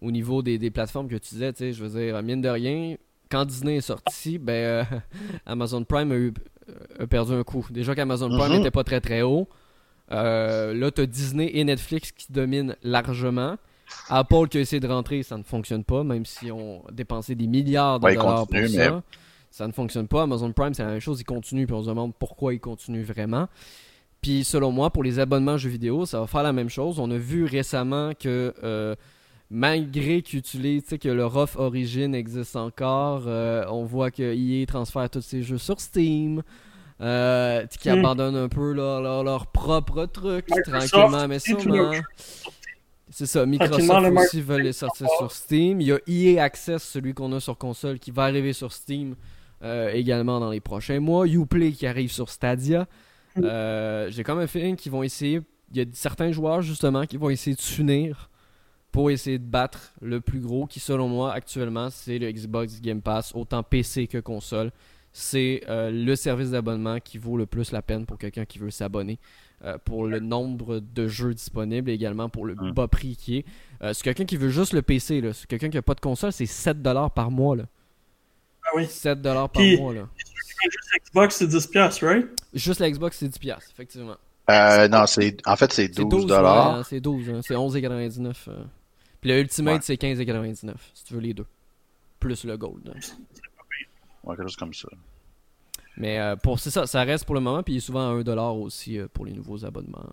[0.02, 1.52] au niveau des, des plateformes que tu disais.
[1.54, 2.96] tu sais, Je veux dire, mine de rien,
[3.32, 4.84] quand Disney est sorti, ben, euh,
[5.46, 6.34] Amazon Prime a, eu,
[7.00, 7.66] a perdu un coup.
[7.70, 8.58] Déjà qu'Amazon Prime Mhm.
[8.58, 9.48] n'était pas très très haut.
[10.12, 13.56] Euh, là, tu as Disney et Netflix qui dominent largement.
[14.10, 17.48] Apple qui a essayé de rentrer, ça ne fonctionne pas, même si on dépensé des
[17.48, 19.04] milliards de Ouais, dollars continue, pour mais- ça.
[19.52, 20.24] Ça ne fonctionne pas.
[20.24, 23.04] Amazon Prime, c'est la même chose, il continue, puis on se demande pourquoi il continue
[23.04, 23.48] vraiment.
[24.22, 27.00] Puis selon moi, pour les abonnements jeux vidéo, ça va faire la même chose.
[27.00, 28.96] On a vu récemment que euh,
[29.50, 35.10] malgré qu'ils utilisent, que leur offre Origin existe encore, euh, on voit que EA transfère
[35.10, 36.42] tous ses jeux sur Steam.
[37.02, 38.00] Euh, qui Mm.
[38.00, 41.92] abandonnent un peu leur, leur, leur propre truc Microsoft tranquillement mais sûrement.
[43.18, 45.80] C'est ça, Microsoft aussi veut les sortir sur Steam.
[45.80, 49.16] Il y a EA Access, celui qu'on a sur console, qui va arriver sur Steam
[49.64, 51.26] euh, également dans les prochains mois.
[51.26, 52.90] Uplay qui arrive sur Stadia.
[53.38, 53.42] Mm.
[53.46, 55.40] Euh, J'ai comme un feeling qu'ils vont essayer.
[55.72, 58.30] Il y a certains joueurs justement qui vont essayer de s'unir
[58.92, 63.02] pour essayer de battre le plus gros, qui selon moi actuellement c'est le Xbox Game
[63.02, 64.74] Pass, autant PC que console.
[65.14, 68.72] C'est euh, le service d'abonnement qui vaut le plus la peine pour quelqu'un qui veut
[68.72, 69.20] s'abonner.
[69.64, 72.72] Euh, pour le nombre de jeux disponibles et également pour le Mm.
[72.72, 73.46] bas prix qui est.
[73.82, 75.34] Euh, c'est quelqu'un qui veut juste le PC, là.
[75.34, 77.56] C'est quelqu'un qui n'a pas de console, c'est 7$ par mois.
[77.56, 77.64] Là.
[78.64, 78.86] Ah oui.
[78.88, 79.94] 7$ par Puis- mois.
[79.94, 80.08] Là.
[80.64, 82.28] Juste Xbox, c'est 10$, piastres, right?
[82.54, 84.16] Juste la Xbox, c'est 10$, effectivement.
[84.50, 86.76] Euh, non, c'est, en fait, c'est C'est 12 12, ouais, dollars.
[86.76, 88.48] hein, c'est 12, hein, c'est 11,99.
[88.48, 88.64] euh.
[89.22, 89.80] Puis le Ultimate, Ouais.
[89.82, 91.46] c'est 15,99, si tu veux les deux.
[92.20, 92.92] Plus le Gold.
[92.96, 93.00] hein.
[94.24, 94.88] Ouais, quelque chose comme ça.
[95.98, 98.14] Mais euh, pour c'est ça, ça reste pour le moment, puis il est souvent à
[98.14, 100.06] 1$ aussi euh, pour les nouveaux abonnements.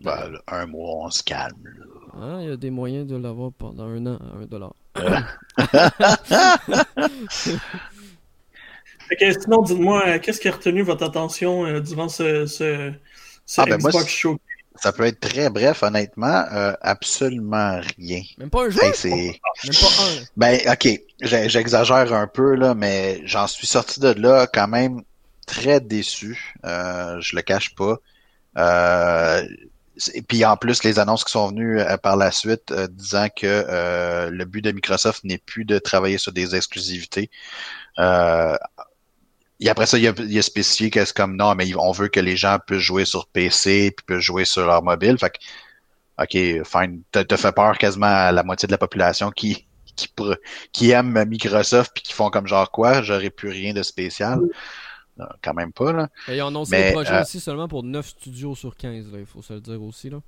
[0.00, 1.84] Ben, là, un mois, on se calme, là.
[2.20, 4.70] Hein, il y a des moyens de l'avoir pendant un an à 1$.
[9.08, 12.92] Fait que, sinon, dites-moi, euh, qu'est-ce qui a retenu votre attention euh, durant ce, ce,
[13.44, 14.38] ce Ah, ben, moi, Xbox Show?
[14.76, 16.44] Ça peut être très bref, honnêtement.
[16.52, 18.22] Euh, absolument rien.
[18.38, 20.24] Même pas un jeu, Hey, même pas un.
[20.36, 25.02] Ben, ok, j'exagère un peu, là, mais j'en suis sorti de là quand même
[25.46, 26.54] très déçu.
[26.64, 27.98] Euh, je le cache pas.
[28.58, 29.42] Euh,
[30.12, 33.28] et puis en plus, les annonces qui sont venues euh, par la suite euh, disant
[33.28, 37.30] que euh, le but de Microsoft n'est plus de travailler sur des exclusivités.
[39.60, 42.08] Et après ça, il a, il a spécifié que c'est comme non, mais on veut
[42.08, 45.16] que les gens puissent jouer sur PC puis puissent jouer sur leur mobile.
[45.18, 45.38] Fait que,
[46.22, 47.02] ok, fine.
[47.12, 50.08] T'as fait peur quasiment à la moitié de la population qui qui,
[50.72, 54.40] qui aiment Microsoft puis qui font comme genre quoi, j'aurais plus rien de spécial.
[55.16, 56.08] Non, quand même pas, là.
[56.26, 59.12] Et ils ont annoncé Mais, le projet euh, aussi seulement pour 9 studios sur 15,
[59.12, 60.10] là, il faut se le dire aussi.
[60.10, 60.18] Là.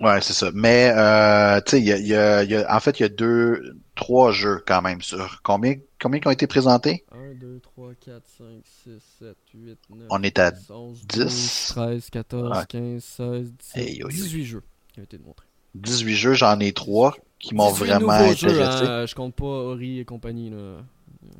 [0.00, 0.50] Ouais, c'est ça.
[0.54, 3.06] Mais, euh, tu sais, il y a, y a- y a- en fait, il y
[3.06, 7.04] a deux, trois jeux quand même sur combien, combien qui ont été présentés?
[7.12, 11.22] 1, 2, 3, 4, 5, 6, 7, 8, 9, On est à 10, 11, 10.
[11.24, 12.64] 12, 13, 14, Ouais.
[12.66, 14.24] 15, 16, 17, Hey, yo, yo.
[14.24, 15.46] 18 jeux qui ont été montrés.
[15.74, 18.62] 18 jeux, j'en ai trois qui m'ont 18 vraiment nouveaux jeux, intéressé.
[18.62, 20.50] hein, je compte pas Ori et compagnie.
[20.50, 20.82] Là.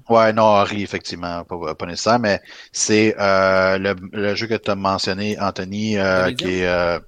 [0.09, 2.41] Ouais, non, Harry, effectivement, pas, pas nécessaire, mais
[2.73, 6.66] c'est euh, le, le jeu que tu as mentionné, Anthony, euh, qui est...
[6.66, 7.01] euh,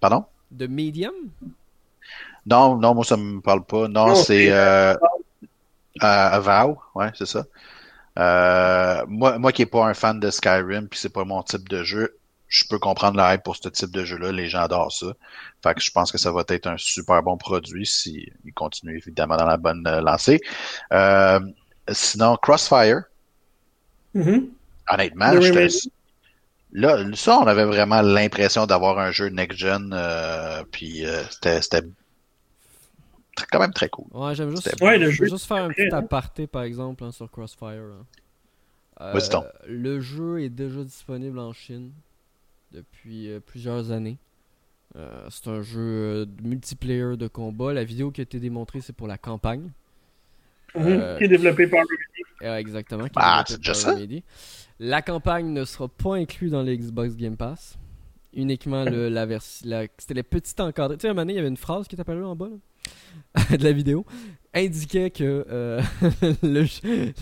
[0.00, 0.26] Pardon?
[0.50, 1.14] De Medium
[2.46, 3.88] Non, non, moi, ça me parle pas.
[3.88, 4.94] Non, Non, c'est euh,
[6.02, 7.44] euh, Vow, ouais, c'est ça.
[8.18, 11.68] Euh, moi, moi qui est pas un fan de Skyrim, puis c'est pas mon type
[11.68, 12.16] de jeu,
[12.48, 14.32] je peux comprendre la hype pour ce type de jeu-là.
[14.32, 15.08] Les gens adorent ça.
[15.62, 18.96] Fait que je pense que ça va être un super bon produit si il continue
[18.96, 20.40] évidemment dans la bonne euh, lancée.
[20.92, 21.38] Euh,
[21.92, 23.02] sinon, Crossfire,
[24.14, 24.48] Mhm.
[24.90, 25.92] honnêtement, Le j'étais- remake.
[26.72, 31.82] Là, ça, on avait vraiment l'impression d'avoir un jeu next-gen, euh, puis euh, c'était
[33.50, 34.06] quand même très cool.
[34.12, 37.30] Ouais, j'aime juste, Ouais, le jeu, juste faire un petit aparté par exemple hein, sur
[37.30, 37.68] Crossfire.
[37.68, 38.04] hein.
[39.00, 39.44] Euh, donc.
[39.68, 41.92] le jeu est déjà disponible en Chine
[42.72, 44.18] depuis euh, plusieurs années.
[44.96, 47.72] Euh, c'est un jeu de multiplayer de combat.
[47.72, 49.70] La vidéo qui a été démontrée, c'est pour la campagne.
[50.74, 50.82] Mhm.
[50.86, 51.80] Euh, Qui est développé par
[52.42, 53.04] Euh, exactement.
[53.04, 53.94] qui Ah, c'est déjà ça?
[53.94, 54.22] Remedy.
[54.78, 57.78] La campagne ne sera pas inclue dans le Xbox Game Pass.
[58.32, 59.68] Uniquement le, la version.
[59.98, 60.96] C'était les petits encadrés.
[60.98, 62.36] Tu sais, à un moment donné, il y avait une phrase qui est apparue en
[62.36, 64.04] bas là, de la vidéo.
[64.54, 65.80] Indiquait que euh,
[66.42, 66.64] le,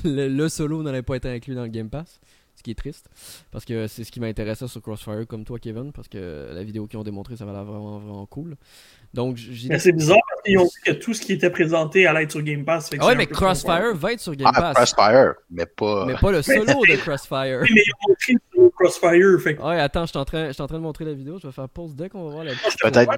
[0.05, 2.21] le- le solo n'allait pas être inclus dans le Game Pass.
[2.57, 3.09] Ce qui est triste.
[3.51, 6.87] Parce que c'est ce qui m'intéressait sur Crossfire, comme toi, Kevin, parce que la vidéo
[6.87, 8.57] qu'ils ont démontré, ça va l'air vraiment, vraiment cool.
[9.17, 9.77] Donc, j'ai.
[9.79, 12.43] C'est bizarre parce qu'ils ont dit que tout ce qui était présenté allait être sur
[12.43, 12.91] Game Pass.
[13.01, 14.93] Ah ouais, mais Crossfire va être sur Game Ah, Pass.
[14.95, 16.05] Crossfire, mais pas.
[16.07, 17.61] Mais pas le solo de Crossfire.
[17.63, 19.41] Oui, mais ils ont montré sur Crossfire.
[19.43, 19.63] Fait que...
[19.63, 21.39] Ouais, attends, je suis en, train- je suis en train de montrer la vidéo.
[21.43, 22.53] Je vais faire pause dès qu'on va voir la,
[22.83, 23.15] Peut-être.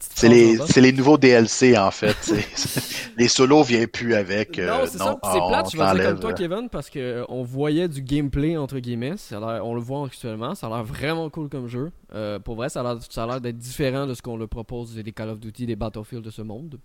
[0.00, 2.16] C'est les, les nouveaux DLC, en fait.
[2.20, 4.58] C'est- les solos viennent plus avec.
[4.58, 5.16] euh, non, c'est ça.
[5.22, 7.88] puis C'est on plate, je vais dire comme toi, Kevin, parce que euh, on voyait
[7.88, 9.16] du gameplay entre guillemets.
[9.16, 10.54] Ça a l'air- on le voit actuellement.
[10.54, 11.90] Ça a l'air vraiment cool comme jeu.
[12.14, 14.46] Euh, pour vrai, ça a l'air, ça a l'air d'être différent de ce qu'on le
[14.46, 16.78] propose des Call of Duty, des Battlefield de ce monde.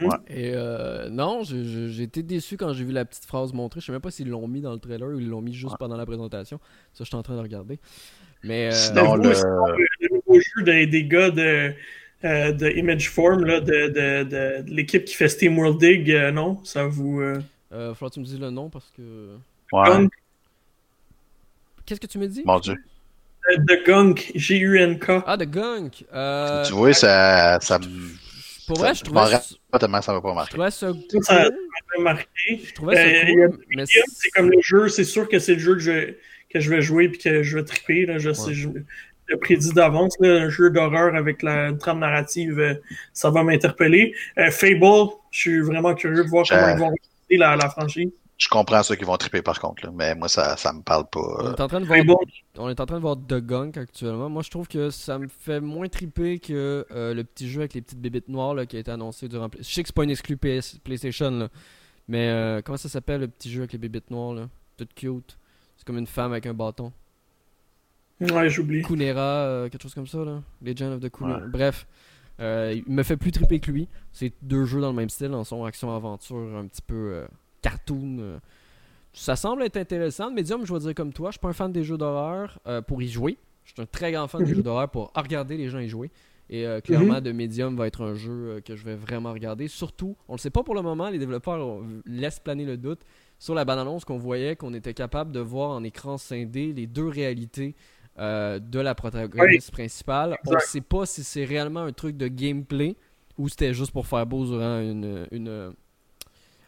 [0.00, 0.08] Ouais.
[0.28, 3.80] Et euh, non, je- je- j'ai été déçu quand j'ai vu la petite phrase montrée.
[3.80, 5.76] Je sais même pas s'ils l'ont mis dans le trailer ou ils l'ont mis juste
[5.78, 6.58] pendant la présentation.
[6.94, 7.78] Ça, je suis en train de regarder.
[8.42, 11.72] Mais euh, Sinon, le- c'est le nouveau jeu des, des gars de,
[12.24, 16.30] euh, de Imageform, là, de, de, de, de l'équipe qui fait Steam World Dig, euh,
[16.30, 16.60] non?
[16.64, 17.20] Ça vous.
[17.20, 17.40] Euh,
[17.72, 19.36] euh, faudra que tu me dises le nom parce que.
[19.72, 20.12] Ouais, Gunk,
[21.86, 22.42] Qu'est-ce que tu me dis?
[22.44, 22.74] Mon Dieu.
[23.50, 25.22] euh, The Gunk, G-U-N-K.
[25.26, 26.04] Ah, The Gunk.
[26.14, 27.78] Euh, Tu vois, ça, ça
[28.66, 29.36] pour vrai, je je trouvais,
[29.70, 30.50] pas tellement ça m'a pas je marqué.
[30.52, 31.50] trouvais ça Ça,
[31.98, 32.62] m'a marqué.
[32.64, 35.60] Je trouvais ça Euh, cool, mais c'est comme le jeu, c'est sûr que c'est le
[35.60, 36.14] jeu que je,
[36.48, 38.06] que je vais jouer puis que je vais triper.
[38.06, 38.68] Là, je sais, je
[39.26, 40.14] le prédis d'avance.
[40.20, 42.74] là, Un jeu d'horreur avec la trame narrative, euh,
[43.12, 44.14] ça va m'interpeller.
[44.38, 48.10] Euh, Fable, je suis vraiment curieux de voir comment ils vont réaliser la, la franchise.
[48.36, 51.04] Je comprends ceux qui vont triper par contre, là, mais moi, ça, ça me parle
[51.14, 51.50] on pas.
[51.56, 52.14] est en train de voir, Fable,
[52.58, 54.28] on est en train de voir The Gunk actuellement.
[54.28, 57.74] Moi, je trouve que ça me fait moins triper que euh, le petit jeu avec
[57.74, 59.48] les petites bébites noires là, qui a été annoncé durant.
[59.56, 61.48] Je sais que c'est pas une exclu PS PlayStation, là,
[62.08, 65.38] mais euh, comment ça s'appelle le petit jeu avec les bébites noires là, tout cute.
[65.76, 66.92] C'est comme une femme avec un bâton.
[68.20, 68.82] Ouais, j'oublie.
[68.82, 70.42] Kunera, euh, quelque chose comme ça, là.
[70.62, 71.38] Legend of the Kunera.
[71.40, 71.48] Ouais.
[71.52, 71.86] Bref,
[72.40, 73.88] euh, il me fait plus triper que lui.
[74.12, 77.26] C'est deux jeux dans le même style, en son action-aventure, un petit peu euh,
[77.62, 78.16] cartoon.
[78.20, 78.38] euh.
[79.12, 80.30] Ça semble être intéressant.
[80.30, 82.58] Medium, je vais dire comme toi, je suis pas un fan des jeux d'horreur
[82.88, 83.36] pour y jouer.
[83.64, 84.56] Je suis un très grand fan des Mhm.
[84.56, 86.10] jeux d'horreur pour regarder les gens y jouer.
[86.50, 89.68] Et clairement, de Medium va être un jeu que je vais vraiment regarder.
[89.68, 93.02] Surtout, on le sait pas pour le moment, les développeurs laissent planer le doute.
[93.38, 97.06] Sur la bande-annonce qu'on voyait, qu'on était capable de voir en écran scindé les deux
[97.08, 97.76] réalités
[98.18, 100.36] euh, de la protagoniste principale.
[100.46, 102.96] On ne sait pas si c'est réellement un truc de gameplay
[103.38, 105.72] ou c'était juste pour faire beau durant une, une-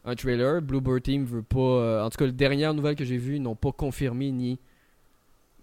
[0.04, 0.60] un trailer.
[0.62, 1.58] Bluebird Team veut pas.
[1.58, 4.58] euh, en tout cas, les dernières nouvelles que j'ai vues ils n'ont pas confirmé ni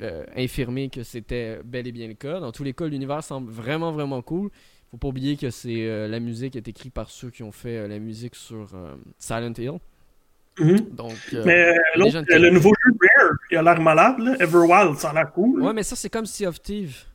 [0.01, 2.39] euh, infirmé que c'était bel et bien le cas.
[2.39, 4.49] Dans tous les cas, l'univers semble vraiment vraiment cool.
[4.91, 7.88] Faut pas oublier que c'est euh, la musique est écrite par ceux qui ont fait
[7.88, 8.68] la musique sur
[9.18, 9.80] Silent Hill.
[10.60, 10.80] Mhm.
[10.92, 14.20] Donc, euh, Mais euh, euh, le nouveau jeu de Rare, il a l'air malade.
[14.20, 14.36] Là.
[14.40, 15.62] Everwild, ça a l'air cool.
[15.64, 17.06] Ouais, mais ça, c'est comme Sea of Thieves.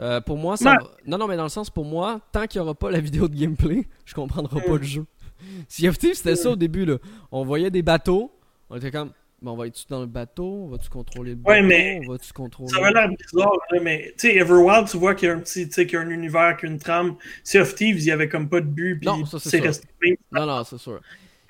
[0.00, 0.76] Euh, pour moi, ça.
[1.06, 3.26] Non, non, mais dans le sens, pour moi, tant qu'il n'y aura pas la vidéo
[3.26, 4.76] de gameplay, je comprendrai pas Mm.
[4.78, 5.04] le jeu.
[5.68, 6.98] Sea of Thieves, c'était ça au début, là.
[7.32, 8.30] On voyait des bateaux,
[8.70, 9.10] on était comme.
[9.40, 12.10] Bon, on va être dans le bateau, on va-tu contrôler le bateau, Ouais, mais on
[12.10, 12.70] va-tu contrôler.
[12.72, 15.38] Ça avait l'air bizarre, là, mais tu sais, Everwild, tu vois qu'il y a un
[15.38, 17.14] petit, tu sais, qu'il y a un univers, qu'il y a une trame.
[17.44, 19.86] Sea of Thieves, il y avait comme pas de but, puis c'est resté.
[20.32, 21.00] Non, non, c'est sûr.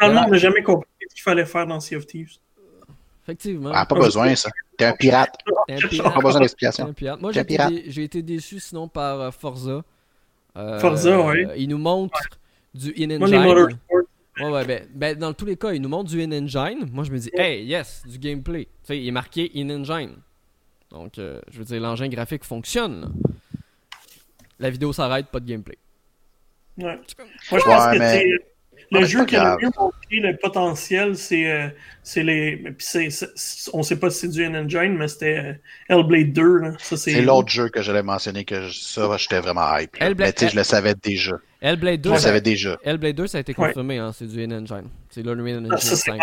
[0.01, 2.37] Finalement, on n'a jamais compris ce qu'il fallait faire dans Sea of Thieves.
[3.25, 3.71] Effectivement.
[3.75, 4.51] Ah, pas besoin, ça.
[4.77, 5.37] T'es un pirate.
[5.67, 6.15] T'es un Pas pirate.
[6.15, 6.87] Pas besoin d'explication.
[6.87, 7.21] un pirate.
[7.21, 9.83] Moi, j'ai été, été déçu sinon par euh, Forza.
[10.57, 11.47] Euh, Forza, ouais.
[11.59, 12.19] Il nous montre
[12.75, 13.77] du in-engine.
[14.41, 16.89] Ouais, ouais, ben, ben, dans tous les cas, il nous montre du in-engine.
[16.93, 18.65] Moi, je me dis, hey, yes, du gameplay.
[18.67, 20.15] Tu sais, il est marqué in-engine.
[20.91, 23.01] Donc, euh, je veux dire, l'engin graphique fonctionne.
[23.01, 23.09] là.
[24.61, 25.77] La vidéo s'arrête, pas de gameplay.
[26.79, 26.85] ouais.
[26.85, 26.99] Moi,
[27.51, 28.47] je Ouais, pense que mais- c'est-
[28.91, 31.69] le Ouais, jeu qui a le mieux montré le potentiel, c'est euh,
[32.03, 32.57] c'est les.
[32.79, 33.09] Puis
[33.73, 35.53] on sait pas si c'est du N-Engine, mais c'était euh,
[35.89, 36.59] Hellblade 2.
[36.59, 36.73] Là.
[36.79, 39.97] Ça, c'est, C'est l'autre jeu que j'allais mentionner que je- ça, j'étais vraiment hype.
[40.19, 41.37] Mais tu sais, je le savais déjà.
[41.61, 42.79] Hellblade 2, Je le ça, savais déjà.
[42.85, 43.67] Hellblade 2, ça a été Ouais.
[43.69, 44.89] confirmé, hein, c'est du in-engine.
[45.11, 46.21] C'est l'Unreal Engine Ah, ça, c'est 5.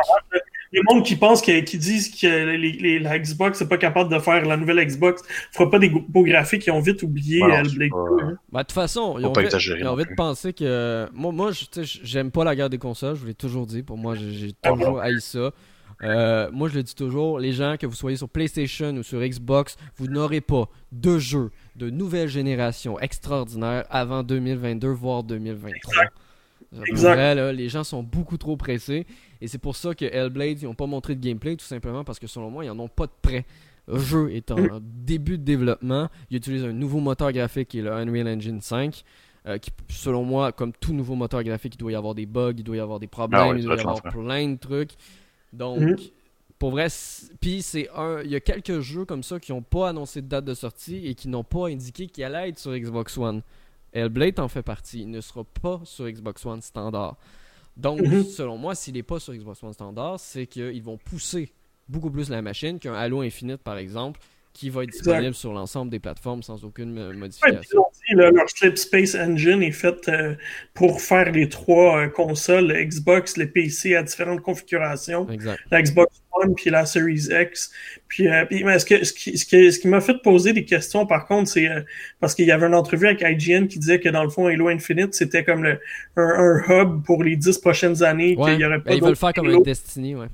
[0.76, 4.14] Le monde qui pense que, qui disent que les, les- la Xbox n'est pas capable
[4.14, 5.22] de faire la nouvelle Xbox,
[5.53, 7.89] fera pas des beaux graphiques, ils ont vite oublié Ouais, non, Hellblade c'est 2.
[7.89, 8.38] pas- hein.
[8.52, 11.07] Bah, de toute façon, ils ont vite, ils ont vite pensé que.
[11.14, 13.65] Moi, moi je- tu sais, j'aime pas la guerre des consoles, je vous l'ai toujours
[13.65, 13.84] dit.
[13.84, 15.52] Pour moi, j'ai toujours haï ça.
[16.03, 19.22] Euh, moi, je le dis toujours, les gens, que vous soyez sur PlayStation ou sur
[19.22, 25.93] Xbox, vous n'aurez pas de jeux de nouvelle génération extraordinaire avant 2022, voire 2023.
[25.93, 26.03] Pour
[26.87, 27.13] Exact.
[27.13, 29.05] vrai, là, les gens sont beaucoup trop pressés.
[29.41, 32.19] Et c'est pour ça que Hellblade, ils n'ont pas montré de gameplay, tout simplement parce
[32.19, 33.45] que selon moi, ils n'en ont pas de prêt.
[33.87, 34.79] Le jeu est en Mm.
[34.81, 36.09] début de développement.
[36.31, 39.03] Ils utilisent un nouveau moteur graphique qui est le Unreal Engine 5.
[39.47, 42.53] euh, qui, selon moi, comme tout nouveau moteur graphique, il doit y avoir des bugs,
[42.57, 44.93] il doit y avoir des problèmes, Ah ouais, il doit y avoir plein de trucs.
[45.53, 45.95] Donc, Mhm.
[46.57, 46.87] pour vrai,
[47.39, 48.21] puis c'est un.
[48.23, 51.05] Il y a quelques jeux comme ça qui n'ont pas annoncé de date de sortie
[51.05, 53.43] et qui n'ont pas indiqué qu'il allait être sur Xbox One.
[53.95, 55.01] Hellblade en fait partie.
[55.01, 57.17] Il ne sera pas sur Xbox One standard.
[57.77, 58.23] Donc, Mhm.
[58.23, 61.51] selon moi, s'il n'est pas sur Xbox One standard, c'est qu'ils vont pousser
[61.89, 64.19] beaucoup plus la machine qu'un Halo Infinite, par exemple,
[64.56, 67.86] qui va être disponible sur l'ensemble des plateformes sans aucune euh, modification.
[67.94, 70.36] dit, leur Slip Space Engine est fait euh,
[70.73, 75.60] pour faire les trois euh, consoles, le Xbox, les PC à différentes configurations, exact.
[75.72, 77.69] la Xbox One puis la Series X.
[78.07, 80.64] Puis, puis mais ce, que, ce qui, ce qui, ce qui m'a fait poser des
[80.64, 81.69] questions, par contre, c'est
[82.22, 84.69] parce qu'il y avait une entrevue avec IGN qui disait que dans le fond, Halo
[84.69, 85.82] Infinite, c'était comme le,
[86.15, 88.38] un, hub pour les dix prochaines années.
[88.38, 88.52] Ouais.
[88.52, 90.27] qu'il y aurait pas Ben, ils veulent faire comme un Destiny, ouais.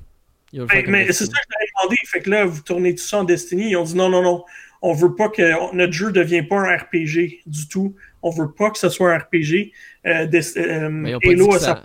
[0.53, 1.95] Ben, mais c'est ça que j'avais demandé.
[2.05, 3.69] Fait que là, vous tournez tout ça en Destiny.
[3.71, 4.43] Ils ont dit non, non, non.
[4.81, 7.95] On veut pas que notre jeu devienne pas un RPG du tout.
[8.23, 9.71] On veut pas que ce soit un RPG.
[10.05, 11.83] Euh, Des- euh, Mais ils ont pas dit Halo ça-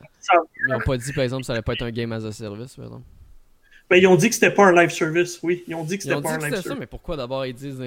[0.68, 2.32] Ils n'ont pas dit, par exemple, que ça allait pas être un game as a
[2.32, 3.04] service, par exemple.
[3.88, 5.38] Ben, ils ont dit que c'était pas un live service.
[5.44, 6.80] Oui, ils ont dit que c'était ont pas un live ça, service.
[6.80, 7.80] mais pourquoi d'abord ils disent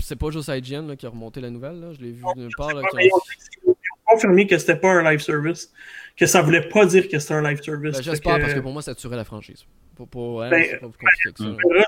[0.00, 1.92] C'est pas juste IGN là, qui a remonté la nouvelle, là.
[1.92, 2.74] je l'ai vu nulle part.
[2.74, 3.76] Là, Ouais, qui mais ils ont- ont dit que c'était- ils ont
[4.14, 5.70] confirmé que c'était pas un live service.
[6.16, 7.96] Que ça voulait pas dire que c'était un live service.
[7.96, 9.64] Ben, J'espère que- parce que pour moi ça tuerait la franchise.
[9.96, 10.64] Pour, pour elle, Ben,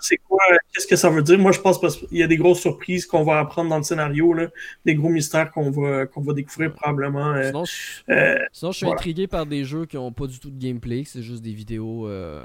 [0.00, 0.38] c'est quoi,
[0.72, 1.38] qu'est-ce que ça veut dire.
[1.38, 3.82] Moi, je pense parce qu'il y a des grosses surprises qu'on va apprendre dans le
[3.82, 4.48] scénario, là,
[4.86, 7.34] des gros mystères qu'on va, qu'on va découvrir probablement.
[7.34, 7.72] euh, Sinon, je,
[8.12, 8.98] euh, sinon, je suis voilà.
[8.98, 12.08] intrigué par des jeux qui ont pas du tout de gameplay, c'est juste des vidéos
[12.08, 12.42] euh,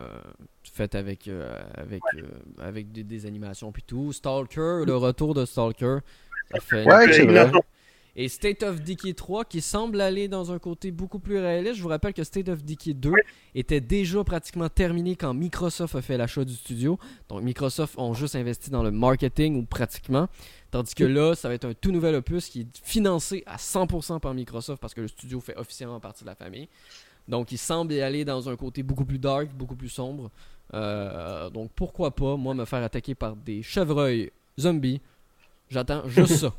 [0.73, 2.21] faites avec, euh, avec, euh,
[2.61, 4.11] avec des, des animations puis tout.
[4.11, 5.99] Stalker, le retour de Stalker,
[6.51, 7.49] ça fait Ouais, c'est vrai.
[8.15, 11.75] Et State of Decay 3 qui semble aller dans un côté beaucoup plus réaliste.
[11.75, 13.11] Je vous rappelle que State of Decay 2
[13.55, 16.99] était déjà pratiquement terminé quand Microsoft a fait l'achat du studio.
[17.27, 20.27] Donc Microsoft ont juste investi dans le marketing ou pratiquement.
[20.69, 24.19] Tandis que là, ça va être un tout nouvel opus qui est financé à 100%
[24.19, 26.69] par Microsoft parce que le studio fait officiellement partie de la famille.
[27.27, 30.29] Donc il semble y aller dans un côté beaucoup plus dark, beaucoup plus sombre.
[30.75, 35.01] Euh, donc pourquoi pas, moi, me faire attaquer par des chevreuils zombies.
[35.69, 36.53] J'attends juste ça.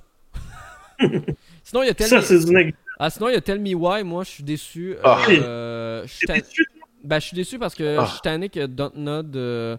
[1.65, 4.05] Sinon, il y a Ça, c'est une Ah, sinon, il y a Tell Me Why.
[4.05, 4.97] Moi, je suis déçu.
[5.03, 5.21] Ah.
[5.29, 6.65] Euh, je suis déçu?
[7.03, 8.05] ben, je suis déçu parce que Ah.
[8.07, 9.77] je suis tanné que Dontnod euh,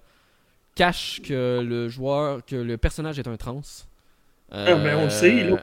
[0.76, 3.62] cache que le joueur, que le personnage est un trans.
[4.52, 5.60] Ah, ben, on le sait, ils l'ont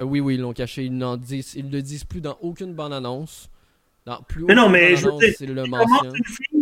[0.00, 0.84] Euh, Oui, oui, ils l'ont caché.
[0.84, 3.48] Ils, n'en disent, ils le disent plus dans aucune bande-annonce.
[4.04, 6.12] Dans plus Mais non, aucune mais je veux bande-annonce, dire, c'est le mention.
[6.14, 6.55] une fille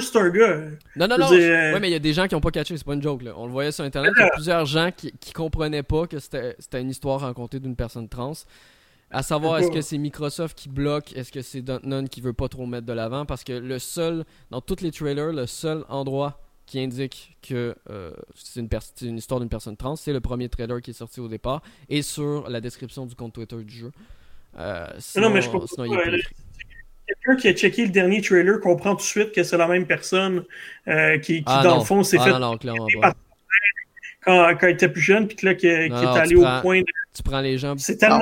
[0.00, 0.56] c'est un gars?
[0.96, 1.28] Non, non, non.
[1.28, 2.94] dire, euh, Ouais, mais il y a des gens qui n'ont pas catché, c'est pas
[2.94, 3.22] une joke.
[3.22, 3.32] Là.
[3.36, 6.18] On le voyait sur Internet, il y a plusieurs gens qui, qui comprenaient pas que
[6.18, 8.32] c'était une histoire racontée d'une personne trans.
[9.10, 12.48] À savoir, est-ce que c'est Microsoft qui bloque, est-ce que c'est Dontnod qui veut pas
[12.48, 16.40] trop mettre de l'avant, parce que le seul, dans tous les trailers, le seul endroit
[16.66, 18.68] qui indique que euh, c'est une,
[19.02, 22.02] une histoire d'une personne trans, c'est le premier trailer qui est sorti au départ, et
[22.02, 23.92] sur la description du compte Twitter du jeu.
[24.58, 26.22] Euh, sinon, non, mais je comprends sinon, il est.
[27.06, 29.86] Quelqu'un qui a checké le dernier trailer comprend tout de suite que c'est la même
[29.86, 30.44] personne
[30.88, 31.78] euh, qui, qui Ah, dans non.
[31.80, 33.20] le fond, s'est Ah, fait non, non, clairement par- pas.
[34.24, 36.60] quand, quand il était plus jeune, puis que là, qui, est allé tu au prends-
[36.62, 36.86] point de...
[37.14, 37.74] Tu prends les gens.
[37.78, 38.20] C'est tellement...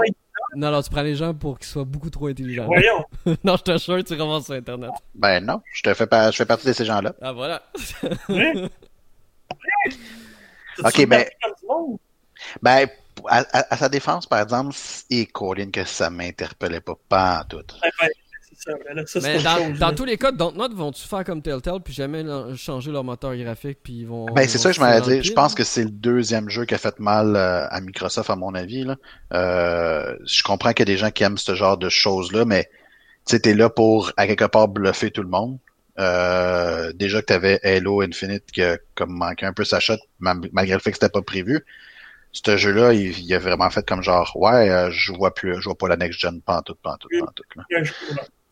[0.56, 2.66] Non, non, tu prends les gens pour qu'ils soient beaucoup trop intelligents.
[2.66, 3.05] Voyons.
[3.44, 4.90] non, je t'assure, tu ramasses sur Internet.
[5.15, 7.15] Ben non, je, te fais, pas, je fais partie de ces gens-là.
[7.23, 7.62] Ah, voilà.
[8.28, 8.52] Ouais.
[10.85, 11.24] Ok, ben-.
[12.62, 12.89] Ben,
[13.28, 14.74] à, à- à sa défense, par exemple,
[15.11, 17.59] et Colin, que ça m'interpellait pas, pas en tout.
[17.81, 18.12] Ben, c'est
[18.65, 19.95] ça, là, ça, c'est Mais autre dans, chose, dans là.
[19.95, 22.24] tous les cas, Dontnod vont-tu faire comme Telltale puis jamais
[22.57, 24.27] changer leur moteur graphique puis ils vont.
[24.27, 25.23] Ben, c'est ça que je m'allais dire.
[25.23, 28.36] Je pense que c'est le deuxième jeu qui a fait mal euh, à Microsoft, à
[28.36, 28.85] mon avis.
[28.85, 28.97] Là.
[29.32, 32.65] Euh, je comprends qu'il y a des gens qui aiment ce genre de choses-là, mais
[33.27, 35.59] tu sais, t'es là pour, à quelque part, bluffer tout le monde.
[35.99, 40.35] Euh, déjà que t'avais Halo Infinite qui a comme manqué un peu sa shot, ma-
[40.53, 41.65] malgré le fait que c'était pas prévu.
[42.32, 45.65] Ce jeu-là, il, il a vraiment fait comme genre, ouais, euh, je vois plus, je
[45.69, 47.47] vois pas la next-gen, pantoute, pantoute, pantoute.
[47.55, 47.62] Là.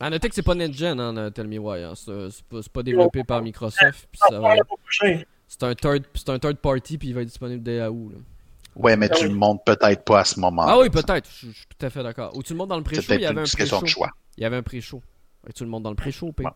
[0.03, 0.09] Il y a un jeu, là.
[0.09, 1.83] À noter que c'est pas NetGen, hein, Tell Me Why.
[1.83, 1.93] hein.
[1.95, 4.09] C'est c'est pas, développé par Microsoft.
[4.11, 4.55] puis Ça ça va.
[5.49, 8.13] C'est un third, c'est un third party puis il va être disponible dès août.
[8.15, 8.19] là.
[8.75, 10.63] Ouais, mais Ah tu le montres peut-être pas à ce moment.
[10.67, 11.29] Ah oui, peut-être.
[11.31, 12.35] Je je suis tout à fait d'accord.
[12.37, 13.83] Ou tu le montres dans le pré-show, il peut-être y avait une un question de
[13.83, 13.87] pré-show.
[13.99, 14.11] choix.
[14.39, 15.03] Il y avait un pré-show.
[15.47, 16.45] Et tu le montres dans le pré-show, P.
[16.45, 16.51] Ouais.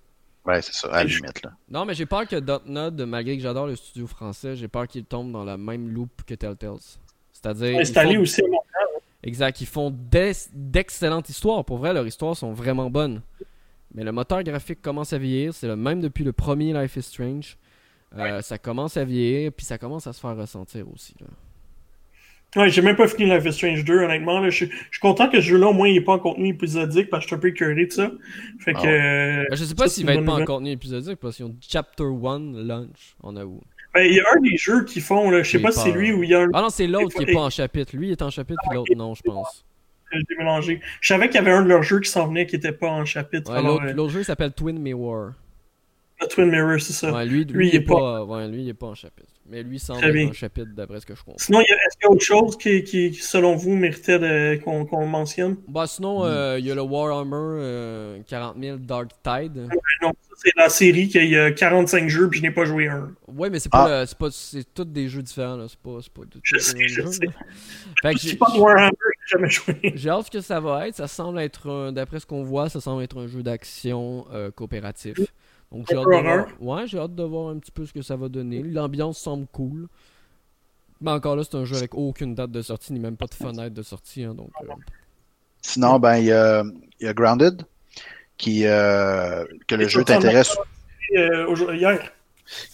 [0.46, 1.42] Ouais, c'est ça, à la limite.
[1.42, 1.50] Là.
[1.68, 5.04] Non, mais j'ai peur que Dotnod, malgré que j'adore le studio français, j'ai peur qu'il
[5.04, 6.78] tombe dans la même loupe que Telltales.
[7.32, 7.78] C'est-à-dire.
[7.80, 8.44] Installé font- aussi à.
[9.26, 11.64] Exact, ils font d'ex- d'excellentes histoires.
[11.64, 13.20] Pour vrai, leurs histoires sont vraiment bonnes.
[13.94, 15.52] Mais le moteur graphique commence à vieillir.
[15.54, 17.56] C'est le même depuis le premier Life is Strange.
[18.16, 21.14] Euh, Ça commence à vieillir, puis ça commence à se faire ressentir aussi.
[21.20, 21.26] là.
[22.54, 24.40] Ouais, j'ai même pas fini Life is Strange 2, honnêtement.
[24.40, 24.48] Là.
[24.48, 26.48] Je, suis- je suis content que ce jeu-là, au moins, il n'est pas en contenu
[26.48, 28.10] épisodique, parce que je suis un peu curieux de ça.
[28.60, 28.78] Fait que...
[28.78, 28.88] Ah ouais.
[28.88, 31.56] euh, Ben, je sais pas s'il va être pas en contenu épisodique parce qu'ils ont
[31.60, 33.62] Chapter 1 launch en août.
[33.96, 35.92] Ben, il y a un des jeux qui font, là, je sais pas si c'est
[35.92, 37.96] lui ou il y a un Ah non, c'est l'autre qui est pas en chapitre.
[37.96, 39.64] Lui il est en chapitre, puis l'autre non, je pense.
[40.10, 40.80] que j'ai mélangé.
[41.00, 42.88] Je savais qu'il y avait un de leurs jeux qui s'en venait qui était pas
[42.88, 43.50] en chapitre.
[43.50, 45.32] Ouais, alors, l'autre euh, l'autre jeu s'appelle Twin War.
[46.20, 47.12] Le Twin Mirror, c'est ça.
[47.12, 49.32] Ouais, lui, lui, il est pas, ouais, lui, il est pas en chapitre.
[49.48, 51.38] Mais lui semble être un chapitre d'après ce que je comprends.
[51.38, 55.56] Sinon, est-ce qu'il y a autre chose qui, qui selon vous, méritait qu'on mentionne?
[55.68, 59.68] Bah, sinon, euh, il y a le Warhammer euh, 40 000 Dark Tide.
[60.02, 63.10] non, c'est la série qui a 45 jeux, puis je n'ai pas joué un.
[63.28, 64.06] Ouais, mais c'est pas, ah.
[64.18, 65.66] pas c'est tous des jeux différents.
[65.68, 67.26] C'est pas, pas tout, je sais, je sais.
[68.02, 68.90] Fait que je pas de Warhammer,
[69.26, 69.92] j'ai jamais joué.
[69.94, 70.96] J'ai hâte que ça va être.
[70.96, 75.18] Ça semble être, d'après ce qu'on voit, ça semble être un jeu d'action euh, coopératif.
[75.72, 76.46] Donc j'ai hâte, de voir...
[76.60, 78.62] ouais, j'ai hâte de voir un petit peu ce que ça va donner.
[78.62, 79.88] L'ambiance semble cool.
[81.00, 83.34] Mais encore là, c'est un jeu avec aucune date de sortie, ni même pas de
[83.34, 84.24] fenêtre de sortie.
[84.24, 84.72] Hein, donc, euh.
[85.60, 86.64] Sinon, ben, il y a,
[87.00, 87.62] y a, Grounded,
[88.38, 90.56] qui, euh, que le jeu t'intéresse.
[91.16, 92.12] Euh, hier.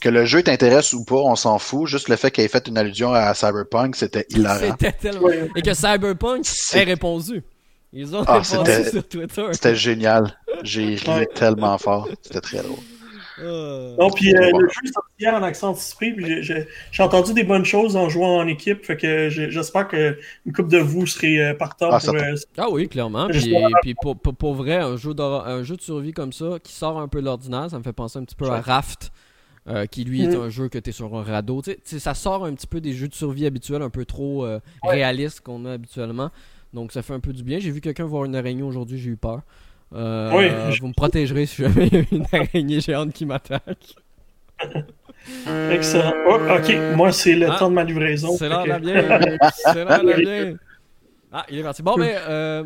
[0.00, 1.86] Que le jeu t'intéresse ou pas, on s'en fout.
[1.88, 4.76] Juste le fait qu'il ait fait une allusion à Cyberpunk, c'était hilarant.
[4.78, 5.28] C'était tellement...
[5.56, 7.42] Et que Cyberpunk ait répondu.
[7.92, 8.64] Ils ont ah, sur
[9.08, 9.46] Twitter.
[9.52, 10.36] C'était génial.
[10.62, 12.08] J'ai ri tellement fort.
[12.22, 12.78] C'était très drôle.
[13.38, 13.96] Euh...
[13.98, 17.44] Non, puis euh, le jeu est sorti hier en accent anticipé, puis j'ai entendu des
[17.44, 21.54] bonnes choses en jouant en équipe, fait que j'espère qu'une couple de vous serez euh,
[21.54, 22.14] partant ah, pour...
[22.14, 25.76] Euh, ah oui, clairement, puis, puis pour, pour, pour, vrai, un jeu, de, un jeu
[25.76, 28.24] de survie comme ça, qui sort un peu de l'ordinaire, ça me fait penser un
[28.24, 29.10] petit peu à Raft,
[29.68, 30.40] euh, qui lui est mm.
[30.40, 31.62] un jeu que tu es sur un radeau.
[31.62, 34.58] sais ça sort un petit peu des jeux de survie habituels, un peu trop euh,
[34.82, 36.30] réalistes qu'on a habituellement.
[36.72, 37.58] Donc ça fait un peu du bien.
[37.58, 39.40] J'ai vu quelqu'un voir une araignée aujourd'hui, j'ai eu peur.
[39.94, 40.78] Euh, oui.
[40.80, 43.94] Vous me protégerez si jamais il y a une araignée géante qui m'attaque.
[45.70, 46.14] Excellent.
[46.28, 48.36] Oh, ok, moi c'est le ah, temps de ma livraison.
[48.36, 49.20] C'est la bière.
[49.72, 50.56] c'est la bière.
[51.32, 51.82] Ah, il est parti.
[51.82, 52.14] Bon, mais.
[52.28, 52.64] Euh...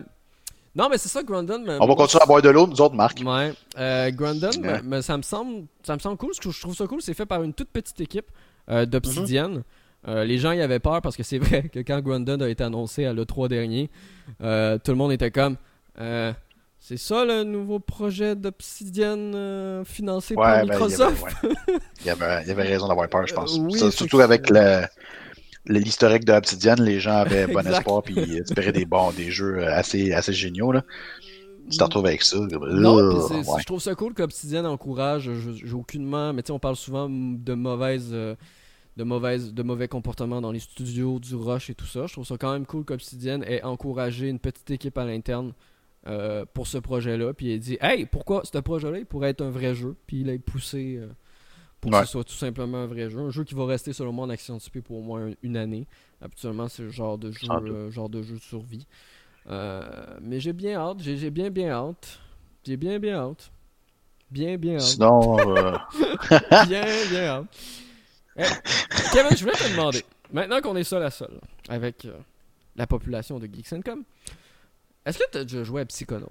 [0.75, 1.65] Non, mais c'est ça, Grandon.
[1.81, 3.23] On va continuer à boire de l'eau, nous autres, Marc.
[3.25, 3.55] Ouais.
[3.79, 4.51] Euh, Grandon,
[4.85, 6.35] mais, ça, me semble, ça me semble cool.
[6.35, 8.27] Ce que je trouve ça cool, c'est fait par une toute petite équipe
[8.69, 9.63] euh, d'Obsidian.
[10.09, 12.65] Euh, les gens y avaient peur parce que c'est vrai que quand Grandon a été
[12.65, 13.91] annoncé à l'E3 dernier,
[14.43, 15.57] euh, tout le monde était comme
[16.01, 16.33] euh,
[16.79, 21.25] C'est ça le nouveau projet d'Obsidian financé par ben, Microsoft?
[22.01, 23.59] il, y avait, il, y avait, raison d'avoir peur, je pense.
[23.91, 24.51] surtout avec
[25.67, 30.33] l'historique d'Obsidian, les gens avaient bon espoir et espéraient des bons, des jeux assez, assez
[30.33, 30.71] géniaux.
[30.71, 30.83] Là.
[31.69, 32.37] Tu te retrouves avec ça.
[32.39, 32.97] Non,
[33.59, 37.55] je trouve ça cool qu'Obsidian encourage, j'ai aucunement, mais tu sais, on parle souvent de
[37.55, 38.15] mauvaises
[38.97, 42.07] de, de mauvais comportements dans les studios, du rush et tout ça.
[42.07, 45.53] Je trouve ça quand même cool qu'Obsidian ait encouragé une petite équipe à l'interne
[46.07, 47.35] euh, pour ce projet-là.
[47.35, 49.97] Puis il a dit Hey, pourquoi ce projet-là il pourrait être un vrai jeu?
[50.07, 51.09] Puis il a poussé euh,
[51.81, 53.21] pour que ce soit tout simplement un vrai jeu.
[53.21, 55.87] Un jeu qui va rester, selon moi, en action anticipée pour au moins une année.
[56.23, 58.87] Habituellement, c'est le genre de jeu, euh, genre de, jeu de survie.
[59.49, 62.21] mais j'ai bien hâte, j'ai bien, bien hâte.
[62.65, 63.51] J'ai bien, bien hâte.
[64.31, 64.83] Bien, bien hâte.
[64.83, 65.37] Sinon.
[66.67, 67.47] bien, bien hâte.
[68.39, 68.43] Eh,
[69.13, 72.13] Kevin, je voulais te demander, maintenant qu'on est seul à seul avec euh,
[72.77, 74.05] la population de Geeks Com,
[75.05, 76.29] est-ce que tu as déjà joué à Psychonauts?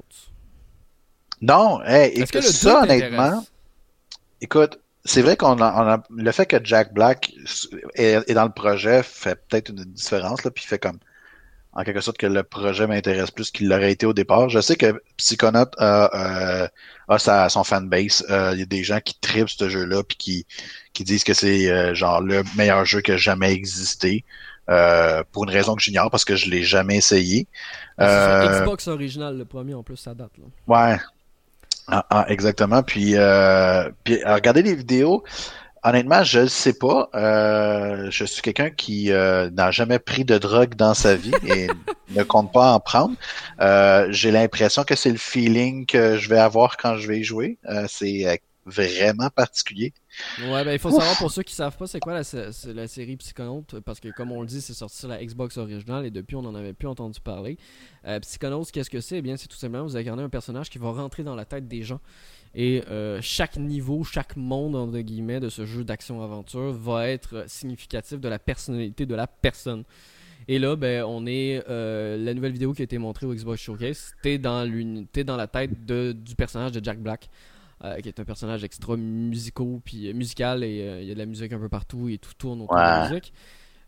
[1.41, 3.45] Non, hey, écoute, ça honnêtement,
[4.41, 7.33] écoute, c'est vrai qu'on a, le fait que Jack Black
[7.93, 10.99] est, dans le projet fait peut-être une différence, là, puis fait comme
[11.75, 14.49] en quelque sorte que le projet m'intéresse plus qu'il l'aurait été au départ.
[14.49, 16.67] Je sais que Psychonaut a, euh,
[17.09, 18.25] a sa, son fanbase.
[18.29, 20.45] Euh, il y a des gens qui tripent ce jeu-là puis qui,
[20.93, 24.23] qui disent que c'est euh, genre le meilleur jeu qui a jamais existé.
[25.31, 27.47] pour une raison que j'ignore parce que je l'ai jamais essayé.
[27.99, 30.31] Euh, Xbox original, le premier en plus, ça date.
[30.37, 30.45] Là.
[30.67, 30.97] Ouais.
[31.87, 32.83] Ah, ah, exactement.
[32.83, 35.23] Puis, euh, puis regardez les vidéos.
[35.87, 37.09] Honnêtement, je ne sais pas.
[37.13, 41.67] Euh, je suis quelqu'un qui euh, n'a jamais pris de drogue dans sa vie et
[42.09, 43.13] ne compte pas en prendre.
[43.61, 47.23] Euh, j'ai l'impression que c'est le feeling que je vais avoir quand je vais y
[47.23, 47.59] jouer.
[47.87, 49.93] c'est vraiment particulier.
[50.39, 52.21] Ouais, ben il faut savoir pour ceux qui savent pas c'est quoi la,
[52.73, 56.05] la, série Psychonaut parce que comme on le dit, c'est sorti sur la Xbox originale
[56.05, 57.57] et depuis on n'en avait plus entendu parler.
[58.05, 59.17] Euh, Psychonauts, qu'est-ce que c'est?
[59.17, 61.67] Eh bien, c'est tout simplement vous incarnez un personnage qui va rentrer dans la tête
[61.67, 61.99] des gens
[62.55, 68.19] et euh, chaque niveau, chaque monde entre guillemets de ce jeu d'action-aventure va être significatif
[68.21, 69.83] de la personnalité de la personne.
[70.47, 73.61] Et là, ben, on est euh, la nouvelle vidéo qui a été montrée au Xbox
[73.61, 74.13] Showcase.
[74.21, 77.29] T'es dans dans la tête de, du personnage de Jack Black.
[77.83, 81.25] Euh, qui est un personnage extra musical, puis, musical, et il y a de la
[81.25, 83.33] musique un peu partout, et tout tourne autour de la musique.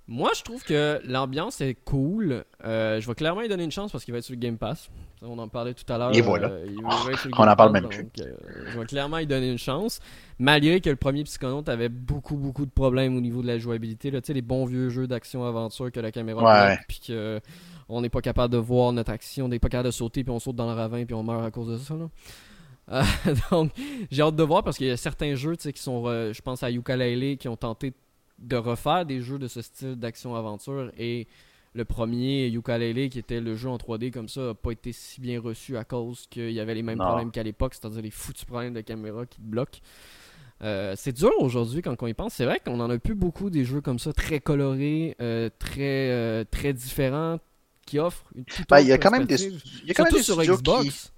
[0.10, 2.46] Moi, je trouve que l'ambiance est cool.
[2.64, 4.58] Euh, je vais clairement lui donner une chance parce qu'il va être sur le Game
[4.58, 4.90] Pass.
[5.22, 6.16] On en parlait tout à l'heure.
[6.16, 6.48] Et voilà.
[6.48, 6.66] Euh,
[7.38, 8.08] on en parle même plus.
[8.22, 8.34] Euh,
[8.72, 10.00] je vais clairement lui donner une chance.
[10.40, 14.10] Malgré que le premier Psychonaut avait beaucoup, beaucoup de problèmes au niveau de la jouabilité.
[14.10, 16.80] Tu sais, les bons vieux jeux d'action-aventure que la caméra ouais.
[16.88, 20.24] puis qu'on n'est pas capable de voir notre action, on n'est pas capable de sauter,
[20.24, 21.96] puis on saute dans le ravin, puis on meurt à cause de ça.
[23.52, 23.72] donc,
[24.12, 26.72] j'ai hâte de voir parce qu'il y a certains jeux qui sont, je pense à
[26.72, 27.94] Yooka-Laylee, qui ont tenté
[28.40, 31.28] de refaire des jeux de ce style d'action-aventure et
[31.74, 35.22] le premier Yooka-Laylee qui était le jeu en 3D comme ça n'a pas été si
[35.22, 38.46] bien reçu à cause qu'il y avait les mêmes problèmes qu'à l'époque, c'est-à-dire les foutus
[38.46, 39.80] problèmes de caméra qui te bloquent.
[40.64, 42.34] Euh, c'est dur aujourd'hui quand on y pense.
[42.34, 46.10] C'est vrai qu'on en a plus beaucoup des jeux comme ça, très colorés, euh, très,
[46.10, 47.40] euh, très différents,
[47.86, 50.12] qui offrent une Ben, il y a quand même des, il y a quand même
[50.12, 50.84] Surtout des sur Xbox.
[50.84, 51.12] qui...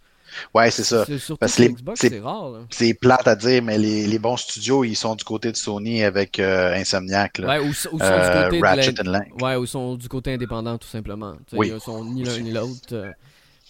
[0.54, 1.06] Ouais, c'est ça.
[1.06, 2.52] C'est- Surtout Parce que les- Xbox, c'est- rare.
[2.70, 6.04] C'est plate à dire, mais les, les bons studios, ils sont du côté de Sony
[6.04, 7.48] avec euh, Insomniac, là.
[7.48, 9.42] Ouais, ou, ou sont Euh, du côté de Ratchet l'in- and Clank.
[9.42, 11.34] Ouais, ou sont du côté indépendant, tout simplement.
[11.48, 11.72] Tu sais, Oui.
[11.74, 12.94] Ils sont ni l'un ni l'autre.
[12.94, 13.12] euh,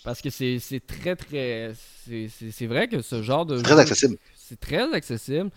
[0.03, 1.73] parce que c'est très, très.
[2.07, 3.57] c'est- vrai que ce genre de.
[3.57, 4.17] C'est très accessible.
[4.35, 5.49] C'est très accessible.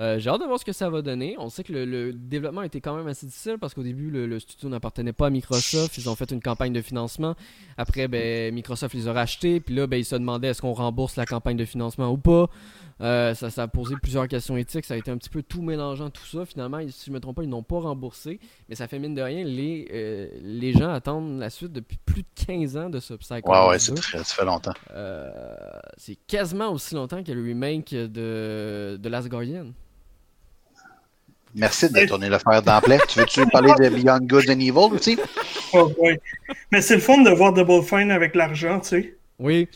[0.00, 1.34] Euh, J'ai hâte de voir ce que ça va donner.
[1.38, 4.26] On sait que le, le développement était quand même assez difficile parce qu'au début, le,
[4.26, 5.98] le studio n'appartenait pas à Microsoft.
[5.98, 7.34] Ils ont fait une campagne de financement.
[7.76, 9.58] Après, ben, Microsoft les a rachetés.
[9.60, 12.48] Puis là, ben, ils se demandaient est-ce qu'on rembourse la campagne de financement ou pas?
[13.00, 14.84] Euh, ça, ça a posé plusieurs questions éthiques.
[14.84, 16.44] Ça a été un petit peu tout mélangeant, tout ça.
[16.44, 18.38] Finalement, ils- si je ne me trompe pas, ils n'ont pas remboursé.
[18.68, 19.44] Mais ça fait mine de rien.
[19.44, 23.50] Les, euh, les gens attendent la suite depuis plus de 15 ans de ce Psycho.
[23.50, 23.78] Ouais, ouais, 2.
[23.78, 24.74] c'est très, ça fait longtemps.
[24.92, 25.30] Euh,
[25.96, 29.66] c'est quasiment aussi longtemps que le remake de, de Last Guardian.
[31.54, 32.98] Merci de tourner le fer d'emblée.
[33.08, 35.18] tu veux-tu parler de Beyond Good and Evil aussi?
[35.72, 36.20] Oh, ouais.
[36.70, 39.14] Mais c'est le fun de voir Double Fine avec l'argent, tu sais.
[39.38, 39.68] Oui.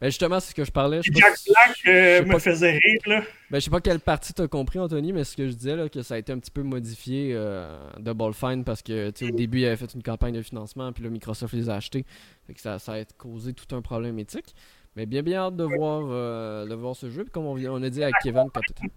[0.00, 1.02] Ben justement, c'est ce que je parlais.
[1.02, 3.20] Je Jack si- Black euh, me pas- faisait rire, là.
[3.50, 5.90] ben, je sais pas quelle partie t'as compris, Anthony, mais ce que je disais, là,
[5.90, 9.30] que ça a été un petit peu modifié euh, Double Fine parce que tu sais,
[9.32, 12.06] au début, il avait fait une campagne de financement, puis là, Microsoft les a achetés.
[12.46, 14.54] Fait que ça, ça a causé tout un problème éthique.
[14.96, 17.24] Mais bien, bien hâte de voir, euh, de voir ce jeu.
[17.24, 18.90] Puis comme on, vient- on a dit à Kevin quand t'étais-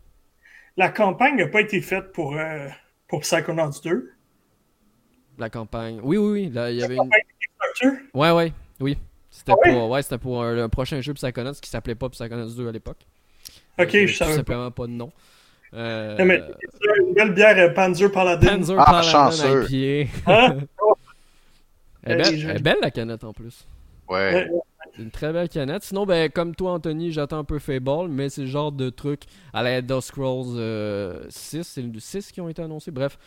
[0.77, 2.67] La campagne n'a pas été faite pour, euh,
[3.07, 4.11] pour Psychonauts 2.
[5.37, 5.99] la campagne.
[6.03, 6.49] Oui, oui, oui.
[6.49, 7.09] Là, il y La avait une.
[8.13, 8.97] Ouais, ouais, oui.
[9.29, 12.49] C'était Ah pour, ouais, c'était pour un, un prochain jeu Psychonauts qui s'appelait pas Psychonauts
[12.55, 12.97] 2 à l'époque.
[13.79, 14.35] Ok, Euh, je tout savais pas.
[14.37, 15.11] simplement pas de nom.
[15.73, 16.41] Euh, Non, mais
[17.07, 18.57] une belle bière euh, Panzer Paladin.
[18.57, 19.65] Panzer Ah, Paladin chanceux.
[20.27, 20.57] Hein?
[22.05, 23.65] Elle est, belle, je- elle est belle la canette en plus.
[24.09, 24.33] Ouais.
[24.33, 24.49] Ouais.
[24.99, 25.83] Une très belle canette.
[25.83, 29.23] Sinon, ben, comme toi, Anthony, j'attends un peu Fable, mais c'est le genre de truc
[29.51, 31.63] à la Elder Scrolls euh, 6.
[31.63, 32.91] C'est le 6 qui ont été annoncés.
[32.91, 33.17] Bref,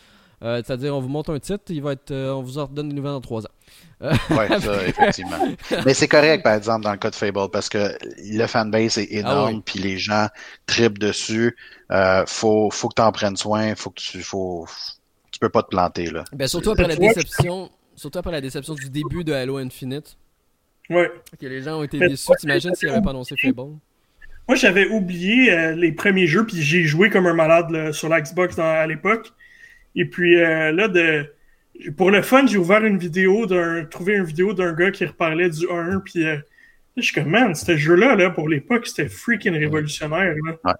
[0.43, 2.89] Euh, c'est-à-dire, on vous montre un titre, il va être, euh, on vous en redonne
[2.89, 3.51] des nouvelles dans 3 ans.
[4.01, 5.39] Ouais, ça, effectivement.
[5.83, 9.11] Mais c'est correct, par exemple, dans le cas de Fable, parce que le fanbase est
[9.13, 9.61] énorme, Ah oui.
[9.65, 10.27] puis les gens
[10.67, 11.57] tripent dessus.
[11.91, 14.67] Euh, faut, faut que tu en prennes soin, faut que tu, faut,
[15.31, 16.23] tu peux pas te planter, là.
[16.33, 20.17] Ben, surtout après la déception, surtout après la déception du début de Halo Infinite,
[20.89, 21.11] Ouais.
[21.39, 22.31] que les gens ont été Mais déçus.
[22.39, 23.61] T'imagines s'ils n'avaient pas annoncé Fable?
[24.47, 28.07] Moi, j'avais oublié euh, les premiers jeux, puis j'ai joué comme un malade là, sur
[28.07, 29.31] la Xbox dans- à l'époque.
[29.95, 31.25] Et puis euh, là, de,
[31.97, 35.49] pour le fun, j'ai ouvert une vidéo d'un, trouvé une vidéo d'un gars qui reparlait
[35.49, 36.37] du 1, puis euh,
[36.95, 40.33] je suis comme, man, ce jeu-là, là, pour l'époque, c'était freaking révolutionnaire.
[40.63, 40.75] Là.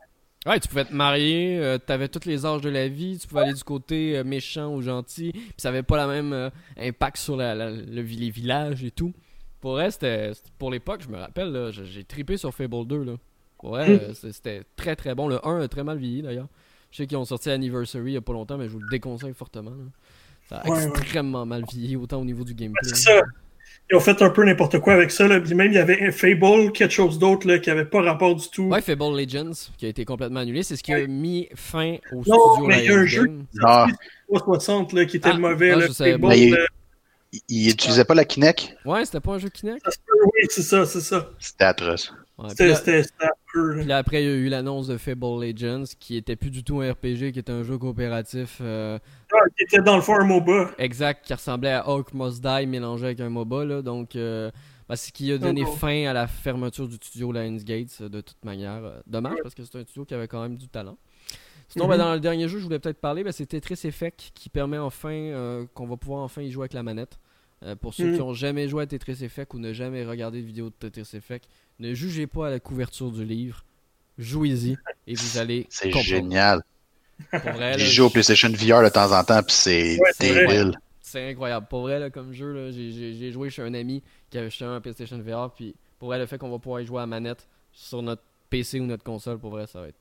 [0.46, 3.42] Ouais, tu pouvais te marier, euh, t'avais tous les âges de la vie, tu pouvais
[3.42, 7.18] aller du côté euh, méchant ou gentil, puis ça avait pas la même euh, impact
[7.18, 9.14] sur la- la- le, les villages et tout.
[9.68, 13.04] Pour vrai, c'était pour l'époque, je me rappelle, j'ai trippé sur Fable 2.
[13.04, 13.12] Là.
[13.62, 14.00] Vrai, Mm.
[14.02, 15.28] euh, c'était très très bon.
[15.28, 16.48] Le 1 a très mal vieilli d'ailleurs.
[16.90, 18.88] Je sais qu'ils ont sorti Anniversary il y a pas longtemps, mais je vous le
[18.90, 19.72] déconseille fortement.
[19.72, 19.76] là.
[20.48, 20.88] Ça a Ouais, ouais.
[20.88, 22.80] extrêmement mal vieilli, autant au niveau du gameplay.
[22.82, 23.20] C'est ça.
[23.92, 25.28] Ils ont fait un peu n'importe quoi avec ça.
[25.28, 25.42] Là.
[25.42, 28.48] Même, il y avait un Fable, quelque chose d'autre là, qui avait pas rapport du
[28.50, 28.70] tout.
[28.70, 32.24] Ouais, Fable Legends, qui a été complètement annulé, c'est ce qui a mis fin au
[32.26, 33.46] Non, studio mais il y a un jeu Games.
[33.66, 33.88] Ah,
[34.30, 35.72] 360 là, qui était Ah, mauvais.
[35.72, 36.30] ah, là, je savais Fable, pas.
[36.30, 36.58] Mais il-
[37.50, 38.76] il utilisait pas la Kinect?
[38.86, 39.86] Ouais, c'était pas un jeu Kinect?
[40.24, 41.30] oui, c'est ça, c'est ça.
[41.40, 42.12] C'était atroce.
[42.38, 43.70] Ouais, puis C'était là- c'était- c'était un peu.
[43.74, 43.76] là.
[43.80, 46.64] Puis là, après, il y a eu l'annonce de Fable Legends, qui était plus du
[46.64, 49.00] tout un RPG, qui était un jeu coopératif euh,
[49.34, 50.72] Ah, qui était dans le fond un MOBA.
[50.78, 53.66] exact, qui ressemblait à Hawk Must Die mélangé avec un MOBA.
[53.66, 54.52] Là, donc, euh,
[54.88, 55.72] bah, c'est ce qui a donné Oh.
[55.72, 58.84] fin à la fermeture du studio Lionsgate, de toute manière.
[58.86, 60.98] Euh, Dommage, parce que c'est un studio qui avait quand même du talent.
[61.70, 61.92] Sinon, Mhm.
[61.92, 64.78] ben, dans le dernier jeu, je voulais peut-être parler, ben, c'est Tetris Effect, qui permet
[64.78, 67.20] enfin euh, qu'on va pouvoir enfin y jouer avec la manette.
[67.64, 68.16] Euh, pour ceux Mhm.
[68.16, 71.18] qui ont jamais joué à Tetris Effect ou ne jamais regardé de vidéo de Tetris
[71.18, 71.50] Effect,
[71.80, 73.64] ne jugez pas à la couverture du livre.
[74.18, 74.78] Jouez-y
[75.08, 76.62] et vous allez C'est génial.
[77.32, 80.12] Pour vrai, là, J'y joue au PlayStation VR de temps en temps, puis c'est Ouais,
[80.20, 80.80] débile.
[81.02, 81.68] c'est incroyable.
[81.70, 84.66] Pour vrai, là, comme jeu, j'ai- j'ai j'ai joué chez un ami qui avait acheté
[84.66, 85.52] un PlayStation VR.
[85.54, 88.80] Puis pour vrai, le fait qu'on va pouvoir y jouer à manette sur notre PC
[88.80, 89.98] ou notre console, pour vrai, ça va être.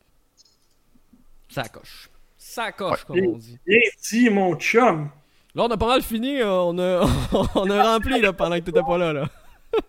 [1.49, 2.09] Ça coche.
[2.37, 3.59] Ça coche, comme on dit.
[3.67, 3.79] Bien
[4.11, 5.11] dit, mon chum?
[5.55, 6.41] Là, on a pas mal fini.
[6.41, 7.07] euh, On a,
[7.55, 9.13] on a rempli là, pendant que t'étais pas là.
[9.13, 9.29] là.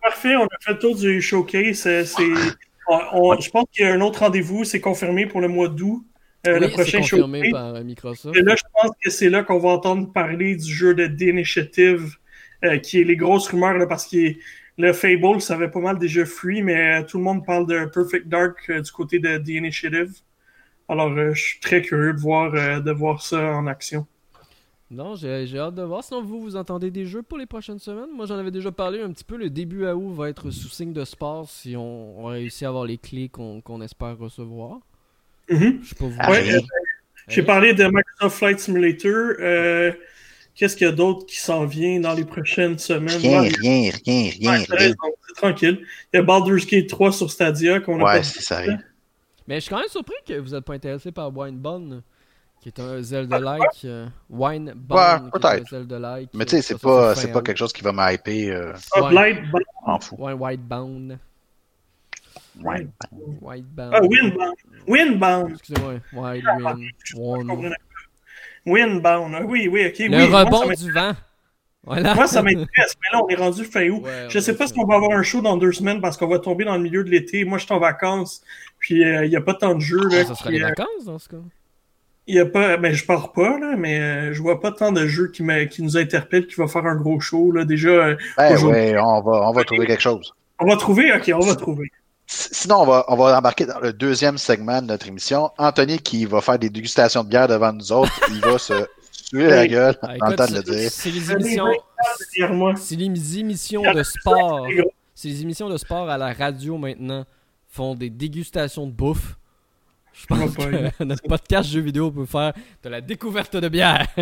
[0.02, 1.86] Parfait, on a fait le tour du showcase.
[1.88, 2.04] euh,
[3.14, 6.06] on- je pense qu'il y a un autre rendez-vous, c'est confirmé pour le mois d'août.
[6.48, 7.52] euh, le prochain confirmé showcase.
[7.52, 8.36] par euh, Microsoft.
[8.38, 11.22] Et là, je pense que c'est là qu'on va entendre parler du jeu de The
[11.22, 12.16] Initiative,
[12.64, 14.34] euh, qui est les grosses rumeurs, là, parce que
[14.78, 17.86] le Fable, ça avait pas mal déjà fui, mais euh, tout le monde parle de
[17.86, 20.14] Perfect Dark du côté de The Initiative.
[20.89, 24.05] Alors, euh, je suis très curieux de voir, euh, de voir ça en action.
[24.89, 26.01] Non, j'ai j'ai hâte de voir.
[26.03, 28.09] Sinon, vous, vous entendez des jeux pour les prochaines semaines?
[28.15, 29.35] Moi, j'en avais déjà parlé un petit peu.
[29.35, 32.69] Le début à août va être sous signe de sport si on, on réussit à
[32.69, 34.80] avoir les clés qu'on qu'on espère recevoir.
[35.49, 35.80] Mhm.
[35.84, 36.15] Je sais pas vous.
[36.19, 36.61] Ah, Ouais,
[37.27, 39.34] J'ai parlé de Microsoft Flight Simulator.
[39.39, 39.91] Euh,
[40.55, 43.18] Qu'est-ce qu'il y a d'autre qui s'en vient dans les prochaines semaines?
[43.22, 44.88] Rien, Ouais, rien, rien, rien, ouais, t'as rien.
[44.88, 44.95] raison,
[45.27, 45.85] c'est tranquille.
[46.14, 48.80] Il y a Baldur's Gate 3 sur Stadia qu'on a Ouais, ça arrive.
[49.48, 52.02] Mais je suis quand même surpris que vous n'êtes pas intéressé par Winebone,
[52.61, 53.86] qui est un Zelda-like.
[53.86, 55.69] euh, Winebone, Ouais, qui est un peut-être.
[55.69, 56.30] Zelda-like.
[56.34, 58.49] Mais tu sais, euh, c'est pas, c'est pas quelque chose qui va m'hyper.
[58.52, 59.10] Euh, Ah, Ouais.
[59.10, 60.15] Blight, Blight- en fou.
[60.19, 61.18] Ouais, Whitebound.
[62.64, 62.88] Ouais.
[63.41, 63.94] Whitebound.
[63.94, 64.56] Ah, Windbound.
[64.88, 65.52] Windbound.
[65.52, 65.94] Excusez-moi.
[66.14, 66.90] White Wind.
[67.15, 67.74] One.
[68.65, 69.36] Windbound.
[69.36, 69.99] Ah, Oui, oui, ok.
[69.99, 71.14] Le oui, rebond du vent.
[71.84, 72.15] Voilà.
[72.15, 74.02] Moi, ça m'intéresse, mais là, on est rendu fin août.
[74.03, 76.18] Ouais, Je sais ouais, pas si on va avoir un show dans deux semaines parce
[76.18, 77.45] qu'on va tomber dans le milieu de l'été.
[77.45, 78.41] Moi, je suis en vacances,
[78.88, 80.07] puis euh, il y a pas tant de jeux.
[80.09, 81.35] Là, Ah, Ça serait qui, les euh, vacances dans ce cas.
[82.26, 84.93] Il y a pas, ben je pars pas là, mais euh, je vois pas tant
[84.93, 87.65] de jeux qui, me- qui nous interpellent, qui va faire un gros show là.
[87.65, 90.34] Déjà, euh, Ben ouais, on va, on va trouver quelque chose.
[90.59, 91.91] on va trouver, ok, on va trouver.
[92.27, 95.49] Sinon, on va, on va embarquer dans le deuxième segment de notre émission.
[95.57, 98.73] Anthony, qui va faire des dégustations de bière devant nous autres, il va se
[99.30, 100.89] tuer la gueule Ah, en temps de le dire.
[100.91, 101.68] c'est les émissions,
[102.77, 104.65] c'est les émissions de sport.
[105.15, 107.26] C'est les émissions de sport à la radio maintenant
[107.78, 109.38] font des dégustations de bouffe.
[110.14, 114.08] Je pense pas que notre podcast jeux vidéo peut faire de la découverte de bière.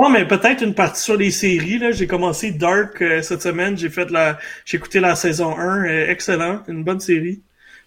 [0.00, 1.90] Non, mais peut-être une partie sur les séries là.
[1.90, 3.76] J'ai commencé Dark euh, cette semaine.
[3.76, 7.42] J'ai fait la, j'ai écouté la saison 1, euh, excellent, une bonne série.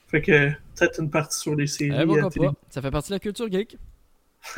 [0.10, 1.98] Fait que peut-être une partie sur les séries.
[1.98, 2.52] Eh, pas?
[2.70, 3.78] Ça fait partie de la culture geek.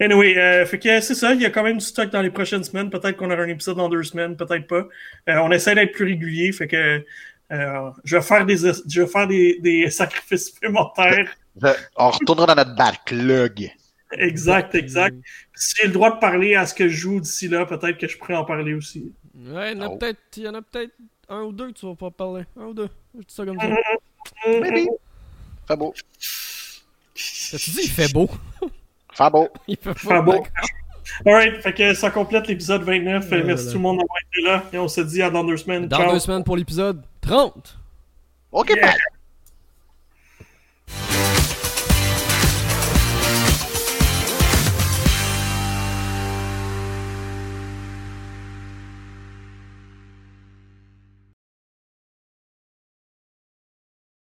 [0.00, 2.30] Anyway, euh, fait que c'est ça, il y a quand même du stock dans les
[2.30, 2.90] prochaines semaines.
[2.90, 4.88] Peut-être qu'on aura un épisode dans deux semaines, peut-être pas.
[5.28, 7.04] Euh, on essaie d'être plus régulier, fait que
[7.52, 11.28] euh, je vais faire des je vais faire des, des sacrifices supplémentaires.
[11.96, 13.70] On retournera dans notre backlog.
[14.12, 15.16] Exact, exact.
[15.54, 18.06] Si j'ai le droit de parler à ce que je joue d'ici là, peut-être que
[18.08, 19.12] je pourrais en parler aussi.
[19.34, 19.96] Ouais, il y en a Oh.
[19.98, 20.92] peut-être, il y en a peut-être
[21.28, 22.44] un ou deux que tu vas pas parler.
[22.56, 22.88] Un ou deux.
[23.14, 23.68] Je dis ça comme ça.
[24.46, 24.88] Maybe.
[25.66, 25.92] Fait beau.
[27.50, 28.28] T'as-tu dit il fait beau?
[29.12, 29.48] Fait beau.
[29.68, 30.44] Il fait beau.
[31.26, 33.30] Alright, fait que ça complète l'épisode 29.
[33.30, 34.62] Ouais, Merci tout le monde d'avoir été là.
[34.72, 35.86] Et on se dit à dans deux semaines.
[35.86, 36.12] Dans Ciao.
[36.12, 37.78] deux semaines pour l'épisode 30.
[38.52, 38.94] OK, Yeah.
[40.88, 41.43] bye.